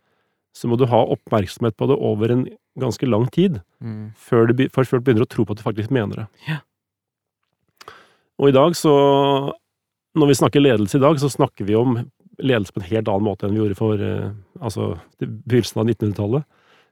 så 0.58 0.70
må 0.70 0.78
du 0.80 0.88
ha 0.90 1.04
oppmerksomhet 1.14 1.78
på 1.78 1.88
det 1.90 1.98
over 2.02 2.34
en 2.34 2.48
ganske 2.80 3.10
lang 3.10 3.28
tid, 3.34 3.62
Mm. 3.78 4.12
før 4.18 4.48
du, 4.50 4.64
før 4.74 4.88
du, 4.90 5.02
begynner 5.06 5.22
å 5.22 5.30
tro 5.30 5.44
på 5.46 5.54
at 5.54 5.60
du 5.60 5.66
faktisk 5.66 5.92
mener 5.94 6.24
det. 6.24 6.24
Yeah. 6.48 6.64
Og 8.42 8.50
i 8.50 8.56
dag 8.56 8.74
så 8.78 8.94
Når 10.18 10.28
vi 10.32 10.34
snakker 10.40 10.64
ledelse 10.64 10.98
i 10.98 11.02
dag, 11.04 11.20
så 11.22 11.30
snakker 11.30 11.66
vi 11.68 11.76
om 11.78 12.00
ledelse 12.42 12.74
på 12.74 12.82
en 12.82 12.88
helt 12.90 13.10
annen 13.12 13.26
måte 13.28 13.46
enn 13.46 13.54
vi 13.54 13.60
gjorde 13.60 13.78
for 13.78 14.02
eh, 14.02 14.32
altså 14.58 14.96
begynnelsen 15.20 15.82
av 15.84 15.86
1900-tallet. 15.92 16.48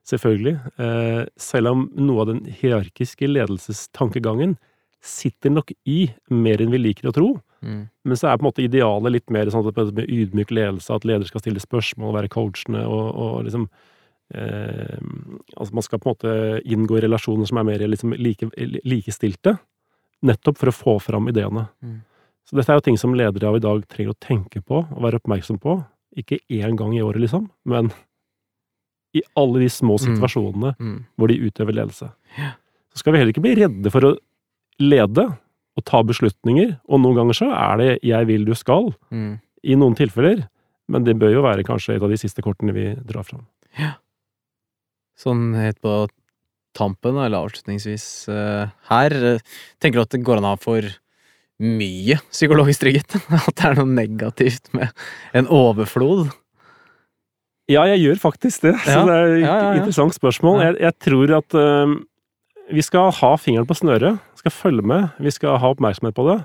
Selvfølgelig. 0.06 0.54
Eh, 0.78 1.24
selv 1.41 1.71
om 1.71 1.88
noe 1.98 2.21
av 2.21 2.30
den 2.30 2.43
hierarkiske 2.45 3.26
ledelsestankegangen 3.32 4.60
sitter 5.02 5.56
nok 5.56 5.74
i 5.89 6.12
mer 6.30 6.62
enn 6.62 6.69
vi 6.76 6.84
liker 6.84 7.10
å 7.10 7.15
tro. 7.17 7.32
Mm. 7.65 7.82
Men 8.06 8.17
så 8.21 8.30
er 8.30 8.38
på 8.38 8.45
en 8.45 8.49
måte 8.51 8.63
idealet 8.63 9.12
litt 9.15 9.30
mer 9.34 9.49
sånn 9.51 9.65
at 9.67 9.75
det 9.75 9.86
med 9.97 10.10
ydmyk 10.13 10.51
ledelse, 10.54 10.93
at 10.93 11.06
ledere 11.08 11.28
skal 11.28 11.41
stille 11.41 11.60
spørsmål, 11.63 12.13
være 12.15 12.30
coachende 12.30 12.86
og, 12.86 13.08
og 13.15 13.43
liksom 13.47 13.67
eh, 14.34 14.97
Altså 15.58 15.73
man 15.73 15.86
skal 15.86 15.99
på 16.01 16.10
en 16.10 16.15
måte 16.15 16.36
inngå 16.65 16.97
i 16.99 17.04
relasjoner 17.06 17.49
som 17.49 17.58
er 17.62 17.67
mer 17.67 17.84
liksom 17.88 18.13
like, 18.17 18.49
likestilte, 18.86 19.58
nettopp 20.25 20.58
for 20.62 20.71
å 20.71 20.75
få 20.75 20.95
fram 21.04 21.30
ideene. 21.30 21.67
Mm. 21.84 21.99
Så 22.45 22.58
dette 22.58 22.69
er 22.73 22.78
jo 22.80 22.86
ting 22.86 22.97
som 23.01 23.13
ledere 23.17 23.49
av 23.49 23.58
i 23.58 23.63
dag 23.63 23.86
trenger 23.89 24.13
å 24.13 24.19
tenke 24.21 24.62
på 24.62 24.84
og 24.86 25.01
være 25.01 25.17
oppmerksom 25.21 25.58
på. 25.62 25.80
Ikke 26.17 26.39
én 26.54 26.78
gang 26.78 26.93
i 26.95 27.01
året, 27.04 27.21
liksom, 27.23 27.49
men 27.65 27.89
i 29.15 29.21
alle 29.39 29.62
de 29.63 29.69
små 29.71 29.95
Mm. 29.97 30.04
situasjonene 30.06 30.75
Mm. 30.80 31.06
hvor 31.17 31.28
de 31.32 31.39
utøver 31.39 31.73
ledelse. 31.73 32.10
Så 32.91 32.99
skal 32.99 33.13
vi 33.13 33.19
heller 33.19 33.34
ikke 33.34 33.41
bli 33.45 33.56
redde 33.56 33.91
for 33.91 34.01
å 34.01 34.17
lede 34.80 35.38
og 35.76 35.84
ta 35.86 36.00
beslutninger, 36.08 36.78
og 36.88 37.02
noen 37.04 37.16
ganger 37.18 37.34
så 37.36 37.50
er 37.52 37.78
det 37.78 38.00
'jeg 38.04 38.28
vil, 38.28 38.46
du 38.46 38.54
skal', 38.56 38.94
Mm. 39.12 39.40
i 39.64 39.76
noen 39.76 39.96
tilfeller, 39.96 40.48
men 40.88 41.04
det 41.04 41.18
bør 41.20 41.34
jo 41.34 41.42
være 41.42 41.64
kanskje 41.66 41.96
et 41.96 42.02
av 42.04 42.10
de 42.10 42.18
siste 42.18 42.42
kortene 42.42 42.74
vi 42.74 42.96
drar 42.96 43.24
fram. 43.24 43.46
Sånn 45.18 45.54
helt 45.56 45.80
på 45.82 46.08
tampen, 46.76 47.16
eller 47.16 47.46
avslutningsvis 47.48 48.28
eh, 48.28 48.68
her, 48.90 49.12
eh, 49.36 49.40
tenker 49.80 49.96
du 49.96 50.02
at 50.02 50.10
det 50.10 50.24
går 50.28 50.38
an 50.42 50.44
å 50.50 50.54
ha 50.56 50.60
for 50.60 50.82
mye 51.64 52.18
psykologisk 52.34 52.82
trygghet? 52.84 53.16
At 53.48 53.56
det 53.56 53.64
er 53.70 53.76
noe 53.80 53.88
negativt 53.88 54.74
med 54.76 54.92
en 55.34 55.48
overflod? 55.48 56.34
Ja, 57.72 57.86
jeg 57.88 58.02
gjør 58.04 58.20
faktisk 58.20 58.62
det, 58.68 58.76
så 58.84 58.92
Ja, 58.92 59.06
det 59.08 59.16
er 59.16 59.30
et 59.38 59.40
ja, 59.42 59.54
ja, 59.56 59.70
ja. 59.72 59.78
interessant 59.80 60.14
spørsmål. 60.14 60.60
Ja. 60.60 60.66
Jeg, 60.74 60.82
jeg 60.82 61.00
tror 61.08 61.32
at 61.38 61.56
øhm, 61.56 61.96
vi 62.76 62.84
skal 62.86 63.08
ha 63.22 63.32
fingeren 63.40 63.66
på 63.70 63.74
snøret, 63.80 64.20
skal 64.45 64.53
følge 64.53 64.86
med, 64.86 65.10
vi 65.19 65.34
skal 65.34 65.58
ha 65.62 65.73
oppmerksomhet 65.73 66.15
på 66.15 66.27
det. 66.29 66.38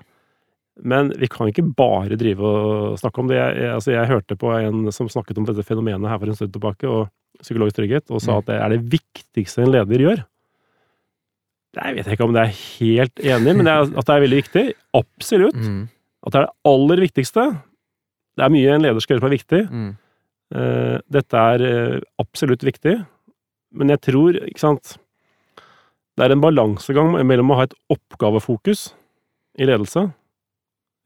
Men 0.81 1.11
vi 1.21 1.29
kan 1.29 1.51
ikke 1.51 1.67
bare 1.77 2.17
drive 2.17 2.41
og 2.41 2.99
snakke 3.01 3.21
om 3.21 3.29
det. 3.29 3.37
Jeg, 3.37 3.57
jeg, 3.61 3.73
altså 3.77 3.93
jeg 3.93 4.09
hørte 4.09 4.37
på 4.41 4.53
en 4.57 4.87
som 4.97 5.11
snakket 5.13 5.39
om 5.39 5.45
dette 5.49 5.65
fenomenet 5.67 6.09
her 6.09 6.21
for 6.23 6.31
en 6.31 6.39
stund 6.39 6.55
tilbake, 6.55 6.89
og 6.89 7.11
psykologisk 7.43 7.77
trygghet, 7.77 8.07
og 8.11 8.23
sa 8.23 8.33
Mm. 8.33 8.39
at 8.39 8.47
det 8.47 8.57
er 8.57 8.69
det 8.73 8.81
viktigste 8.93 9.63
en 9.63 9.73
leder 9.73 10.05
gjør. 10.07 10.23
Jeg 11.77 11.95
vet 11.97 12.09
ikke 12.11 12.25
om 12.27 12.33
det 12.35 12.43
er 12.43 12.57
helt 12.81 13.21
enig, 13.23 13.57
men 13.57 13.65
det 13.67 13.73
er, 13.73 13.83
at 13.99 14.07
det 14.07 14.15
er 14.15 14.25
veldig 14.25 14.41
viktig. 14.41 14.65
Absolutt. 14.97 15.55
Mm. 15.61 15.89
At 16.27 16.33
det 16.33 16.41
er 16.41 16.47
det 16.47 16.57
aller 16.73 17.03
viktigste. 17.05 17.45
Det 18.37 18.45
er 18.45 18.55
mye 18.57 18.73
en 18.75 18.83
leder 18.83 19.05
skal 19.05 19.15
gjøre 19.15 19.23
som 19.23 19.31
er 19.31 19.37
viktig. 19.37 19.61
Mm. 19.71 19.91
Uh, 20.51 20.97
dette 21.13 21.45
er 21.53 21.63
uh, 21.63 22.01
absolutt 22.19 22.65
viktig, 22.67 22.97
men 23.79 23.93
jeg 23.93 24.01
tror, 24.03 24.35
ikke 24.49 24.65
sant 24.65 24.97
Det 26.21 26.27
er 26.27 26.35
en 26.35 26.43
balansegang 26.43 27.15
mellom 27.25 27.55
å 27.55 27.57
ha 27.57 27.65
et 27.65 27.73
oppgavefokus 27.89 28.91
i 29.57 29.65
ledelse, 29.65 30.03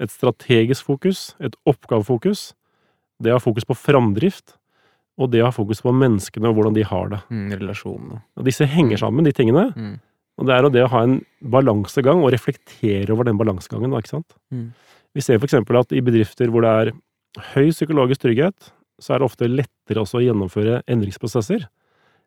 et 0.03 0.11
strategisk 0.11 0.89
fokus, 0.89 1.37
et 1.39 1.55
oppgavefokus, 1.71 2.49
det 3.23 3.31
å 3.31 3.37
ha 3.37 3.43
fokus 3.45 3.63
på 3.69 3.77
framdrift, 3.79 4.57
og 5.15 5.31
det 5.31 5.45
å 5.45 5.53
ha 5.53 5.55
fokus 5.55 5.85
på 5.85 5.93
menneskene 5.95 6.51
og 6.51 6.59
hvordan 6.59 6.75
de 6.75 6.83
har 6.91 7.13
det. 7.13 7.21
Mm. 7.31 7.45
Relasjonene. 7.61 8.19
Og 8.35 8.49
disse 8.49 8.67
henger 8.67 9.05
sammen, 9.05 9.29
de 9.29 9.31
tingene. 9.39 9.69
Mm. 9.79 9.93
Og 10.43 10.49
det 10.49 10.57
er 10.57 10.67
jo 10.67 10.73
det 10.75 10.83
å 10.83 10.91
ha 10.97 11.05
en 11.07 11.15
balansegang 11.55 12.25
og 12.25 12.35
reflektere 12.35 13.15
over 13.15 13.31
den 13.31 13.39
balansegangen, 13.39 13.95
ikke 13.95 14.17
sant. 14.17 14.35
Mm. 14.51 14.73
Vi 15.15 15.23
ser 15.23 15.39
for 15.39 15.47
eksempel 15.47 15.79
at 15.79 15.95
i 15.95 16.03
bedrifter 16.03 16.51
hvor 16.51 16.67
det 16.67 16.75
er 16.81 16.93
høy 17.53 17.71
psykologisk 17.71 18.27
trygghet, 18.27 18.75
så 18.99 19.15
er 19.15 19.23
det 19.23 19.31
ofte 19.31 19.47
lettere 19.47 20.03
også 20.03 20.19
å 20.19 20.27
gjennomføre 20.27 20.83
endringsprosesser. 20.91 21.69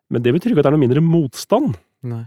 Men 0.08 0.24
det 0.24 0.32
betyr 0.32 0.56
ikke 0.56 0.64
at 0.64 0.70
det 0.70 0.72
er 0.72 0.78
noe 0.78 0.86
mindre 0.86 1.04
motstand. 1.04 1.76
Nei. 2.08 2.24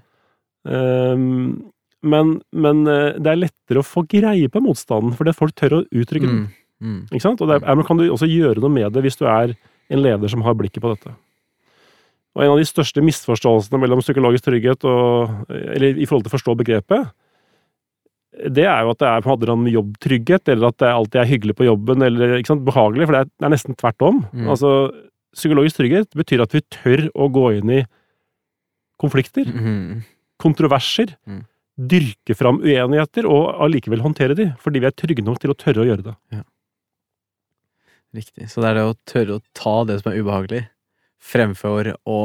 Ehm, 0.69 1.71
men, 2.01 2.33
men 2.51 2.85
eh, 2.89 3.17
det 3.21 3.31
er 3.31 3.43
lettere 3.43 3.81
å 3.81 3.85
få 3.85 4.03
greie 4.09 4.49
på 4.51 4.61
motstanden, 4.63 5.13
fordi 5.17 5.35
folk 5.37 5.55
tør 5.57 5.79
å 5.79 5.83
uttrykke 5.85 6.27
den. 6.27 6.43
Mm. 6.45 6.61
Mm. 6.81 7.01
Ikke 7.11 7.25
sant? 7.25 7.41
Og 7.43 7.51
er, 7.53 7.61
men 7.61 7.85
kan 7.85 7.99
du 7.99 8.07
også 8.09 8.29
gjøre 8.29 8.61
noe 8.63 8.73
med 8.73 8.89
det 8.95 9.03
hvis 9.05 9.19
du 9.19 9.27
er 9.29 9.53
en 9.91 10.01
leder 10.01 10.31
som 10.31 10.41
har 10.45 10.57
blikket 10.57 10.81
på 10.81 10.93
dette. 10.95 11.13
Og 12.31 12.45
en 12.45 12.53
av 12.53 12.61
de 12.61 12.67
største 12.67 13.03
misforståelsene 13.03 13.79
mellom 13.81 13.99
psykologisk 13.99 14.45
trygghet 14.47 14.85
og 14.87 15.51
Eller 15.51 15.99
i 15.99 16.07
forhold 16.07 16.23
til 16.25 16.31
å 16.31 16.37
forstå 16.37 16.55
begrepet, 16.61 17.11
det 18.31 18.63
er 18.63 18.85
jo 18.85 18.93
at 18.93 19.01
det 19.01 19.07
er, 19.09 19.23
på 19.23 19.33
en 19.33 19.41
måte 19.59 19.73
jobbtrygghet, 19.73 20.49
eller 20.49 20.71
at 20.71 20.77
det 20.79 20.89
alltid 20.89 21.19
er 21.19 21.27
hyggelig 21.27 21.55
på 21.59 21.67
jobben, 21.67 22.05
eller 22.07 22.37
ikke 22.37 22.53
sant, 22.53 22.63
behagelig, 22.65 23.09
for 23.09 23.17
det 23.17 23.19
er, 23.25 23.27
det 23.27 23.45
er 23.45 23.51
nesten 23.53 23.75
tvert 23.77 24.05
om. 24.07 24.21
Mm. 24.31 24.45
Altså, 24.53 24.71
psykologisk 25.35 25.81
trygghet 25.81 26.15
betyr 26.17 26.45
at 26.45 26.55
vi 26.55 26.63
tør 26.71 27.03
å 27.11 27.27
gå 27.35 27.45
inn 27.59 27.73
i 27.75 27.81
konflikter, 29.01 29.51
Mm. 29.51 30.01
Kontroverser, 30.41 31.15
Mm. 31.27 31.43
dyrke 31.79 32.35
fram 32.37 32.59
uenigheter, 32.61 33.25
og 33.29 33.61
allikevel 33.63 34.01
håndtere 34.03 34.35
de, 34.37 34.49
fordi 34.61 34.81
vi 34.83 34.89
er 34.89 34.91
trygge 34.97 35.23
nok 35.25 35.39
til 35.41 35.53
å 35.53 35.57
tørre 35.57 35.81
å 35.81 35.87
gjøre 35.87 36.03
det. 36.09 36.15
Riktig. 38.13 38.49
Så 38.51 38.59
det 38.61 38.71
er 38.73 38.75
det 38.81 38.87
å 38.89 38.95
tørre 39.07 39.37
å 39.39 39.43
ta 39.55 39.75
det 39.87 40.01
som 40.01 40.11
er 40.11 40.19
ubehagelig, 40.19 40.65
fremfor 41.21 41.93
å 42.11 42.17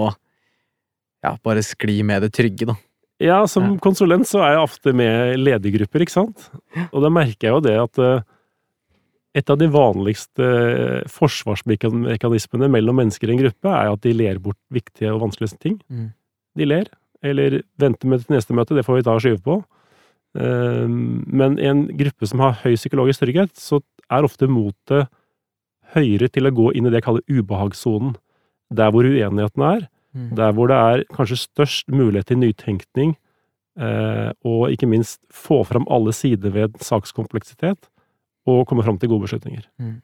ja, 1.22 1.36
bare 1.46 1.62
skli 1.64 2.00
med 2.06 2.22
det 2.26 2.32
trygge, 2.34 2.66
da. 2.72 2.74
Ja, 3.22 3.46
som 3.46 3.62
Ja. 3.72 3.76
konsulent 3.80 4.26
så 4.28 4.42
er 4.44 4.56
jeg 4.56 4.64
ofte 4.66 4.92
med 4.94 5.38
ledergrupper, 5.38 6.02
ikke 6.04 6.10
sant? 6.16 6.50
Og 6.92 7.00
da 7.02 7.08
merker 7.08 7.48
jeg 7.48 7.54
jo 7.54 7.60
det 7.64 7.76
at 7.80 7.98
eh, 7.98 8.20
et 9.36 9.48
av 9.50 9.56
de 9.58 9.68
vanligste 9.68 10.42
eh, 10.44 11.04
forsvarsmekanismene 11.08 12.68
mellom 12.72 12.96
mennesker 12.96 13.28
i 13.30 13.36
en 13.36 13.42
gruppe 13.44 13.68
er 13.72 13.92
at 13.92 14.00
de 14.02 14.12
ler 14.12 14.38
bort 14.42 14.58
viktige 14.72 15.14
og 15.14 15.22
vanskelige 15.22 15.58
ting. 15.60 15.78
Mm. 15.90 16.12
De 16.56 16.64
ler, 16.68 16.86
eller 17.30 17.62
vente 17.78 18.06
med 18.08 18.24
til 18.24 18.36
neste 18.36 18.54
møte, 18.56 18.74
det 18.76 18.84
får 18.86 18.98
vi 19.00 19.10
og 19.10 19.20
skyve 19.24 19.42
på. 19.42 19.58
Eh, 20.38 20.86
Men 20.88 21.58
i 21.58 21.66
en 21.70 21.86
gruppe 21.88 22.26
som 22.26 22.40
har 22.40 22.58
høy 22.64 22.74
psykologisk 22.76 23.20
trygghet, 23.24 23.54
så 23.56 23.80
er 24.10 24.24
ofte 24.24 24.48
motet 24.48 25.08
høyere 25.94 26.28
til 26.32 26.46
å 26.46 26.54
gå 26.54 26.72
inn 26.74 26.86
i 26.86 26.90
det 26.90 27.00
jeg 27.00 27.06
kaller 27.08 27.26
ubehagssonen. 27.30 28.16
Der 28.74 28.90
hvor 28.90 29.04
uenigheten 29.06 29.62
er, 29.62 29.88
Mm. 30.16 30.34
der 30.34 30.52
hvor 30.52 30.66
det 30.68 30.76
er 30.76 31.04
kanskje 31.12 31.36
størst 31.36 31.88
mulighet 31.92 32.26
til 32.26 32.38
nytenkning, 32.38 33.16
eh, 33.78 34.32
og 34.44 34.70
ikke 34.72 34.88
minst 34.88 35.20
få 35.30 35.64
fram 35.66 35.84
alle 35.90 36.12
sider 36.12 36.50
ved 36.50 36.72
sakskompleksitet, 36.80 37.88
og 38.46 38.66
komme 38.66 38.82
fram 38.82 38.98
til 38.98 39.10
gode 39.10 39.26
beslutninger. 39.28 39.64
Mm. 39.78 40.00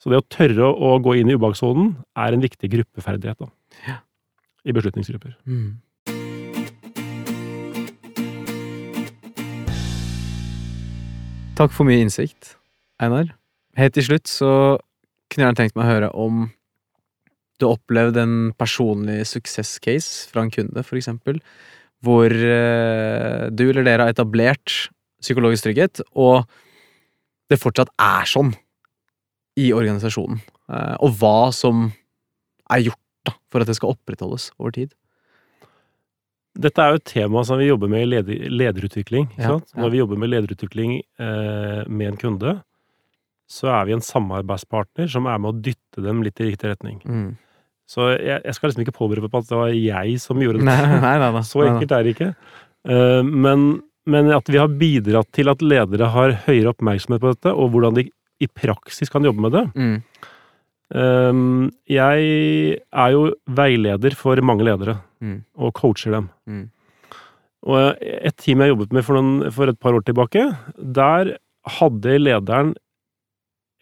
Så 0.00 0.10
det 0.10 0.20
å 0.22 0.28
tørre 0.30 0.68
å 0.78 1.02
gå 1.02 1.18
inn 1.18 1.28
i 1.28 1.34
ubehagssonen 1.34 1.96
er 2.16 2.32
en 2.32 2.40
viktig 2.40 2.70
gruppeferdighet 2.70 3.38
da. 3.38 3.46
Ja. 3.86 3.96
i 4.64 4.72
beslutningsgrupper. 4.72 5.34
Mm. 5.46 5.80
Takk 11.58 11.72
for 11.74 11.88
mye 11.88 11.98
innsikt, 11.98 12.52
Einar. 13.02 13.32
Helt 13.74 13.96
til 13.96 14.04
slutt 14.06 14.30
så 14.30 14.50
kunne 15.26 15.42
jeg 15.42 15.48
gjerne 15.48 15.58
tenkt 15.58 15.74
meg 15.74 15.88
å 15.88 15.90
høre 15.90 16.10
om 16.14 16.44
du 17.58 17.64
har 17.66 17.74
opplevd 17.74 18.20
en 18.22 18.36
personlig 18.54 19.24
suksesscase 19.26 20.28
fra 20.30 20.44
en 20.44 20.52
kunde, 20.54 20.84
for 20.86 21.00
eksempel, 21.00 21.40
hvor 22.06 22.30
eh, 22.30 23.48
du 23.50 23.64
eller 23.64 23.82
dere 23.82 24.06
har 24.06 24.14
etablert 24.14 24.92
psykologisk 25.18 25.66
trygghet, 25.66 26.04
og 26.14 26.46
det 27.50 27.58
fortsatt 27.58 27.90
er 28.06 28.30
sånn 28.30 28.54
i 29.58 29.72
organisasjonen, 29.74 30.38
eh, 30.70 30.94
og 31.02 31.18
hva 31.18 31.50
som 31.50 31.88
er 32.70 32.86
gjort 32.86 33.02
da, 33.26 33.34
for 33.50 33.66
at 33.66 33.72
det 33.72 33.80
skal 33.80 33.96
opprettholdes 33.96 34.52
over 34.60 34.78
tid. 34.78 34.94
Dette 36.58 36.82
er 36.82 36.94
jo 36.94 36.98
et 36.98 37.06
tema 37.06 37.42
som 37.46 37.60
vi 37.60 37.68
jobber 37.68 37.90
med 37.92 38.04
i 38.04 38.08
leder, 38.10 38.46
lederutvikling. 38.50 39.28
Ja, 39.38 39.52
ja. 39.54 39.58
Når 39.78 39.92
vi 39.92 40.00
jobber 40.00 40.18
med 40.18 40.32
lederutvikling 40.32 40.96
eh, 40.98 41.82
med 41.86 42.12
en 42.12 42.18
kunde, 42.20 42.54
så 43.48 43.70
er 43.72 43.88
vi 43.88 43.94
en 43.96 44.04
samarbeidspartner 44.04 45.08
som 45.10 45.28
er 45.30 45.38
med 45.40 45.52
å 45.52 45.60
dytte 45.68 46.04
dem 46.04 46.24
litt 46.26 46.40
i 46.42 46.50
riktig 46.50 46.72
retning. 46.72 46.98
Så 47.88 48.10
jeg, 48.18 48.42
jeg 48.44 48.56
skal 48.56 48.68
liksom 48.68 48.84
ikke 48.84 48.96
påberope 48.98 49.30
på 49.32 49.40
at 49.40 49.48
det 49.48 49.60
var 49.60 49.70
jeg 49.72 50.18
som 50.20 50.40
gjorde 50.42 50.60
Nei, 50.66 50.76
nei, 50.84 50.98
nei, 51.00 51.14
nei. 51.22 51.44
Så 51.48 51.62
enkelt 51.64 51.94
er 51.94 52.04
det 52.04 52.16
ikke. 52.16 52.32
Eh, 52.90 53.22
men, 53.24 53.68
men 54.10 54.32
at 54.36 54.50
vi 54.50 54.60
har 54.60 54.74
bidratt 54.80 55.30
til 55.36 55.48
at 55.52 55.64
ledere 55.64 56.10
har 56.12 56.36
høyere 56.48 56.74
oppmerksomhet 56.74 57.22
på 57.22 57.32
dette, 57.32 57.54
og 57.54 57.72
hvordan 57.72 57.96
de 57.96 58.10
i 58.38 58.50
praksis 58.50 59.10
kan 59.10 59.24
jobbe 59.26 59.46
med 59.46 59.56
det. 59.56 59.64
Mm. 59.74 59.96
Um, 60.88 61.66
jeg 61.90 62.78
er 62.78 63.10
jo 63.12 63.24
veileder 63.44 64.14
for 64.16 64.40
mange 64.46 64.64
ledere, 64.64 64.94
Mm. 65.20 65.38
og 65.58 65.72
coacher 65.74 66.14
dem. 66.14 66.28
Mm. 66.46 66.66
Og 67.68 67.98
et 68.00 68.36
team 68.38 68.62
jeg 68.62 68.70
jobbet 68.70 68.92
med 68.94 69.04
for, 69.06 69.18
noen, 69.18 69.50
for 69.54 69.70
et 69.70 69.80
par 69.82 69.96
år 69.96 70.04
tilbake, 70.06 70.44
der 70.78 71.36
hadde 71.78 72.18
lederen 72.20 72.76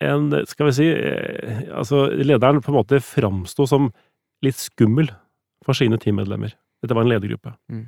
en 0.05 0.29
Skal 0.45 0.69
vi 0.69 0.73
si 0.77 0.87
eh, 0.93 1.61
Altså, 1.73 2.07
lederen 2.13 2.61
på 2.61 2.69
en 2.69 2.77
måte 2.77 3.01
framsto 3.01 3.65
som 3.69 3.91
litt 4.45 4.59
skummel 4.61 5.09
for 5.65 5.77
sine 5.77 5.97
teammedlemmer. 5.97 6.53
Dette 6.85 6.95
var 6.95 7.07
en 7.07 7.15
ledergruppe. 7.15 7.55
Mm. 7.73 7.87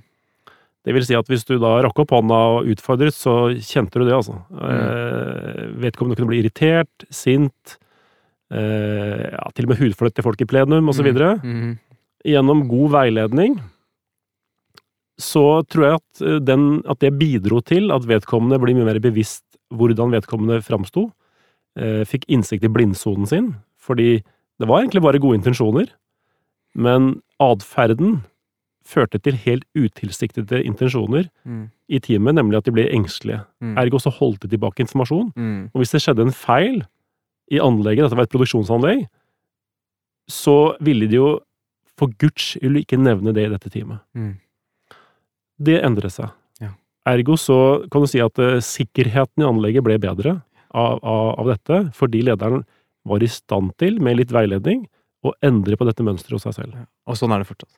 Det 0.86 0.94
vil 0.96 1.04
si 1.04 1.16
at 1.18 1.28
hvis 1.28 1.44
du 1.44 1.58
da 1.60 1.74
rakk 1.84 2.00
opp 2.00 2.14
hånda 2.16 2.38
og 2.54 2.70
utfordret, 2.72 3.12
så 3.12 3.50
kjente 3.52 4.00
du 4.00 4.06
det, 4.06 4.14
altså. 4.16 4.38
Eh, 4.56 5.66
vedkommende 5.84 6.16
kunne 6.16 6.30
bli 6.30 6.40
irritert, 6.40 7.04
sint, 7.12 7.76
eh, 8.48 9.28
ja, 9.28 9.44
til 9.52 9.68
og 9.68 9.74
med 9.74 9.82
hudfløtt 9.82 10.16
til 10.16 10.24
folk 10.24 10.40
i 10.40 10.48
plenum, 10.48 10.88
osv. 10.88 11.04
videre 11.10 11.34
Mm. 11.44 11.76
Gjennom 12.26 12.66
god 12.68 12.90
veiledning, 12.96 13.58
så 15.18 15.62
tror 15.66 15.84
jeg 15.84 15.98
at, 15.98 16.22
eh, 16.22 16.38
den, 16.38 16.82
at 16.86 17.00
det 17.02 17.18
bidro 17.18 17.60
til 17.60 17.90
at 17.94 18.06
vedkommende 18.06 18.60
blir 18.62 18.76
mye 18.78 18.86
mer 18.86 19.00
bevisst 19.02 19.44
hvordan 19.74 20.12
vedkommende 20.14 20.62
framsto. 20.64 21.10
Eh, 21.76 22.04
fikk 22.08 22.24
innsikt 22.28 22.64
i 22.64 22.72
blindsonen 22.72 23.26
sin, 23.28 23.56
fordi 23.78 24.22
det 24.58 24.68
var 24.68 24.82
egentlig 24.82 25.02
bare 25.02 25.18
gode 25.22 25.38
intensjoner. 25.40 25.88
Men 26.74 27.20
atferden 27.40 28.22
førte 28.88 29.20
til 29.20 29.36
helt 29.36 29.64
utilsiktede 29.76 30.62
intensjoner 30.64 31.28
Mm. 31.44 31.70
i 31.90 31.98
teamet, 31.98 32.34
nemlig 32.34 32.56
at 32.56 32.64
de 32.64 32.72
ble 32.72 32.88
engstelige. 32.88 33.44
Mm. 33.60 33.76
Ergo 33.76 33.98
så 33.98 34.10
holdt 34.10 34.40
de 34.40 34.48
tilbake 34.48 34.80
informasjon. 34.80 35.32
Mm. 35.36 35.70
Og 35.74 35.82
hvis 35.82 35.90
det 35.92 36.00
skjedde 36.00 36.22
en 36.26 36.32
feil 36.32 36.86
i 37.50 37.58
anlegget, 37.58 38.04
dette 38.08 38.16
var 38.16 38.22
et 38.22 38.30
produksjonsanlegg, 38.32 39.06
så 40.28 40.76
ville 40.80 41.08
de 41.08 41.16
jo 41.16 41.40
for 41.98 42.12
guds 42.22 42.52
skyld 42.54 42.78
ikke 42.82 42.98
nevne 43.00 43.32
det 43.36 43.46
i 43.48 43.52
dette 43.52 43.70
teamet. 43.74 44.00
Mm. 44.14 44.36
Det 45.58 45.78
endret 45.84 46.14
seg. 46.14 46.30
Ja. 46.62 46.72
Ergo 47.10 47.34
så 47.40 47.56
kan 47.90 48.04
du 48.04 48.10
si 48.10 48.20
at 48.22 48.38
uh, 48.42 48.58
sikkerheten 48.62 49.42
i 49.42 49.48
anlegget 49.48 49.84
ble 49.86 49.96
bedre 50.02 50.36
av, 50.70 51.00
av, 51.02 51.32
av 51.42 51.50
dette, 51.50 51.80
fordi 51.98 52.22
lederen 52.28 52.62
var 53.08 53.24
i 53.24 53.30
stand 53.32 53.72
til, 53.80 53.98
med 54.04 54.18
litt 54.20 54.32
veiledning, 54.34 54.84
å 55.26 55.32
endre 55.42 55.74
på 55.80 55.86
dette 55.88 56.04
mønsteret 56.06 56.36
hos 56.38 56.44
seg 56.46 56.54
selv. 56.60 56.76
Og 57.10 57.16
sånn 57.18 57.32
er 57.34 57.42
det 57.42 57.48
fortsatt. 57.48 57.72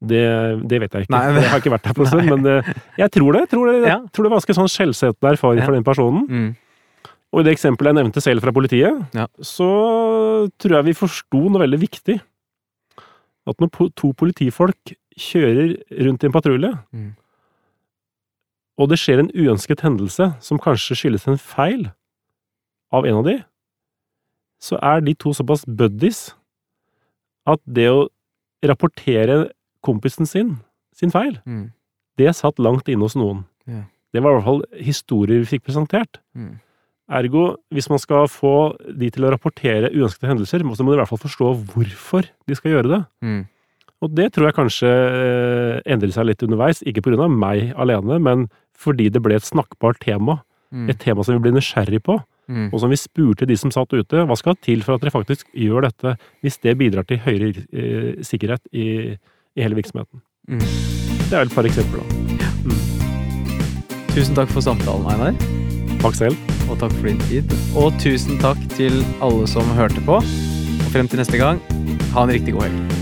Det, 0.00 0.20
det 0.68 0.78
vet 0.80 0.94
jeg 0.96 1.04
ikke. 1.06 1.12
Nei, 1.12 1.26
Jeg 1.40 1.48
har 1.52 1.60
ikke 1.60 1.72
vært 1.74 1.86
der 1.88 1.96
på 1.96 2.02
en 2.06 2.10
stund, 2.12 2.28
men 2.32 2.60
uh, 2.60 2.72
jeg 3.00 3.12
tror 3.16 3.36
det. 3.36 3.44
Jeg 3.46 3.52
tror 3.54 3.70
det, 3.70 3.76
jeg 3.80 3.88
Ja. 3.94 4.00
tror 4.12 4.26
det 4.26 4.32
var 4.32 4.40
ganske 4.42 4.56
sånn 4.60 4.72
skjellsettende 4.72 5.32
erfaring 5.36 5.62
Ja. 5.62 5.68
for 5.68 5.76
den 5.78 5.86
personen. 5.86 6.26
Mm. 6.28 6.50
Og 7.30 7.40
i 7.40 7.46
det 7.46 7.52
eksempelet 7.54 7.92
jeg 7.94 7.98
nevnte 8.02 8.20
selv 8.24 8.42
fra 8.44 8.52
politiet, 8.52 9.00
Ja. 9.16 9.28
så 9.38 9.70
tror 10.60 10.76
jeg 10.80 10.88
vi 10.90 10.96
forsto 10.98 11.40
noe 11.48 11.62
veldig 11.62 11.78
viktig. 11.80 12.18
At 13.48 13.56
når 13.60 13.90
to 13.96 14.12
politifolk 14.12 14.92
kjører 15.18 15.76
rundt 16.06 16.22
i 16.22 16.26
en 16.26 16.32
patrulje, 16.32 16.72
Mm. 16.92 17.14
og 18.78 18.88
det 18.88 18.98
skjer 18.98 19.20
en 19.20 19.30
uønsket 19.34 19.80
hendelse 19.84 20.30
som 20.40 20.58
kanskje 20.58 20.96
skyldes 20.96 21.26
en 21.28 21.38
feil 21.38 21.90
av 22.92 23.04
en 23.06 23.14
av 23.20 23.24
de, 23.24 23.44
så 24.60 24.78
er 24.82 25.00
de 25.00 25.14
to 25.14 25.32
såpass 25.32 25.64
buddies 25.64 26.34
at 27.46 27.60
det 27.66 27.88
å 27.90 28.08
rapportere 28.64 29.50
kompisen 29.82 30.26
sin, 30.28 30.58
sin 30.92 31.10
feil, 31.10 31.38
Mm. 31.46 31.72
det 32.16 32.34
satt 32.36 32.58
langt 32.58 32.88
inne 32.88 33.00
hos 33.02 33.16
noen. 33.16 33.44
Yeah. 33.66 33.84
Det 34.12 34.22
var 34.22 34.30
i 34.30 34.34
hvert 34.40 34.44
fall 34.44 34.62
historier 34.82 35.38
vi 35.44 35.56
fikk 35.58 35.64
presentert. 35.64 36.18
Mm. 36.34 36.60
Ergo, 37.10 37.44
hvis 37.74 37.88
man 37.90 37.98
skal 37.98 38.28
få 38.30 38.54
de 38.86 39.08
til 39.10 39.26
å 39.26 39.32
rapportere 39.34 39.90
uønskede 39.90 40.30
hendelser, 40.30 40.62
så 40.62 40.84
må 40.86 40.92
de 40.92 40.98
i 40.98 41.00
hvert 41.02 41.10
fall 41.10 41.24
forstå 41.24 41.48
hvorfor 41.72 42.28
de 42.46 42.58
skal 42.58 42.76
gjøre 42.76 42.92
det. 42.92 43.00
Mm. 43.26 43.40
Og 44.00 44.14
det 44.16 44.30
tror 44.32 44.48
jeg 44.48 44.56
kanskje 44.56 44.90
eh, 44.90 45.80
endrer 45.92 46.14
seg 46.14 46.28
litt 46.30 46.44
underveis, 46.46 46.84
ikke 46.86 47.02
av 47.18 47.30
meg 47.34 47.74
alene, 47.76 48.20
men 48.22 48.46
fordi 48.78 49.10
det 49.12 49.20
ble 49.20 49.36
et 49.36 49.44
snakkbart 49.44 50.00
tema. 50.00 50.40
Mm. 50.72 50.86
Et 50.88 50.98
tema 51.02 51.24
som 51.26 51.34
vi 51.36 51.42
ble 51.44 51.56
nysgjerrig 51.58 52.02
på, 52.06 52.20
Mm. 52.50 52.72
og 52.74 52.80
som 52.82 52.90
vi 52.90 52.98
spurte 52.98 53.46
de 53.46 53.54
som 53.54 53.70
satt 53.70 53.92
ute, 53.94 54.24
hva 54.26 54.36
skal 54.38 54.56
til 54.58 54.82
for 54.82 54.96
at 54.96 55.04
dere 55.04 55.14
faktisk 55.14 55.46
gjør 55.54 55.86
dette, 55.86 56.16
hvis 56.42 56.58
det 56.64 56.76
bidrar 56.80 57.06
til 57.06 57.22
høyere 57.22 57.52
eh, 57.70 58.24
sikkerhet 58.26 58.66
i, 58.74 59.14
i 59.54 59.62
hele 59.62 59.78
virksomheten. 59.78 60.18
Mm. 60.50 60.64
Det 61.30 61.30
er 61.30 61.44
vel 61.44 61.52
et 61.52 61.54
par 61.54 61.70
eksempler, 61.70 62.02
da. 62.02 62.08
Tusen 64.10 64.34
takk 64.34 64.50
for 64.50 64.66
samtalen, 64.66 65.06
Einar. 65.14 65.38
Takk 66.02 66.18
selv. 66.18 66.59
Og 66.70 66.78
takk 66.78 66.94
for 67.00 67.10
din 67.10 67.20
tid. 67.26 67.56
Og 67.74 67.92
tusen 68.02 68.38
takk 68.42 68.62
til 68.76 69.02
alle 69.24 69.50
som 69.50 69.74
hørte 69.76 70.02
på. 70.06 70.20
Og 70.22 70.88
frem 70.94 71.10
til 71.10 71.22
neste 71.22 71.40
gang, 71.40 71.62
ha 72.14 72.24
en 72.24 72.34
riktig 72.38 72.54
god 72.54 72.68
helg. 72.68 72.99